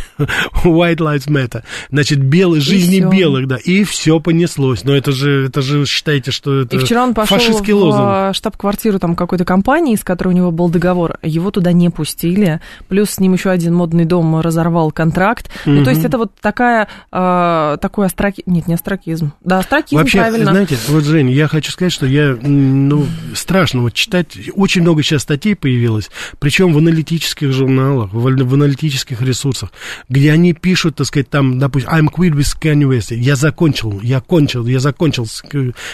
White 0.64 0.97
Lives 0.97 1.28
Matter. 1.28 1.64
Значит, 1.91 2.20
белые, 2.20 2.62
жизни 2.62 3.00
белых, 3.00 3.47
да, 3.47 3.58
и 3.58 3.84
все 3.84 4.20
понеслось. 4.20 4.84
Но 4.84 4.95
это 4.95 5.12
же, 5.12 5.47
это 5.47 5.62
же, 5.62 5.86
считайте, 5.86 6.32
что 6.32 6.62
это 6.62 6.78
И 6.78 6.80
вчера 6.80 7.04
он 7.04 7.14
пошел 7.14 7.38
в 7.38 7.70
лозунг. 7.70 8.36
штаб-квартиру 8.36 9.00
там 9.00 9.16
какой-то 9.16 9.45
компании, 9.45 9.95
с 9.95 10.04
которой 10.04 10.30
у 10.30 10.32
него 10.38 10.52
был 10.52 10.70
договор, 10.70 11.18
его 11.24 11.52
туда 11.52 11.72
не 11.72 11.89
пустили, 11.89 12.62
плюс 12.88 13.12
с 13.12 13.20
ним 13.20 13.34
еще 13.34 13.50
один 13.50 13.76
модный 13.76 14.06
дом 14.06 14.39
разорвал 14.39 14.91
контракт. 14.91 15.50
Угу. 15.66 15.89
То 15.90 15.96
есть 15.96 16.06
это 16.06 16.18
вот 16.20 16.36
такая, 16.40 16.88
э, 17.12 17.78
такой 17.82 18.06
астраки... 18.06 18.44
Нет, 18.46 18.68
не 18.68 18.76
астракизм. 18.76 19.34
Да, 19.44 19.60
астракизм, 19.60 19.98
Вообще, 19.98 20.20
правильно. 20.20 20.52
знаете, 20.52 20.78
вот, 20.88 21.04
Жень, 21.04 21.32
я 21.32 21.48
хочу 21.48 21.72
сказать, 21.72 21.92
что 21.92 22.06
я, 22.06 22.38
ну, 22.42 23.08
страшно 23.34 23.82
вот 23.82 23.94
читать, 23.94 24.38
очень 24.54 24.82
много 24.82 25.02
сейчас 25.02 25.24
статей 25.24 25.56
появилось, 25.56 26.12
причем 26.38 26.74
в 26.74 26.78
аналитических 26.78 27.52
журналах, 27.52 28.14
в, 28.14 28.22
в 28.22 28.54
аналитических 28.54 29.22
ресурсах, 29.22 29.72
где 30.10 30.32
они 30.32 30.54
пишут, 30.54 30.98
так 30.98 31.08
сказать, 31.08 31.30
там, 31.30 31.58
допустим, 31.58 31.90
I'm 31.90 32.08
quit 32.08 32.34
with 32.34 32.56
Kanye 32.62 32.88
West, 32.88 33.16
я 33.16 33.36
закончил, 33.36 34.00
я 34.02 34.22
кончил, 34.22 34.68
я 34.68 34.80
закончил 34.80 35.26
с, 35.26 35.44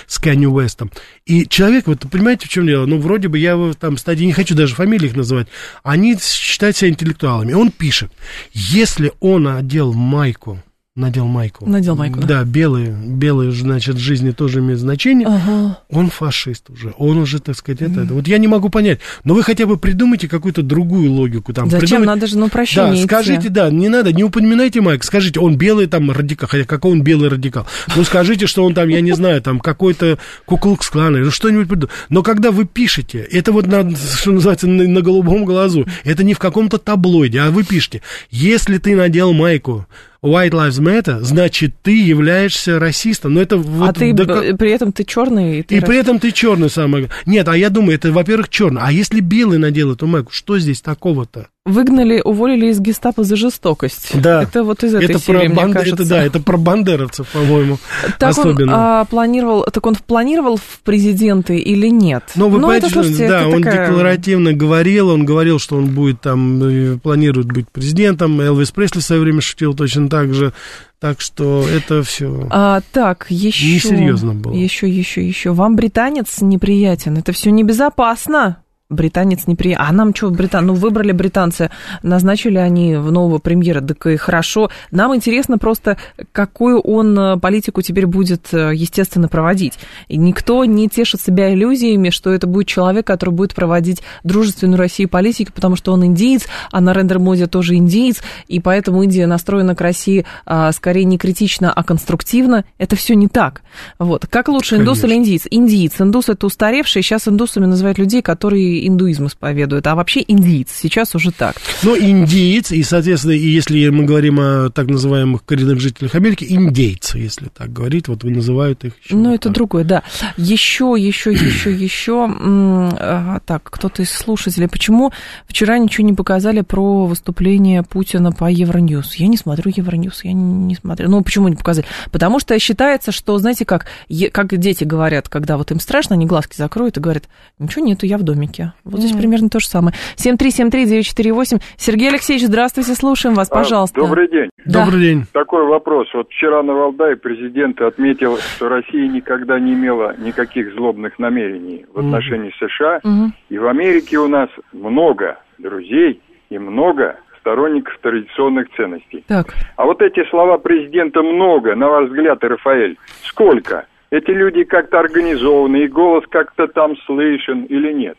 с 0.08 0.20
Kanye 0.20 0.52
West. 0.52 0.92
И 1.26 1.48
человек, 1.48 1.88
вот 1.88 2.06
понимаете, 2.12 2.48
в 2.48 2.50
чем 2.50 2.68
дело? 2.68 2.86
Ну, 2.86 3.00
вроде 3.00 3.30
бы 3.30 3.40
я 3.40 3.72
там 3.80 3.98
стадии, 3.98 4.26
не 4.26 4.34
хочу 4.34 4.56
даже 4.56 4.76
фамилии 4.76 5.08
их 5.08 5.16
называть, 5.16 5.48
они 5.84 6.18
считают 6.20 6.76
себя 6.76 6.90
интеллектуалами. 6.90 7.54
Он 7.54 7.72
пишет, 7.72 8.12
если 8.54 9.14
он 9.22 9.48
одел 9.86 9.94
майку 9.94 10.60
надел 10.96 11.26
майку. 11.28 11.70
Надел 11.70 11.96
майку, 11.96 12.22
да? 12.22 12.28
Да, 12.28 12.44
белые, 12.46 12.96
белые, 12.96 13.52
значит, 13.52 13.98
жизни 13.98 14.32
тоже 14.32 14.60
имеют 14.60 14.80
значение. 14.80 15.28
Ага. 15.28 15.80
Он 15.90 16.10
фашист 16.10 16.70
уже, 16.70 16.94
он 16.98 17.18
уже, 17.18 17.40
так 17.40 17.58
сказать, 17.58 17.82
это, 17.82 18.02
это. 18.02 18.14
Вот 18.14 18.28
я 18.28 18.38
не 18.38 18.48
могу 18.48 18.70
понять, 18.70 19.00
но 19.26 19.34
вы 19.34 19.44
хотя 19.44 19.66
бы 19.66 19.78
придумайте 19.78 20.30
какую-то 20.30 20.62
другую 20.62 21.12
логику. 21.12 21.54
Там, 21.54 21.70
Зачем? 21.70 21.82
Придумайте... 21.82 22.08
Надо 22.08 22.28
же, 22.28 22.38
ну, 22.38 22.50
прощение 22.50 23.02
Да, 23.02 23.08
скажите, 23.08 23.50
да, 23.50 23.70
не 23.70 23.90
надо, 23.90 24.14
не 24.14 24.24
упоминайте 24.24 24.80
Майк, 24.80 25.04
скажите, 25.04 25.40
он 25.42 25.58
белый 25.58 25.88
там 25.88 26.10
радикал, 26.12 26.48
хотя 26.48 26.64
какой 26.64 26.94
он 26.94 27.02
белый 27.02 27.30
радикал. 27.30 27.68
Ну, 27.96 28.04
скажите, 28.06 28.48
что 28.48 28.64
он 28.64 28.74
там, 28.74 28.88
я 28.88 29.02
не 29.02 29.12
знаю, 29.12 29.42
там 29.42 29.60
какой-то 29.60 30.18
куклукс 30.46 30.90
клан 30.90 31.18
или 31.18 31.30
что-нибудь 31.30 31.68
придумайте. 31.68 31.94
Но 32.08 32.24
когда 32.24 32.52
вы 32.52 32.66
пишете, 32.66 33.20
это 33.20 33.52
вот, 33.52 33.68
на, 33.68 33.94
что 33.96 34.32
называется, 34.32 34.68
на, 34.68 34.88
на 34.88 35.02
голубом 35.02 35.44
глазу, 35.44 35.86
это 36.06 36.24
не 36.24 36.34
в 36.34 36.40
каком-то 36.40 36.78
таблоиде, 36.78 37.42
а 37.42 37.52
вы 37.52 37.64
пишете, 37.64 38.02
если 38.32 38.78
ты 38.78 38.96
надел 38.96 39.34
майку, 39.34 39.86
White 40.22 40.52
Lives 40.52 40.80
Matter, 40.82 41.22
значит, 41.22 41.76
ты 41.82 42.04
являешься 42.04 42.80
расистом. 42.80 43.34
Но 43.36 43.42
это 43.42 43.58
вот 43.58 43.90
а 43.90 43.94
ты 43.94 44.14
до... 44.14 44.56
при 44.56 44.72
этом 44.72 44.92
ты 44.92 45.04
черный. 45.04 45.60
И, 45.60 45.64
ты 45.64 45.78
и 45.78 45.80
при 45.82 45.98
этом 45.98 46.20
ты 46.20 46.32
черный 46.32 46.70
самое. 46.70 47.10
Нет, 47.26 47.48
а 47.48 47.58
я 47.58 47.70
думаю, 47.70 47.96
это, 47.96 48.12
во-первых, 48.12 48.50
черный. 48.50 48.82
А 48.84 48.92
если 48.92 49.20
белый 49.20 49.58
надел 49.58 49.94
эту 49.94 50.08
майку, 50.08 50.32
что 50.32 50.58
здесь 50.60 50.82
такого-то? 50.82 51.48
Выгнали, 51.66 52.22
уволили 52.24 52.68
из 52.68 52.80
гестапо 52.80 53.24
за 53.24 53.36
жестокость. 53.36 54.12
Да. 54.22 54.44
Это 54.44 54.64
вот 54.64 54.84
из 54.84 54.94
этой 54.94 55.06
это 55.06 55.18
серии, 55.18 55.48
про 55.48 55.56
банд... 55.56 55.76
Это, 55.76 56.08
да, 56.08 56.24
это 56.24 56.40
про 56.40 56.58
бандеровцев, 56.58 57.28
по-моему, 57.30 57.80
так 58.20 58.30
особенно. 58.30 58.74
Он, 58.74 58.80
а, 58.80 59.06
планировал, 59.06 59.64
так 59.64 59.84
он 59.84 59.96
планировал 59.96 60.58
в 60.58 60.82
президенты 60.84 61.58
или 61.58 61.88
нет? 61.88 62.24
Ну, 62.36 62.50
вы 62.50 62.60
ну, 62.60 62.68
понимаете, 62.68 62.86
это, 62.86 62.94
слушайте, 62.94 63.28
да, 63.28 63.40
это 63.40 63.48
он 63.48 63.64
такая... 63.64 63.88
декларативно 63.88 64.54
говорил, 64.54 65.10
он 65.10 65.26
говорил, 65.26 65.58
что 65.58 65.78
он 65.78 65.88
будет 65.88 66.22
там, 66.22 66.62
э, 66.62 66.98
планирует 67.00 67.48
быть 67.48 67.68
президентом. 67.68 68.40
Элвис 68.40 68.70
Пресли 68.70 69.00
в 69.00 69.04
свое 69.04 69.24
время 69.24 69.42
шутил 69.42 69.74
точно 69.74 70.08
так 70.08 70.36
же. 70.36 70.54
Так 71.00 71.20
что 71.20 71.68
это 71.68 72.04
все 72.04 72.48
а, 72.52 72.82
так, 72.92 73.26
еще, 73.30 73.74
несерьезно 73.74 74.36
было. 74.36 74.54
Еще, 74.54 74.88
еще, 74.88 75.28
еще. 75.28 75.52
Вам 75.52 75.76
британец 75.76 76.42
неприятен. 76.42 77.18
Это 77.18 77.32
все 77.32 77.50
небезопасно 77.50 78.58
британец 78.90 79.48
не 79.48 79.56
при... 79.56 79.76
А 79.78 79.92
нам 79.92 80.14
что, 80.14 80.30
британ... 80.30 80.68
ну, 80.68 80.74
выбрали 80.76 81.12
британцы, 81.12 81.72
назначили 82.04 82.58
они 82.58 82.96
в 82.96 83.12
нового 83.12 83.40
премьера, 83.40 83.82
так 83.82 84.06
и 84.06 84.16
хорошо. 84.16 84.70
Нам 84.92 85.16
интересно 85.16 85.58
просто, 85.58 85.98
какую 86.32 86.80
он 86.82 87.18
э, 87.18 87.38
политику 87.38 87.82
теперь 87.82 88.06
будет, 88.06 88.54
э, 88.54 88.74
естественно, 88.76 89.28
проводить. 89.28 89.74
И 90.08 90.18
никто 90.18 90.64
не 90.66 90.88
тешит 90.88 91.20
себя 91.20 91.52
иллюзиями, 91.52 92.12
что 92.12 92.32
это 92.32 92.46
будет 92.46 92.68
человек, 92.68 93.08
который 93.08 93.32
будет 93.32 93.56
проводить 93.56 94.04
дружественную 94.24 94.78
Россию 94.78 95.10
политику, 95.10 95.52
потому 95.54 95.76
что 95.76 95.92
он 95.92 96.06
индиец, 96.06 96.46
а 96.72 96.80
на 96.80 96.94
рендер 96.94 97.18
моде 97.18 97.48
тоже 97.48 97.76
индиец, 97.76 98.22
и 98.48 98.60
поэтому 98.60 99.02
Индия 99.02 99.26
настроена 99.26 99.76
к 99.76 99.82
России 99.82 100.26
а, 100.46 100.72
скорее 100.72 101.06
не 101.06 101.18
критично, 101.18 101.74
а 101.74 101.84
конструктивно. 101.84 102.66
Это 102.78 102.96
все 102.96 103.16
не 103.16 103.28
так. 103.28 103.62
Вот. 103.98 104.28
Как 104.28 104.48
лучше, 104.48 104.76
индус 104.76 105.02
Конечно. 105.02 105.06
или 105.08 105.16
индиец? 105.16 105.48
Индиец. 105.50 106.02
Индус 106.02 106.30
это 106.30 106.46
устаревший, 106.46 107.02
сейчас 107.02 107.28
индусами 107.28 107.66
называют 107.66 107.98
людей, 107.98 108.22
которые 108.22 108.75
индуизм 108.84 109.28
исповедует, 109.28 109.86
а 109.88 109.96
вообще 109.96 110.24
индиец. 110.28 110.70
Сейчас 110.72 111.16
уже 111.16 111.32
так. 111.32 111.56
Ну, 111.84 111.98
индиец, 111.98 112.72
и, 112.72 112.84
соответственно, 112.84 113.34
и 113.34 113.48
если 113.48 113.90
мы 113.90 114.06
говорим 114.06 114.40
о 114.40 114.70
так 114.70 114.88
называемых 114.88 115.46
коренных 115.46 115.80
жителях 115.80 116.16
Америки, 116.16 116.46
индейцы, 116.48 117.18
если 117.18 117.48
так 117.48 117.72
говорить, 117.72 118.08
вот 118.08 118.24
вы 118.24 118.32
называют 118.32 118.84
их 118.84 118.94
еще. 119.04 119.16
Ну, 119.16 119.30
вот 119.30 119.36
это 119.36 119.44
так. 119.50 119.54
другое, 119.54 119.84
да. 119.84 120.04
Еще, 120.38 120.96
еще, 120.98 121.32
еще, 121.32 121.72
еще. 121.72 122.28
А, 122.28 123.40
так, 123.46 123.64
кто-то 123.64 124.02
из 124.02 124.12
слушателей. 124.12 124.68
Почему 124.68 125.12
вчера 125.48 125.78
ничего 125.78 126.06
не 126.06 126.14
показали 126.14 126.62
про 126.62 127.06
выступление 127.06 127.84
Путина 127.84 128.32
по 128.32 128.50
Евроньюз? 128.50 129.16
Я 129.16 129.28
не 129.28 129.38
смотрю 129.38 129.72
Евроньюз, 129.76 130.24
я 130.24 130.34
не 130.34 130.76
смотрю. 130.76 131.10
Ну, 131.10 131.24
почему 131.24 131.48
не 131.48 131.56
показали? 131.56 131.88
Потому 132.12 132.40
что 132.40 132.58
считается, 132.60 133.12
что, 133.12 133.38
знаете, 133.38 133.66
как, 133.66 133.86
как 134.32 134.58
дети 134.58 134.84
говорят, 134.84 135.30
когда 135.30 135.58
вот 135.58 135.72
им 135.72 135.80
страшно, 135.80 136.16
они 136.16 136.26
глазки 136.26 136.56
закроют 136.58 136.98
и 136.98 137.00
говорят, 137.00 137.26
ничего 137.60 137.86
нету, 137.86 138.06
я 138.06 138.18
в 138.18 138.24
домике. 138.24 138.65
Вот 138.84 139.00
здесь 139.00 139.14
mm-hmm. 139.14 139.18
примерно 139.18 139.50
то 139.50 139.60
же 139.60 139.68
самое. 139.68 139.96
7373948. 140.18 141.62
Сергей 141.78 142.10
Алексеевич, 142.10 142.46
здравствуйте, 142.46 142.94
слушаем 142.94 143.36
вас, 143.36 143.50
а, 143.52 143.56
пожалуйста. 143.56 144.02
Добрый 144.02 144.30
день. 144.30 144.50
Да. 144.66 144.86
Добрый 144.86 145.02
день. 145.02 145.24
Такой 145.32 145.66
вопрос. 145.66 146.08
Вот 146.14 146.30
вчера 146.30 146.64
на 146.64 146.74
Валдае 146.74 147.16
президент 147.16 147.82
отметил, 147.82 148.38
что 148.38 148.70
Россия 148.70 149.08
никогда 149.08 149.60
не 149.60 149.74
имела 149.74 150.16
никаких 150.18 150.74
злобных 150.74 151.20
намерений 151.20 151.86
в 151.94 152.00
отношении 152.00 152.52
mm-hmm. 152.52 152.68
США. 152.68 153.00
Mm-hmm. 153.04 153.30
И 153.50 153.58
в 153.58 153.68
Америке 153.68 154.18
у 154.18 154.28
нас 154.28 154.50
много 154.74 155.38
друзей 155.58 156.22
и 156.50 156.58
много 156.58 157.18
сторонников 157.46 157.98
традиционных 158.02 158.68
ценностей. 158.76 159.24
Так. 159.28 159.54
А 159.76 159.86
вот 159.86 160.02
эти 160.02 160.28
слова 160.30 160.58
президента 160.58 161.22
много, 161.22 161.76
на 161.76 161.88
ваш 161.90 162.10
взгляд, 162.10 162.44
Рафаэль, 162.44 162.98
сколько? 163.24 163.86
Эти 164.10 164.32
люди 164.32 164.64
как-то 164.64 165.00
организованы, 165.00 165.84
и 165.84 165.88
голос 165.88 166.24
как-то 166.30 166.68
там 166.68 166.96
слышен 167.06 167.66
или 167.66 167.94
нет? 167.94 168.18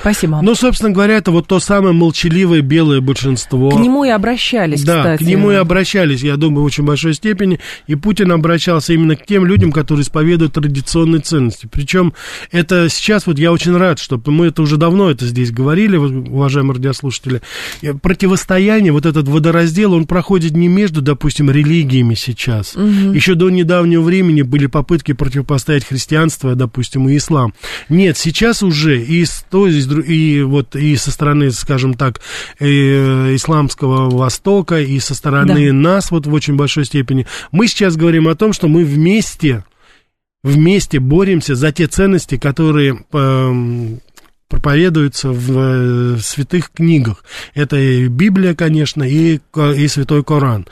Спасибо. 0.00 0.40
Ну, 0.42 0.54
собственно 0.54 0.92
говоря, 0.92 1.16
это 1.16 1.30
вот 1.30 1.46
то 1.46 1.58
самое 1.60 1.92
молчаливое 1.92 2.60
белое 2.60 3.00
большинство. 3.00 3.70
К 3.70 3.80
нему 3.80 4.04
и 4.04 4.10
обращались, 4.10 4.82
да, 4.84 4.98
кстати. 4.98 5.24
к 5.24 5.26
нему 5.26 5.50
и 5.50 5.54
обращались, 5.54 6.22
я 6.22 6.36
думаю, 6.36 6.62
в 6.62 6.66
очень 6.66 6.84
большой 6.84 7.14
степени. 7.14 7.58
И 7.86 7.94
Путин 7.94 8.30
обращался 8.32 8.92
именно 8.92 9.16
к 9.16 9.26
тем 9.26 9.44
людям, 9.44 9.72
которые 9.72 10.02
исповедуют 10.02 10.54
традиционные 10.54 11.20
ценности. 11.20 11.68
Причем 11.70 12.12
это 12.52 12.88
сейчас, 12.88 13.26
вот 13.26 13.38
я 13.38 13.52
очень 13.52 13.76
рад, 13.76 13.98
что 13.98 14.20
мы 14.26 14.46
это 14.46 14.62
уже 14.62 14.76
давно 14.76 15.10
это 15.10 15.26
здесь 15.26 15.50
говорили, 15.50 15.96
уважаемые 15.96 16.76
радиослушатели. 16.76 17.42
Противостояние, 18.02 18.92
вот 18.92 19.06
этот 19.06 19.26
водораздел, 19.28 19.94
он 19.94 20.06
проходит 20.06 20.52
не 20.52 20.68
между, 20.68 21.02
допустим, 21.02 21.50
религиями 21.50 22.14
сейчас. 22.14 22.76
Угу. 22.76 23.12
Еще 23.12 23.34
до 23.34 23.50
недавнего 23.50 24.02
времени 24.02 24.42
были 24.42 24.66
попытки 24.66 25.12
противопоставить 25.12 25.84
христианство, 25.84 26.54
допустим, 26.54 27.08
и 27.08 27.16
ислам. 27.16 27.54
Нет, 27.88 28.16
сейчас 28.16 28.62
уже 28.62 29.02
и 29.02 29.24
с 29.24 29.44
той, 29.50 29.72
и 29.90 30.42
вот 30.42 30.76
и 30.76 30.96
со 30.96 31.10
стороны, 31.10 31.50
скажем 31.50 31.94
так, 31.94 32.20
э, 32.58 33.34
исламского 33.34 34.10
Востока, 34.10 34.80
и 34.80 34.98
со 34.98 35.14
стороны 35.14 35.68
да. 35.68 35.72
нас 35.72 36.10
вот 36.10 36.26
в 36.26 36.32
очень 36.32 36.56
большой 36.56 36.84
степени. 36.84 37.26
Мы 37.52 37.66
сейчас 37.68 37.96
говорим 37.96 38.28
о 38.28 38.34
том, 38.34 38.52
что 38.52 38.68
мы 38.68 38.84
вместе, 38.84 39.64
вместе 40.42 41.00
боремся 41.00 41.54
за 41.54 41.72
те 41.72 41.86
ценности, 41.86 42.36
которые 42.36 43.04
эм, 43.12 44.00
проповедуются 44.48 45.30
в 45.30 45.58
э, 45.58 46.18
святых 46.20 46.70
книгах. 46.70 47.24
Это 47.54 47.76
и 47.76 48.08
Библия, 48.08 48.54
конечно, 48.54 49.02
и, 49.02 49.40
и 49.76 49.88
Святой 49.88 50.24
Коран 50.24 50.66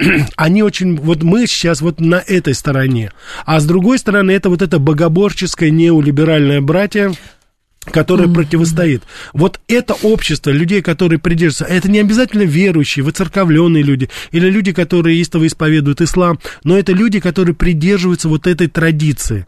они 0.36 0.62
очень, 0.62 0.96
вот 0.96 1.22
мы 1.22 1.46
сейчас 1.46 1.80
вот 1.80 2.00
на 2.00 2.16
этой 2.16 2.54
стороне, 2.54 3.12
а 3.44 3.60
с 3.60 3.66
другой 3.66 3.98
стороны 3.98 4.30
это 4.30 4.48
вот 4.48 4.62
это 4.62 4.78
богоборческое 4.78 5.70
неолиберальное 5.70 6.60
братья, 6.60 7.12
которое 7.86 8.26
mm-hmm. 8.28 8.34
противостоит. 8.34 9.02
Вот 9.32 9.60
это 9.66 9.94
общество 9.94 10.50
людей, 10.50 10.82
которые 10.82 11.18
придерживаются, 11.18 11.74
это 11.74 11.90
не 11.90 11.98
обязательно 11.98 12.42
верующие, 12.42 13.04
выцерковленные 13.04 13.82
люди, 13.82 14.10
или 14.32 14.50
люди, 14.50 14.72
которые 14.72 15.20
истово 15.20 15.46
исповедуют 15.46 16.00
ислам, 16.00 16.38
но 16.62 16.78
это 16.78 16.92
люди, 16.92 17.20
которые 17.20 17.54
придерживаются 17.54 18.28
вот 18.28 18.46
этой 18.46 18.68
традиции 18.68 19.46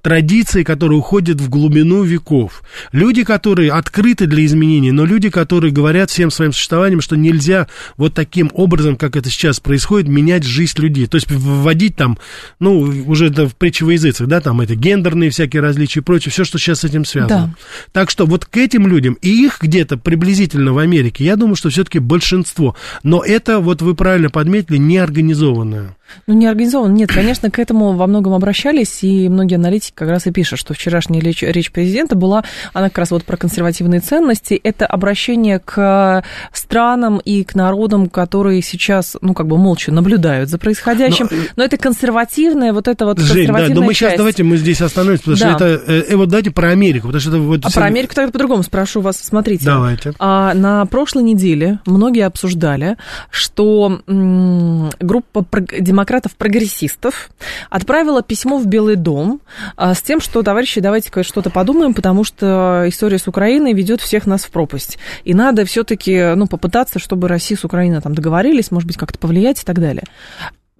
традиции, 0.00 0.62
которые 0.62 0.98
уходят 0.98 1.40
в 1.40 1.48
глубину 1.48 2.02
веков. 2.02 2.62
Люди, 2.92 3.24
которые 3.24 3.72
открыты 3.72 4.26
для 4.26 4.44
изменений, 4.44 4.92
но 4.92 5.04
люди, 5.04 5.30
которые 5.30 5.72
говорят 5.72 6.10
всем 6.10 6.30
своим 6.30 6.52
существованием, 6.52 7.00
что 7.00 7.16
нельзя 7.16 7.68
вот 7.96 8.14
таким 8.14 8.50
образом, 8.54 8.96
как 8.96 9.16
это 9.16 9.30
сейчас 9.30 9.60
происходит, 9.60 10.08
менять 10.08 10.44
жизнь 10.44 10.78
людей. 10.78 11.06
То 11.06 11.16
есть 11.16 11.30
вводить 11.30 11.96
там, 11.96 12.18
ну, 12.60 12.80
уже 12.80 13.28
это 13.28 13.48
в 13.48 13.56
притчевоязыцах, 13.56 14.26
да, 14.28 14.40
там 14.40 14.60
это 14.60 14.74
гендерные 14.74 15.30
всякие 15.30 15.62
различия 15.62 16.00
и 16.00 16.02
прочее, 16.02 16.32
все, 16.32 16.44
что 16.44 16.58
сейчас 16.58 16.80
с 16.80 16.84
этим 16.84 17.04
связано. 17.04 17.46
Да. 17.46 17.54
Так 17.92 18.10
что 18.10 18.26
вот 18.26 18.44
к 18.44 18.56
этим 18.56 18.86
людям, 18.86 19.14
и 19.20 19.44
их 19.44 19.58
где-то 19.60 19.96
приблизительно 19.96 20.72
в 20.72 20.78
Америке, 20.78 21.24
я 21.24 21.36
думаю, 21.36 21.56
что 21.56 21.70
все-таки 21.70 21.98
большинство. 21.98 22.76
Но 23.02 23.22
это, 23.22 23.60
вот 23.60 23.82
вы 23.82 23.94
правильно 23.94 24.30
подметили, 24.30 24.76
неорганизованное. 24.78 25.96
Ну, 26.26 26.34
не 26.34 26.46
организован. 26.46 26.94
Нет, 26.94 27.10
конечно, 27.12 27.50
к 27.50 27.58
этому 27.58 27.92
во 27.92 28.06
многом 28.06 28.34
обращались, 28.34 29.02
и 29.02 29.28
многие 29.28 29.56
аналитики 29.56 29.92
как 29.94 30.08
раз 30.08 30.26
и 30.26 30.30
пишут, 30.30 30.58
что 30.58 30.74
вчерашняя 30.74 31.20
речь, 31.20 31.42
речь 31.42 31.70
президента 31.70 32.14
была, 32.16 32.44
она 32.72 32.88
как 32.88 32.98
раз 32.98 33.10
вот 33.10 33.24
про 33.24 33.36
консервативные 33.36 34.00
ценности, 34.00 34.54
это 34.62 34.86
обращение 34.86 35.58
к 35.58 36.24
странам 36.52 37.18
и 37.18 37.44
к 37.44 37.54
народам, 37.54 38.08
которые 38.08 38.62
сейчас, 38.62 39.16
ну, 39.20 39.34
как 39.34 39.46
бы 39.46 39.56
молча 39.58 39.92
наблюдают 39.92 40.48
за 40.48 40.58
происходящим, 40.58 41.28
но, 41.30 41.36
но 41.56 41.64
это 41.64 41.76
консервативная, 41.76 42.72
вот 42.72 42.88
это 42.88 43.04
вот 43.04 43.18
Жень, 43.18 43.48
да, 43.48 43.68
но 43.68 43.82
мы 43.82 43.94
часть. 43.94 43.98
сейчас 43.98 44.16
давайте 44.16 44.42
мы 44.42 44.56
здесь 44.56 44.80
остановимся, 44.80 45.24
потому 45.24 45.38
да. 45.38 45.56
что 45.56 45.66
это, 45.66 45.92
э, 45.92 46.04
э, 46.08 46.16
вот 46.16 46.28
давайте 46.28 46.50
про 46.50 46.70
Америку, 46.70 47.08
потому 47.08 47.20
что 47.20 47.30
это 47.30 47.38
вот... 47.38 47.60
А 47.64 47.70
про 47.70 47.84
Америку 47.84 48.14
тогда 48.14 48.30
по-другому 48.32 48.62
спрошу 48.62 49.00
вас, 49.00 49.18
смотрите. 49.18 49.64
Давайте. 49.64 50.12
А, 50.18 50.54
на 50.54 50.84
прошлой 50.86 51.22
неделе 51.22 51.80
многие 51.86 52.26
обсуждали, 52.26 52.96
что 53.30 54.00
м, 54.06 54.90
группа 55.00 55.46
демократов 55.78 56.01
демократов-прогрессистов 56.02 57.30
отправила 57.70 58.22
письмо 58.22 58.58
в 58.58 58.66
Белый 58.66 58.96
дом 58.96 59.40
а, 59.76 59.94
с 59.94 60.02
тем, 60.02 60.20
что, 60.20 60.42
товарищи, 60.42 60.80
давайте 60.80 61.22
что-то 61.22 61.50
подумаем, 61.50 61.94
потому 61.94 62.24
что 62.24 62.84
история 62.86 63.18
с 63.18 63.28
Украиной 63.28 63.72
ведет 63.72 64.00
всех 64.00 64.26
нас 64.26 64.42
в 64.42 64.50
пропасть. 64.50 64.98
И 65.22 65.32
надо 65.32 65.64
все-таки 65.64 66.34
ну, 66.34 66.48
попытаться, 66.48 66.98
чтобы 66.98 67.28
Россия 67.28 67.56
с 67.56 67.64
Украиной 67.64 68.00
там 68.00 68.14
договорились, 68.14 68.72
может 68.72 68.88
быть, 68.88 68.96
как-то 68.96 69.18
повлиять 69.18 69.62
и 69.62 69.64
так 69.64 69.78
далее. 69.78 70.04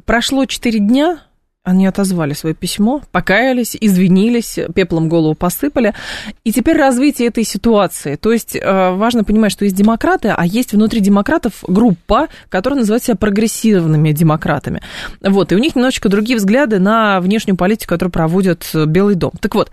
Прошло 0.05 0.45
четыре 0.47 0.81
дня, 0.81 1.21
они 1.65 1.87
отозвали 1.87 2.33
свое 2.33 2.57
письмо, 2.57 3.03
покаялись, 3.13 3.77
извинились, 3.81 4.59
пеплом 4.75 5.09
голову 5.09 5.35
посыпали. 5.35 5.95
И 6.43 6.53
теперь 6.53 6.77
развитие 6.77 7.29
этой 7.29 7.45
ситуации. 7.45 8.17
То 8.17 8.33
есть 8.33 8.57
э, 8.57 8.91
важно 8.91 9.23
понимать, 9.23 9.53
что 9.53 9.65
есть 9.65 9.77
демократы, 9.77 10.35
а 10.37 10.45
есть 10.45 10.73
внутри 10.73 10.99
демократов 11.01 11.63
группа, 11.67 12.27
которая 12.49 12.81
называет 12.81 13.05
себя 13.05 13.15
прогрессивными 13.15 14.11
демократами. 14.11 14.83
Вот, 15.21 15.53
и 15.53 15.55
у 15.55 15.59
них 15.59 15.77
немножечко 15.77 16.09
другие 16.09 16.37
взгляды 16.37 16.81
на 16.81 17.21
внешнюю 17.21 17.57
политику, 17.57 17.91
которую 17.91 18.13
проводит 18.13 18.69
Белый 18.75 19.15
дом. 19.15 19.33
Так 19.41 19.55
вот, 19.55 19.71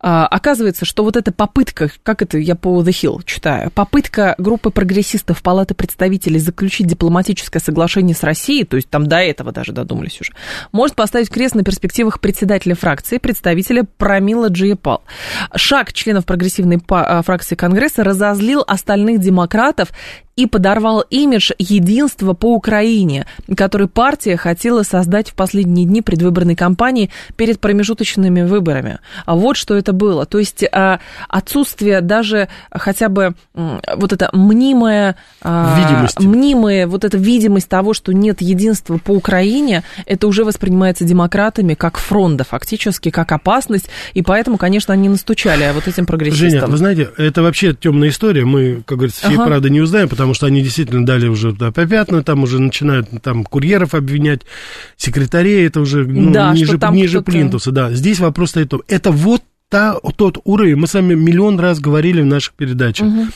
оказывается, 0.00 0.84
что 0.84 1.04
вот 1.04 1.16
эта 1.16 1.32
попытка, 1.32 1.90
как 2.02 2.22
это 2.22 2.38
я 2.38 2.54
по 2.54 2.80
The 2.82 2.90
Hill 2.90 3.22
читаю, 3.24 3.70
попытка 3.70 4.34
группы 4.38 4.70
прогрессистов 4.70 5.42
Палаты 5.42 5.74
представителей 5.74 6.38
заключить 6.38 6.86
дипломатическое 6.86 7.60
соглашение 7.60 8.14
с 8.14 8.22
Россией, 8.22 8.64
то 8.64 8.76
есть 8.76 8.88
там 8.88 9.06
до 9.06 9.16
этого 9.16 9.52
даже 9.52 9.72
додумались 9.72 10.20
уже, 10.20 10.32
может 10.72 10.94
поставить 10.96 11.30
крест 11.30 11.54
на 11.54 11.64
перспективах 11.64 12.20
председателя 12.20 12.74
фракции, 12.74 13.18
представителя 13.18 13.84
Прамила 13.96 14.48
Джиепал. 14.48 15.02
Шаг 15.54 15.92
членов 15.92 16.26
прогрессивной 16.26 16.80
а, 16.90 17.22
фракции 17.22 17.54
Конгресса 17.54 18.04
разозлил 18.04 18.62
остальных 18.66 19.20
демократов 19.20 19.88
и 20.38 20.46
подорвал 20.46 21.00
имидж 21.10 21.50
единства 21.58 22.32
по 22.32 22.54
Украине, 22.54 23.26
который 23.56 23.88
партия 23.88 24.36
хотела 24.36 24.84
создать 24.84 25.30
в 25.30 25.34
последние 25.34 25.84
дни 25.84 26.00
предвыборной 26.00 26.54
кампании 26.54 27.10
перед 27.34 27.58
промежуточными 27.58 28.42
выборами. 28.42 29.00
А 29.26 29.34
вот 29.34 29.56
что 29.56 29.74
это 29.74 29.92
было. 29.92 30.26
То 30.26 30.38
есть 30.38 30.62
а, 30.70 31.00
отсутствие 31.28 32.02
даже 32.02 32.48
хотя 32.70 33.08
бы 33.08 33.34
вот 33.52 34.12
это 34.12 34.30
мнимое, 34.32 35.16
Видимость. 35.42 36.20
мнимое, 36.20 36.86
вот 36.86 37.04
эта 37.04 37.18
видимость 37.18 37.68
того, 37.68 37.92
что 37.92 38.12
нет 38.12 38.40
единства 38.40 38.98
по 38.98 39.10
Украине, 39.10 39.82
это 40.06 40.28
уже 40.28 40.44
воспринимается 40.44 41.02
демократами 41.04 41.74
как 41.74 41.98
фронта 41.98 42.44
фактически, 42.44 43.10
как 43.10 43.32
опасность, 43.32 43.90
и 44.14 44.22
поэтому, 44.22 44.56
конечно, 44.56 44.94
они 44.94 45.08
настучали 45.08 45.64
а 45.64 45.72
вот 45.72 45.88
этим 45.88 46.06
прогрессистам. 46.06 46.50
Женя, 46.50 46.66
вы 46.68 46.76
знаете, 46.76 47.10
это 47.16 47.42
вообще 47.42 47.74
темная 47.74 48.10
история, 48.10 48.44
мы, 48.44 48.84
как 48.86 48.98
говорится, 48.98 49.26
всей 49.26 49.34
ага. 49.34 49.46
правды 49.46 49.70
не 49.70 49.80
узнаем, 49.80 50.08
потому 50.08 50.27
потому 50.28 50.34
что 50.34 50.46
они 50.46 50.60
действительно 50.60 51.06
дали 51.06 51.26
уже 51.26 51.52
да, 51.52 51.72
пятна, 51.72 52.22
там 52.22 52.42
уже 52.42 52.60
начинают 52.60 53.08
там 53.22 53.44
курьеров 53.44 53.94
обвинять, 53.94 54.42
секретарей, 54.98 55.66
это 55.66 55.80
уже 55.80 56.06
ну, 56.06 56.30
да, 56.30 56.52
ниже, 56.52 56.78
ниже 56.92 57.22
плинтуса, 57.22 57.72
да. 57.72 57.92
Здесь 57.92 58.20
вопрос 58.20 58.50
стоит, 58.50 58.74
это 58.88 59.10
вот 59.10 59.42
та, 59.70 59.98
тот 60.16 60.36
уровень, 60.44 60.76
мы 60.76 60.86
с 60.86 60.92
вами 60.92 61.14
миллион 61.14 61.58
раз 61.58 61.80
говорили 61.80 62.20
в 62.20 62.26
наших 62.26 62.52
передачах. 62.52 63.06
Угу 63.06 63.26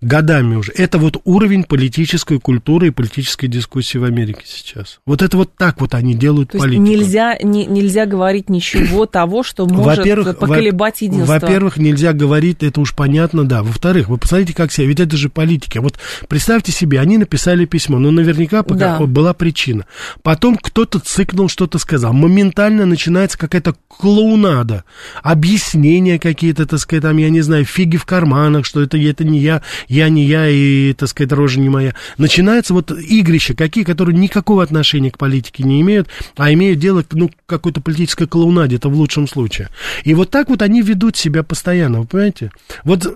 годами 0.00 0.56
уже. 0.56 0.72
Это 0.72 0.98
вот 0.98 1.20
уровень 1.24 1.64
политической 1.64 2.38
культуры 2.38 2.88
и 2.88 2.90
политической 2.90 3.46
дискуссии 3.46 3.98
в 3.98 4.04
Америке 4.04 4.42
сейчас. 4.44 5.00
Вот 5.06 5.22
это 5.22 5.36
вот 5.36 5.54
так 5.56 5.80
вот 5.80 5.94
они 5.94 6.14
делают 6.14 6.50
То 6.50 6.58
политику. 6.58 6.82
Нельзя, 6.82 7.36
не, 7.42 7.66
нельзя 7.66 8.06
говорить 8.06 8.50
ничего 8.50 9.06
того, 9.06 9.42
что 9.42 9.66
может 9.66 10.04
поколебать 10.38 11.00
единство. 11.02 11.32
Во-первых, 11.32 11.76
нельзя 11.76 12.12
говорить, 12.12 12.62
это 12.62 12.80
уж 12.80 12.94
понятно, 12.94 13.44
да. 13.44 13.62
Во-вторых, 13.62 14.08
вы 14.08 14.18
посмотрите, 14.18 14.54
как 14.54 14.72
себя, 14.72 14.86
ведь 14.86 15.00
это 15.00 15.16
же 15.16 15.28
политики. 15.28 15.78
Вот 15.78 15.98
представьте 16.28 16.72
себе, 16.72 17.00
они 17.00 17.18
написали 17.18 17.64
письмо, 17.64 17.98
но 17.98 18.10
наверняка 18.10 18.62
пока 18.62 18.98
да. 18.98 19.06
была 19.06 19.34
причина. 19.34 19.86
Потом 20.22 20.56
кто-то 20.56 20.98
цыкнул, 20.98 21.48
что-то 21.48 21.78
сказал. 21.78 22.12
Моментально 22.12 22.86
начинается 22.86 23.38
какая-то 23.38 23.74
клоунада, 23.88 24.84
объяснения 25.22 26.18
какие-то, 26.18 26.66
так 26.66 26.78
сказать, 26.80 27.02
там, 27.02 27.16
я 27.16 27.30
не 27.30 27.40
знаю, 27.40 27.64
фиги 27.64 27.96
в 27.96 28.04
карманах, 28.04 28.66
что 28.66 28.82
это, 28.82 28.98
это 28.98 29.24
не 29.24 29.38
я, 29.38 29.62
я 29.88 30.08
не 30.08 30.24
я, 30.24 30.48
и, 30.48 30.92
так 30.92 31.08
сказать, 31.08 31.32
рожа 31.32 31.60
не 31.60 31.68
моя. 31.68 31.94
Начинается 32.18 32.74
вот 32.74 32.90
игрища, 32.90 33.54
какие, 33.54 33.84
которые 33.84 34.16
никакого 34.16 34.62
отношения 34.62 35.10
к 35.10 35.18
политике 35.18 35.64
не 35.64 35.80
имеют, 35.80 36.08
а 36.36 36.52
имеют 36.52 36.78
дело, 36.78 37.04
ну, 37.12 37.30
какой-то 37.46 37.80
политической 37.80 38.26
клоунаде, 38.26 38.76
это 38.76 38.88
в 38.88 38.94
лучшем 38.94 39.28
случае. 39.28 39.68
И 40.04 40.14
вот 40.14 40.30
так 40.30 40.48
вот 40.48 40.62
они 40.62 40.82
ведут 40.82 41.16
себя 41.16 41.42
постоянно, 41.42 42.00
вы 42.00 42.06
понимаете? 42.06 42.50
Вот 42.84 43.06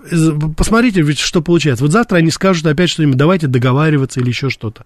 посмотрите, 0.55 1.01
ведь 1.01 1.19
что 1.19 1.41
получается. 1.41 1.83
Вот 1.83 1.91
завтра 1.91 2.17
они 2.17 2.31
скажут 2.31 2.65
опять 2.65 2.89
что-нибудь, 2.89 3.17
давайте 3.17 3.47
договариваться 3.47 4.19
или 4.19 4.29
еще 4.29 4.49
что-то. 4.49 4.85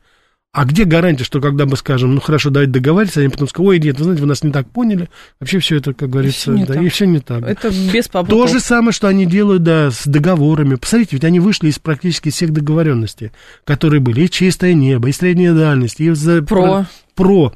А 0.52 0.64
где 0.64 0.86
гарантия, 0.86 1.26
что 1.26 1.42
когда 1.42 1.66
мы 1.66 1.76
скажем, 1.76 2.16
ну 2.16 2.22
хорошо, 2.22 2.50
давайте 2.50 2.72
договариваться, 2.72 3.20
они 3.20 3.28
потом 3.28 3.50
скажут, 3.50 3.68
ой, 3.68 3.80
нет, 3.80 3.98
вы 3.98 4.06
знаете, 4.06 4.22
вы 4.22 4.28
нас 4.28 4.42
не 4.42 4.52
так 4.52 4.70
поняли. 4.70 5.10
Вообще 5.42 5.60
все 5.60 5.78
это, 5.78 5.94
как 5.94 6.10
говорится, 6.10 6.54
и 6.54 6.56
все, 6.56 6.66
да, 6.66 6.82
и 6.82 6.88
все 6.88 7.06
не 7.06 7.20
так. 7.20 7.44
Это 7.44 7.72
без 7.92 8.08
попыток. 8.08 8.38
То 8.38 8.48
же 8.48 8.60
самое, 8.62 8.94
что 8.94 9.10
они 9.10 9.26
делают, 9.26 9.64
да, 9.64 9.92
с 9.92 10.08
договорами. 10.08 10.76
Посмотрите, 10.76 11.18
ведь 11.18 11.26
они 11.26 11.42
вышли 11.42 11.68
из 11.68 11.80
практически 11.80 12.30
всех 12.30 12.54
договоренностей, 12.54 13.32
которые 13.66 14.00
были. 14.00 14.22
И 14.22 14.30
чистое 14.30 14.74
небо, 14.74 15.10
и 15.10 15.12
средняя 15.12 15.54
дальность, 15.54 16.00
и 16.00 16.10
за... 16.12 16.42
Про. 16.42 16.86
Про 17.16 17.54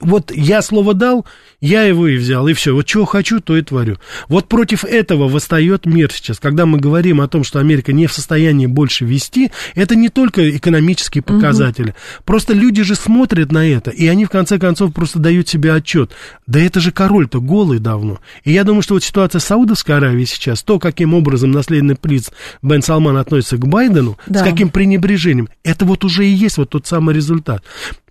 вот 0.00 0.30
я 0.34 0.62
слово 0.62 0.94
дал, 0.94 1.24
я 1.60 1.84
его 1.84 2.06
и 2.06 2.16
взял, 2.16 2.46
и 2.48 2.52
все. 2.52 2.74
Вот 2.74 2.86
чего 2.86 3.06
хочу, 3.06 3.40
то 3.40 3.56
и 3.56 3.62
творю. 3.62 3.96
Вот 4.28 4.46
против 4.46 4.84
этого 4.84 5.26
восстает 5.26 5.86
мир 5.86 6.12
сейчас. 6.12 6.38
Когда 6.38 6.66
мы 6.66 6.78
говорим 6.78 7.20
о 7.20 7.28
том, 7.28 7.44
что 7.44 7.60
Америка 7.60 7.92
не 7.92 8.06
в 8.06 8.12
состоянии 8.12 8.66
больше 8.66 9.04
вести, 9.04 9.52
это 9.74 9.96
не 9.96 10.08
только 10.08 10.56
экономические 10.56 11.22
показатели. 11.22 11.90
Угу. 11.90 12.24
Просто 12.24 12.52
люди 12.52 12.82
же 12.82 12.94
смотрят 12.94 13.52
на 13.52 13.66
это, 13.66 13.90
и 13.90 14.06
они 14.06 14.26
в 14.26 14.30
конце 14.30 14.58
концов 14.58 14.92
просто 14.92 15.18
дают 15.18 15.48
себе 15.48 15.72
отчет. 15.72 16.12
Да 16.46 16.60
это 16.60 16.80
же 16.80 16.92
король-то 16.92 17.40
голый 17.40 17.78
давно. 17.78 18.20
И 18.44 18.52
я 18.52 18.64
думаю, 18.64 18.82
что 18.82 18.94
вот 18.94 19.04
ситуация 19.04 19.38
Саудовской 19.38 19.96
Аравии 19.96 20.24
сейчас, 20.24 20.62
то, 20.62 20.78
каким 20.78 21.14
образом 21.14 21.52
наследный 21.52 21.96
принц 21.96 22.28
Бен 22.60 22.82
Салман 22.82 23.16
относится 23.16 23.56
к 23.56 23.66
Байдену, 23.66 24.18
да. 24.26 24.40
с 24.40 24.42
каким 24.42 24.68
пренебрежением, 24.68 25.48
это 25.64 25.86
вот 25.86 26.04
уже 26.04 26.26
и 26.26 26.30
есть 26.30 26.58
вот 26.58 26.70
тот 26.70 26.86
самый 26.86 27.14
результат. 27.14 27.64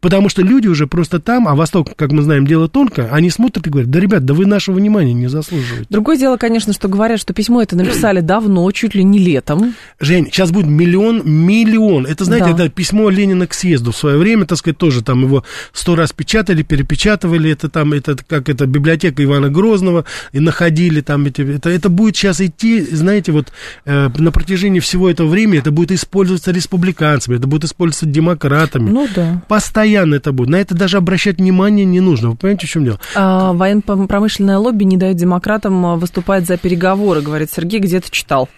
Потому 0.05 0.29
что 0.29 0.43
люди 0.43 0.67
уже 0.67 0.85
просто 0.85 1.19
там, 1.19 1.47
а 1.47 1.55
Восток, 1.55 1.95
как 1.95 2.11
мы 2.11 2.21
знаем, 2.21 2.45
дело 2.45 2.69
тонко, 2.69 3.09
они 3.11 3.31
смотрят 3.31 3.65
и 3.65 3.71
говорят, 3.71 3.89
да, 3.89 3.99
ребят, 3.99 4.23
да 4.23 4.35
вы 4.35 4.45
нашего 4.45 4.75
внимания 4.75 5.13
не 5.13 5.25
заслуживаете. 5.25 5.87
Другое 5.89 6.15
дело, 6.15 6.37
конечно, 6.37 6.73
что 6.73 6.87
говорят, 6.87 7.19
что 7.19 7.33
письмо 7.33 7.63
это 7.63 7.75
написали 7.75 8.19
давно, 8.19 8.71
чуть 8.71 8.93
ли 8.93 9.03
не 9.03 9.17
летом. 9.17 9.73
Жень, 9.99 10.27
сейчас 10.27 10.51
будет 10.51 10.67
миллион, 10.67 11.23
миллион. 11.25 12.05
Это, 12.05 12.23
знаете, 12.23 12.53
да. 12.53 12.65
это 12.65 12.69
письмо 12.69 13.09
Ленина 13.09 13.47
к 13.47 13.55
съезду 13.55 13.93
в 13.93 13.97
свое 13.97 14.19
время, 14.19 14.45
так 14.45 14.59
сказать, 14.59 14.77
тоже 14.77 15.03
там 15.03 15.23
его 15.23 15.43
сто 15.73 15.95
раз 15.95 16.13
печатали, 16.13 16.61
перепечатывали, 16.61 17.49
это 17.49 17.67
там, 17.67 17.91
это 17.93 18.15
как 18.15 18.47
это 18.47 18.67
библиотека 18.67 19.23
Ивана 19.23 19.49
Грозного, 19.49 20.05
и 20.33 20.39
находили 20.39 21.01
там 21.01 21.25
эти, 21.25 21.41
это, 21.41 21.71
это 21.71 21.89
будет 21.89 22.15
сейчас 22.15 22.41
идти, 22.41 22.79
знаете, 22.81 23.31
вот 23.31 23.51
э, 23.85 24.09
на 24.15 24.31
протяжении 24.31 24.81
всего 24.81 25.09
этого 25.09 25.27
времени 25.27 25.57
это 25.57 25.71
будет 25.71 25.91
использоваться 25.91 26.51
республиканцами, 26.51 27.37
это 27.37 27.47
будет 27.47 27.63
использоваться 27.63 28.05
демократами. 28.05 28.91
Ну 28.91 29.07
да. 29.15 29.41
Постоянно 29.47 29.94
постоянно 29.95 30.15
это 30.15 30.31
будет. 30.33 30.49
На 30.49 30.57
это 30.57 30.75
даже 30.75 30.97
обращать 30.97 31.37
внимание 31.37 31.85
не 31.85 32.01
нужно. 32.01 32.31
Вы 32.31 32.35
понимаете, 32.35 32.67
в 32.67 32.69
чем 32.69 32.83
дело? 32.83 32.99
А, 33.15 33.53
военно-промышленное 33.53 34.57
лобби 34.57 34.83
не 34.83 34.97
дает 34.97 35.15
демократам 35.15 35.85
а, 35.85 35.95
выступать 35.95 36.45
за 36.45 36.57
переговоры, 36.57 37.21
говорит 37.21 37.49
Сергей, 37.51 37.79
где-то 37.79 38.11
читал. 38.11 38.49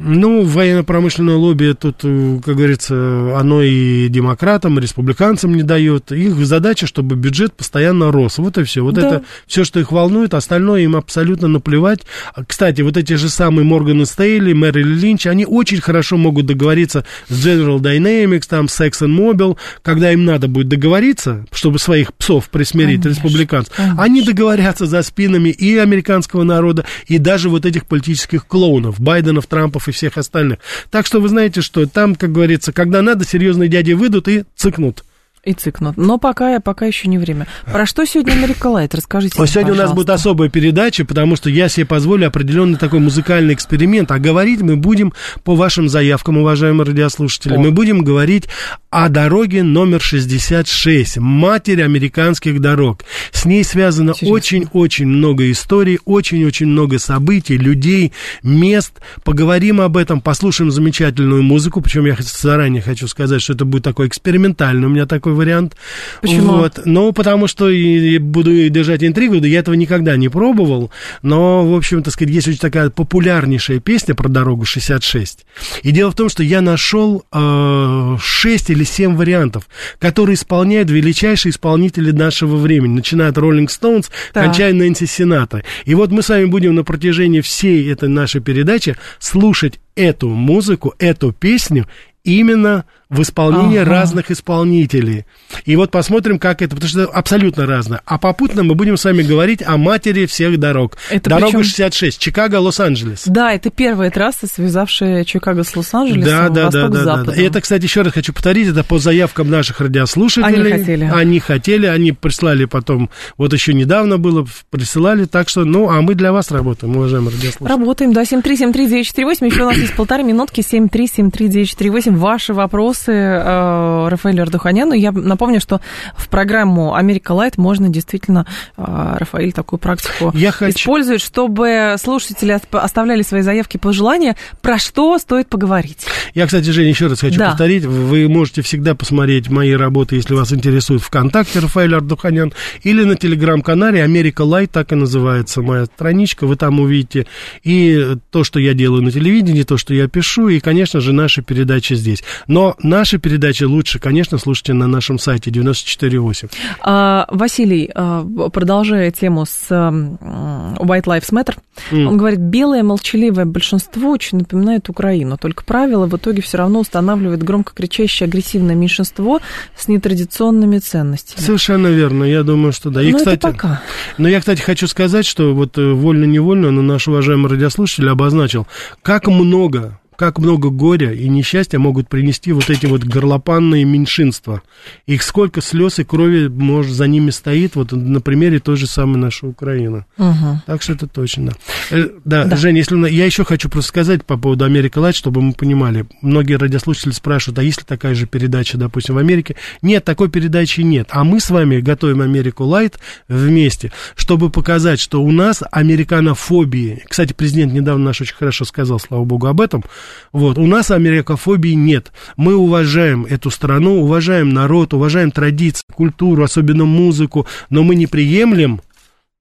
Ну, 0.00 0.44
военно-промышленное 0.44 1.34
лобби 1.34 1.74
тут, 1.78 1.96
э, 2.04 2.38
как 2.44 2.54
говорится, 2.54 3.36
оно 3.36 3.62
и 3.62 4.08
демократам, 4.08 4.78
и 4.78 4.82
республиканцам 4.82 5.56
не 5.56 5.64
дает. 5.64 6.12
Их 6.12 6.36
задача, 6.46 6.86
чтобы 6.86 7.16
бюджет 7.16 7.52
постоянно 7.52 8.12
рос. 8.12 8.38
Вот 8.38 8.58
и 8.58 8.62
все. 8.62 8.82
Вот 8.82 8.94
да. 8.94 9.06
это 9.06 9.22
все, 9.48 9.64
что 9.64 9.80
их 9.80 9.90
волнует, 9.90 10.34
остальное 10.34 10.82
им 10.82 10.94
абсолютно 10.94 11.48
наплевать. 11.48 12.02
А, 12.32 12.44
кстати, 12.44 12.80
вот 12.82 12.96
эти 12.96 13.14
же 13.14 13.28
самые 13.28 13.64
Морган 13.64 14.06
Стейли, 14.06 14.52
Мэрили 14.52 14.94
Линч, 14.94 15.26
они 15.26 15.44
очень 15.44 15.80
хорошо 15.80 16.16
могут 16.16 16.46
договориться 16.46 17.04
с 17.28 17.44
General 17.44 17.80
Dynamics, 17.80 18.44
там, 18.48 18.68
с 18.68 18.80
ExxonMobil, 18.80 19.56
когда 19.82 20.12
им 20.12 20.24
надо 20.24 20.46
будет 20.46 20.68
договориться, 20.68 21.44
чтобы 21.50 21.80
своих 21.80 22.14
псов 22.14 22.50
присмирить, 22.50 23.02
конечно, 23.02 23.24
республиканцев. 23.24 23.74
Конечно. 23.74 24.00
Они 24.00 24.22
договорятся 24.22 24.86
за 24.86 25.02
спинами 25.02 25.48
и 25.48 25.76
американского 25.76 26.44
народа, 26.44 26.84
и 27.08 27.18
даже 27.18 27.48
вот 27.48 27.66
этих 27.66 27.86
политических 27.86 28.46
клоунов, 28.46 29.00
Байденов, 29.00 29.48
Трампов 29.48 29.87
и 29.88 29.92
всех 29.92 30.18
остальных. 30.18 30.58
Так 30.90 31.06
что 31.06 31.20
вы 31.20 31.28
знаете, 31.28 31.60
что 31.60 31.86
там, 31.86 32.14
как 32.14 32.32
говорится, 32.32 32.72
когда 32.72 33.02
надо, 33.02 33.24
серьезные 33.24 33.68
дяди 33.68 33.92
выйдут 33.92 34.28
и 34.28 34.44
цыкнут. 34.54 35.04
И 35.48 35.54
цикнут. 35.54 35.96
Но 35.96 36.18
пока, 36.18 36.60
пока 36.60 36.84
еще 36.84 37.08
не 37.08 37.16
время. 37.16 37.46
Про 37.64 37.86
что 37.86 38.04
сегодня 38.04 38.32
Америка 38.32 38.66
Лайт? 38.66 38.94
Расскажите. 38.94 39.34
Сегодня 39.34 39.48
пожалуйста. 39.62 39.72
у 39.72 39.86
нас 39.86 39.94
будет 39.94 40.10
особая 40.10 40.50
передача, 40.50 41.06
потому 41.06 41.36
что 41.36 41.48
я 41.48 41.70
себе 41.70 41.86
позволю 41.86 42.26
определенный 42.26 42.76
такой 42.76 42.98
музыкальный 42.98 43.54
эксперимент. 43.54 44.10
А 44.10 44.18
говорить 44.18 44.60
мы 44.60 44.76
будем 44.76 45.14
по 45.44 45.56
вашим 45.56 45.88
заявкам, 45.88 46.36
уважаемые 46.36 46.86
радиослушатели. 46.88 47.54
О. 47.54 47.58
Мы 47.58 47.70
будем 47.70 48.04
говорить 48.04 48.46
о 48.90 49.08
дороге 49.08 49.62
номер 49.62 50.02
66, 50.02 51.16
матери 51.16 51.80
американских 51.80 52.60
дорог. 52.60 53.04
С 53.32 53.46
ней 53.46 53.64
связано 53.64 54.12
очень-очень 54.20 55.06
много 55.06 55.50
историй, 55.50 55.98
очень-очень 56.04 56.66
много 56.66 56.98
событий, 56.98 57.56
людей, 57.56 58.12
мест. 58.42 59.00
Поговорим 59.24 59.80
об 59.80 59.96
этом, 59.96 60.20
послушаем 60.20 60.70
замечательную 60.70 61.42
музыку. 61.42 61.80
Причем 61.80 62.04
я 62.04 62.18
заранее 62.20 62.82
хочу 62.82 63.08
сказать, 63.08 63.40
что 63.40 63.54
это 63.54 63.64
будет 63.64 63.84
такой 63.84 64.08
экспериментальный 64.08 64.88
у 64.88 64.90
меня 64.90 65.06
такой 65.06 65.37
вариант. 65.38 65.76
Почему? 66.20 66.58
Вот. 66.58 66.80
Ну, 66.84 67.12
потому 67.12 67.46
что 67.46 67.68
и 67.68 68.18
буду 68.18 68.68
держать 68.68 69.02
интригу, 69.02 69.40
да 69.40 69.48
я 69.48 69.60
этого 69.60 69.74
никогда 69.74 70.16
не 70.16 70.28
пробовал. 70.28 70.90
Но, 71.22 71.66
в 71.66 71.74
общем, 71.74 72.02
так 72.02 72.12
сказать, 72.12 72.32
есть 72.32 72.48
очень 72.48 72.58
такая 72.58 72.90
популярнейшая 72.90 73.80
песня 73.80 74.14
про 74.14 74.28
дорогу 74.28 74.64
66. 74.64 75.46
И 75.82 75.90
дело 75.90 76.10
в 76.10 76.14
том, 76.14 76.28
что 76.28 76.42
я 76.42 76.60
нашел 76.60 77.24
э, 77.32 78.16
6 78.20 78.70
или 78.70 78.84
7 78.84 79.16
вариантов, 79.16 79.68
которые 79.98 80.34
исполняют 80.34 80.90
величайшие 80.90 81.50
исполнители 81.50 82.10
нашего 82.10 82.56
времени, 82.56 82.96
начиная 82.96 83.30
от 83.30 83.38
Rolling 83.38 83.68
Stones, 83.68 84.06
так. 84.32 84.44
кончая 84.44 84.72
Нэнси 84.72 85.06
Сената. 85.06 85.62
И 85.84 85.94
вот 85.94 86.10
мы 86.10 86.22
с 86.22 86.28
вами 86.28 86.46
будем 86.46 86.74
на 86.74 86.84
протяжении 86.84 87.40
всей 87.40 87.90
этой 87.90 88.08
нашей 88.08 88.40
передачи 88.40 88.96
слушать 89.18 89.80
эту 89.94 90.28
музыку, 90.28 90.94
эту 90.98 91.32
песню 91.32 91.86
именно 92.24 92.84
в 93.10 93.22
исполнении 93.22 93.78
ага. 93.78 93.90
разных 93.90 94.30
исполнителей. 94.30 95.24
И 95.64 95.76
вот 95.76 95.90
посмотрим, 95.90 96.38
как 96.38 96.60
это, 96.60 96.74
потому 96.74 96.90
что 96.90 97.02
это 97.02 97.12
абсолютно 97.12 97.66
разное. 97.66 98.02
А 98.04 98.18
попутно 98.18 98.64
мы 98.64 98.74
будем 98.74 98.98
с 98.98 99.04
вами 99.04 99.22
говорить 99.22 99.62
о 99.62 99.78
матери 99.78 100.26
всех 100.26 100.58
дорог. 100.58 100.98
Это 101.10 101.30
Дорога 101.30 101.58
причем... 101.58 101.64
66, 101.64 102.18
Чикаго, 102.18 102.56
Лос-Анджелес. 102.56 103.22
Да, 103.26 103.52
это 103.52 103.70
первая 103.70 104.10
трасса, 104.10 104.46
связавшая 104.46 105.24
Чикаго 105.24 105.64
с 105.64 105.74
Лос-Анджелесом, 105.74 106.24
да, 106.24 106.48
да, 106.48 106.70
да, 106.70 106.88
да, 106.88 107.04
да, 107.04 107.22
да. 107.24 107.34
И 107.34 107.42
это, 107.42 107.62
кстати, 107.62 107.84
еще 107.84 108.02
раз 108.02 108.12
хочу 108.12 108.34
повторить, 108.34 108.68
это 108.68 108.84
по 108.84 108.98
заявкам 108.98 109.48
наших 109.50 109.80
радиослушателей. 109.80 110.72
Они 110.72 110.80
хотели. 110.80 111.10
Они 111.12 111.40
хотели, 111.40 111.86
они 111.86 112.12
прислали 112.12 112.66
потом, 112.66 113.08
вот 113.38 113.54
еще 113.54 113.72
недавно 113.72 114.18
было, 114.18 114.46
присылали, 114.68 115.24
так 115.24 115.48
что, 115.48 115.64
ну, 115.64 115.88
а 115.88 116.02
мы 116.02 116.14
для 116.14 116.32
вас 116.32 116.50
работаем, 116.50 116.94
уважаемые 116.94 117.34
радиослушатели. 117.34 117.68
Работаем, 117.68 118.12
да, 118.12 118.22
7373948, 118.22 119.46
еще 119.46 119.62
у 119.62 119.66
нас 119.66 119.76
есть 119.78 119.94
полторы 119.94 120.24
минутки, 120.24 120.60
7373948, 120.60 122.14
ваши 122.14 122.52
вопросы 122.52 122.97
вопросы 122.98 123.12
э, 123.12 124.08
Рафаэлю 124.08 124.42
Ардуханяну. 124.42 124.92
Я 124.92 125.12
напомню, 125.12 125.60
что 125.60 125.80
в 126.16 126.28
программу 126.28 126.94
«Америка 126.94 127.32
Лайт» 127.32 127.56
можно 127.56 127.88
действительно, 127.88 128.46
э, 128.76 129.16
Рафаэль, 129.18 129.52
такую 129.52 129.78
практику 129.78 130.32
Я 130.34 130.50
использует, 130.50 131.20
хочу... 131.20 131.32
чтобы 131.32 131.96
слушатели 131.98 132.58
оставляли 132.72 133.22
свои 133.22 133.42
заявки, 133.42 133.76
пожелания, 133.76 134.36
про 134.60 134.78
что 134.78 135.18
стоит 135.18 135.48
поговорить. 135.48 136.06
Я, 136.34 136.46
кстати, 136.46 136.70
Женя, 136.70 136.88
еще 136.88 137.06
раз 137.06 137.20
хочу 137.20 137.38
да. 137.38 137.50
повторить. 137.50 137.84
Вы 137.84 138.28
можете 138.28 138.62
всегда 138.62 138.94
посмотреть 138.94 139.48
мои 139.48 139.72
работы, 139.72 140.16
если 140.16 140.34
вас 140.34 140.52
интересует 140.52 141.02
ВКонтакте 141.02 141.60
Рафаэль 141.60 141.94
Ардуханян, 141.94 142.52
или 142.82 143.04
на 143.04 143.16
телеграм-канале 143.16 144.02
«Америка 144.02 144.42
Лайт», 144.42 144.72
так 144.72 144.92
и 144.92 144.94
называется 144.94 145.62
моя 145.62 145.84
страничка. 145.86 146.46
Вы 146.46 146.56
там 146.56 146.80
увидите 146.80 147.26
и 147.62 148.16
то, 148.30 148.44
что 148.44 148.60
я 148.60 148.74
делаю 148.74 149.02
на 149.02 149.10
телевидении, 149.10 149.62
то, 149.62 149.76
что 149.76 149.94
я 149.94 150.08
пишу, 150.08 150.48
и, 150.48 150.60
конечно 150.60 151.00
же, 151.00 151.12
наши 151.12 151.42
передачи 151.42 151.94
здесь. 151.94 152.22
Но 152.46 152.76
наши 152.88 153.18
передачи 153.18 153.64
лучше, 153.64 153.98
конечно, 153.98 154.38
слушайте 154.38 154.72
на 154.72 154.86
нашем 154.86 155.18
сайте 155.18 155.50
94.8. 155.50 156.50
А, 156.80 157.26
Василий, 157.30 157.90
а, 157.94 158.24
продолжая 158.52 159.10
тему 159.10 159.46
с 159.46 159.70
White 159.70 161.04
Lives 161.04 161.32
Matter, 161.32 161.56
mm. 161.90 162.06
он 162.06 162.16
говорит, 162.16 162.40
белое 162.40 162.82
молчаливое 162.82 163.44
большинство 163.44 164.10
очень 164.10 164.38
напоминает 164.38 164.88
Украину, 164.88 165.36
только 165.38 165.64
правила 165.64 166.06
в 166.06 166.16
итоге 166.16 166.42
все 166.42 166.58
равно 166.58 166.80
устанавливает 166.80 167.42
громко 167.42 167.72
кричащее 167.74 168.26
агрессивное 168.26 168.74
меньшинство 168.74 169.40
с 169.76 169.88
нетрадиционными 169.88 170.78
ценностями. 170.78 171.44
Совершенно 171.44 171.88
верно, 171.88 172.24
я 172.24 172.42
думаю, 172.42 172.72
что 172.72 172.90
да. 172.90 173.02
И, 173.02 173.12
но 173.12 173.18
кстати, 173.18 173.38
это 173.38 173.48
пока. 173.48 173.82
Но 174.16 174.28
я, 174.28 174.40
кстати, 174.40 174.60
хочу 174.60 174.86
сказать, 174.86 175.26
что 175.26 175.54
вот 175.54 175.78
э, 175.78 175.92
вольно-невольно, 175.92 176.70
но 176.70 176.82
наш 176.82 177.08
уважаемый 177.08 177.50
радиослушатель 177.50 178.08
обозначил, 178.08 178.66
как 179.02 179.26
много 179.26 179.98
как 180.18 180.40
много 180.40 180.70
горя 180.70 181.12
и 181.12 181.28
несчастья 181.28 181.78
могут 181.78 182.08
принести 182.08 182.50
вот 182.50 182.68
эти 182.70 182.86
вот 182.86 183.04
горлопанные 183.04 183.84
меньшинства. 183.84 184.62
Их 185.06 185.22
сколько 185.22 185.60
слез 185.60 186.00
и 186.00 186.04
крови 186.04 186.48
может, 186.48 186.90
за 186.90 187.06
ними 187.06 187.30
стоит, 187.30 187.76
вот 187.76 187.92
на 187.92 188.20
примере 188.20 188.58
той 188.58 188.76
же 188.76 188.88
самой 188.88 189.18
нашей 189.18 189.48
Украины. 189.48 190.06
Угу. 190.16 190.62
Так 190.66 190.82
что 190.82 190.94
это 190.94 191.06
точно. 191.06 191.52
Э, 191.92 192.08
да, 192.24 192.46
да. 192.46 192.56
Женя, 192.56 192.78
если 192.78 192.96
я 193.08 193.26
еще 193.26 193.44
хочу 193.44 193.68
просто 193.68 193.90
сказать 193.90 194.24
по 194.24 194.36
поводу 194.36 194.64
Америка 194.64 194.98
Лайт, 194.98 195.14
чтобы 195.14 195.40
мы 195.40 195.52
понимали. 195.52 196.04
Многие 196.20 196.54
радиослушатели 196.54 197.12
спрашивают, 197.12 197.60
а 197.60 197.62
есть 197.62 197.78
ли 197.78 197.84
такая 197.86 198.16
же 198.16 198.26
передача, 198.26 198.76
допустим, 198.76 199.14
в 199.14 199.18
Америке? 199.18 199.54
Нет, 199.82 200.04
такой 200.04 200.28
передачи 200.28 200.80
нет. 200.80 201.10
А 201.12 201.22
мы 201.22 201.38
с 201.38 201.48
вами 201.48 201.78
готовим 201.78 202.22
Америку 202.22 202.64
Лайт 202.64 202.98
вместе, 203.28 203.92
чтобы 204.16 204.50
показать, 204.50 204.98
что 204.98 205.22
у 205.22 205.30
нас 205.30 205.62
американофобии, 205.70 207.04
кстати, 207.08 207.34
президент 207.34 207.72
недавно 207.72 208.06
наш 208.06 208.20
очень 208.20 208.34
хорошо 208.34 208.64
сказал, 208.64 208.98
слава 208.98 209.22
богу, 209.22 209.46
об 209.46 209.60
этом, 209.60 209.84
вот, 210.32 210.58
у 210.58 210.66
нас 210.66 210.90
америкофобии 210.90 211.74
нет. 211.74 212.12
Мы 212.36 212.54
уважаем 212.54 213.24
эту 213.24 213.50
страну, 213.50 214.02
уважаем 214.02 214.50
народ, 214.50 214.94
уважаем 214.94 215.30
традиции, 215.30 215.82
культуру, 215.94 216.44
особенно 216.44 216.84
музыку, 216.84 217.46
но 217.70 217.82
мы 217.82 217.94
не 217.94 218.06
приемлем 218.06 218.80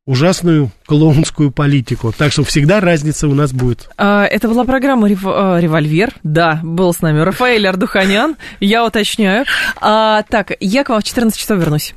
ужасную 0.08 0.72
клоунскую 0.88 1.52
политику. 1.52 2.14
Так 2.18 2.32
что 2.32 2.44
всегда 2.44 2.80
разница 2.80 3.28
у 3.28 3.36
нас 3.36 3.52
будет. 3.52 3.90
А, 3.98 4.26
это 4.26 4.48
была 4.48 4.64
программа 4.64 5.08
Рев... 5.08 5.22
А, 5.26 5.60
«Револьвер». 5.60 6.14
Да, 6.24 6.62
был 6.64 6.94
с 6.94 7.02
нами 7.02 7.20
Рафаэль 7.20 7.68
Ардуханян. 7.68 8.38
Я 8.60 8.86
уточняю. 8.86 9.46
А, 9.80 10.24
так, 10.24 10.54
я 10.60 10.84
к 10.84 10.90
вам 10.90 11.02
в 11.02 11.04
14 11.04 11.38
часов 11.38 11.60
вернусь. 11.60 11.94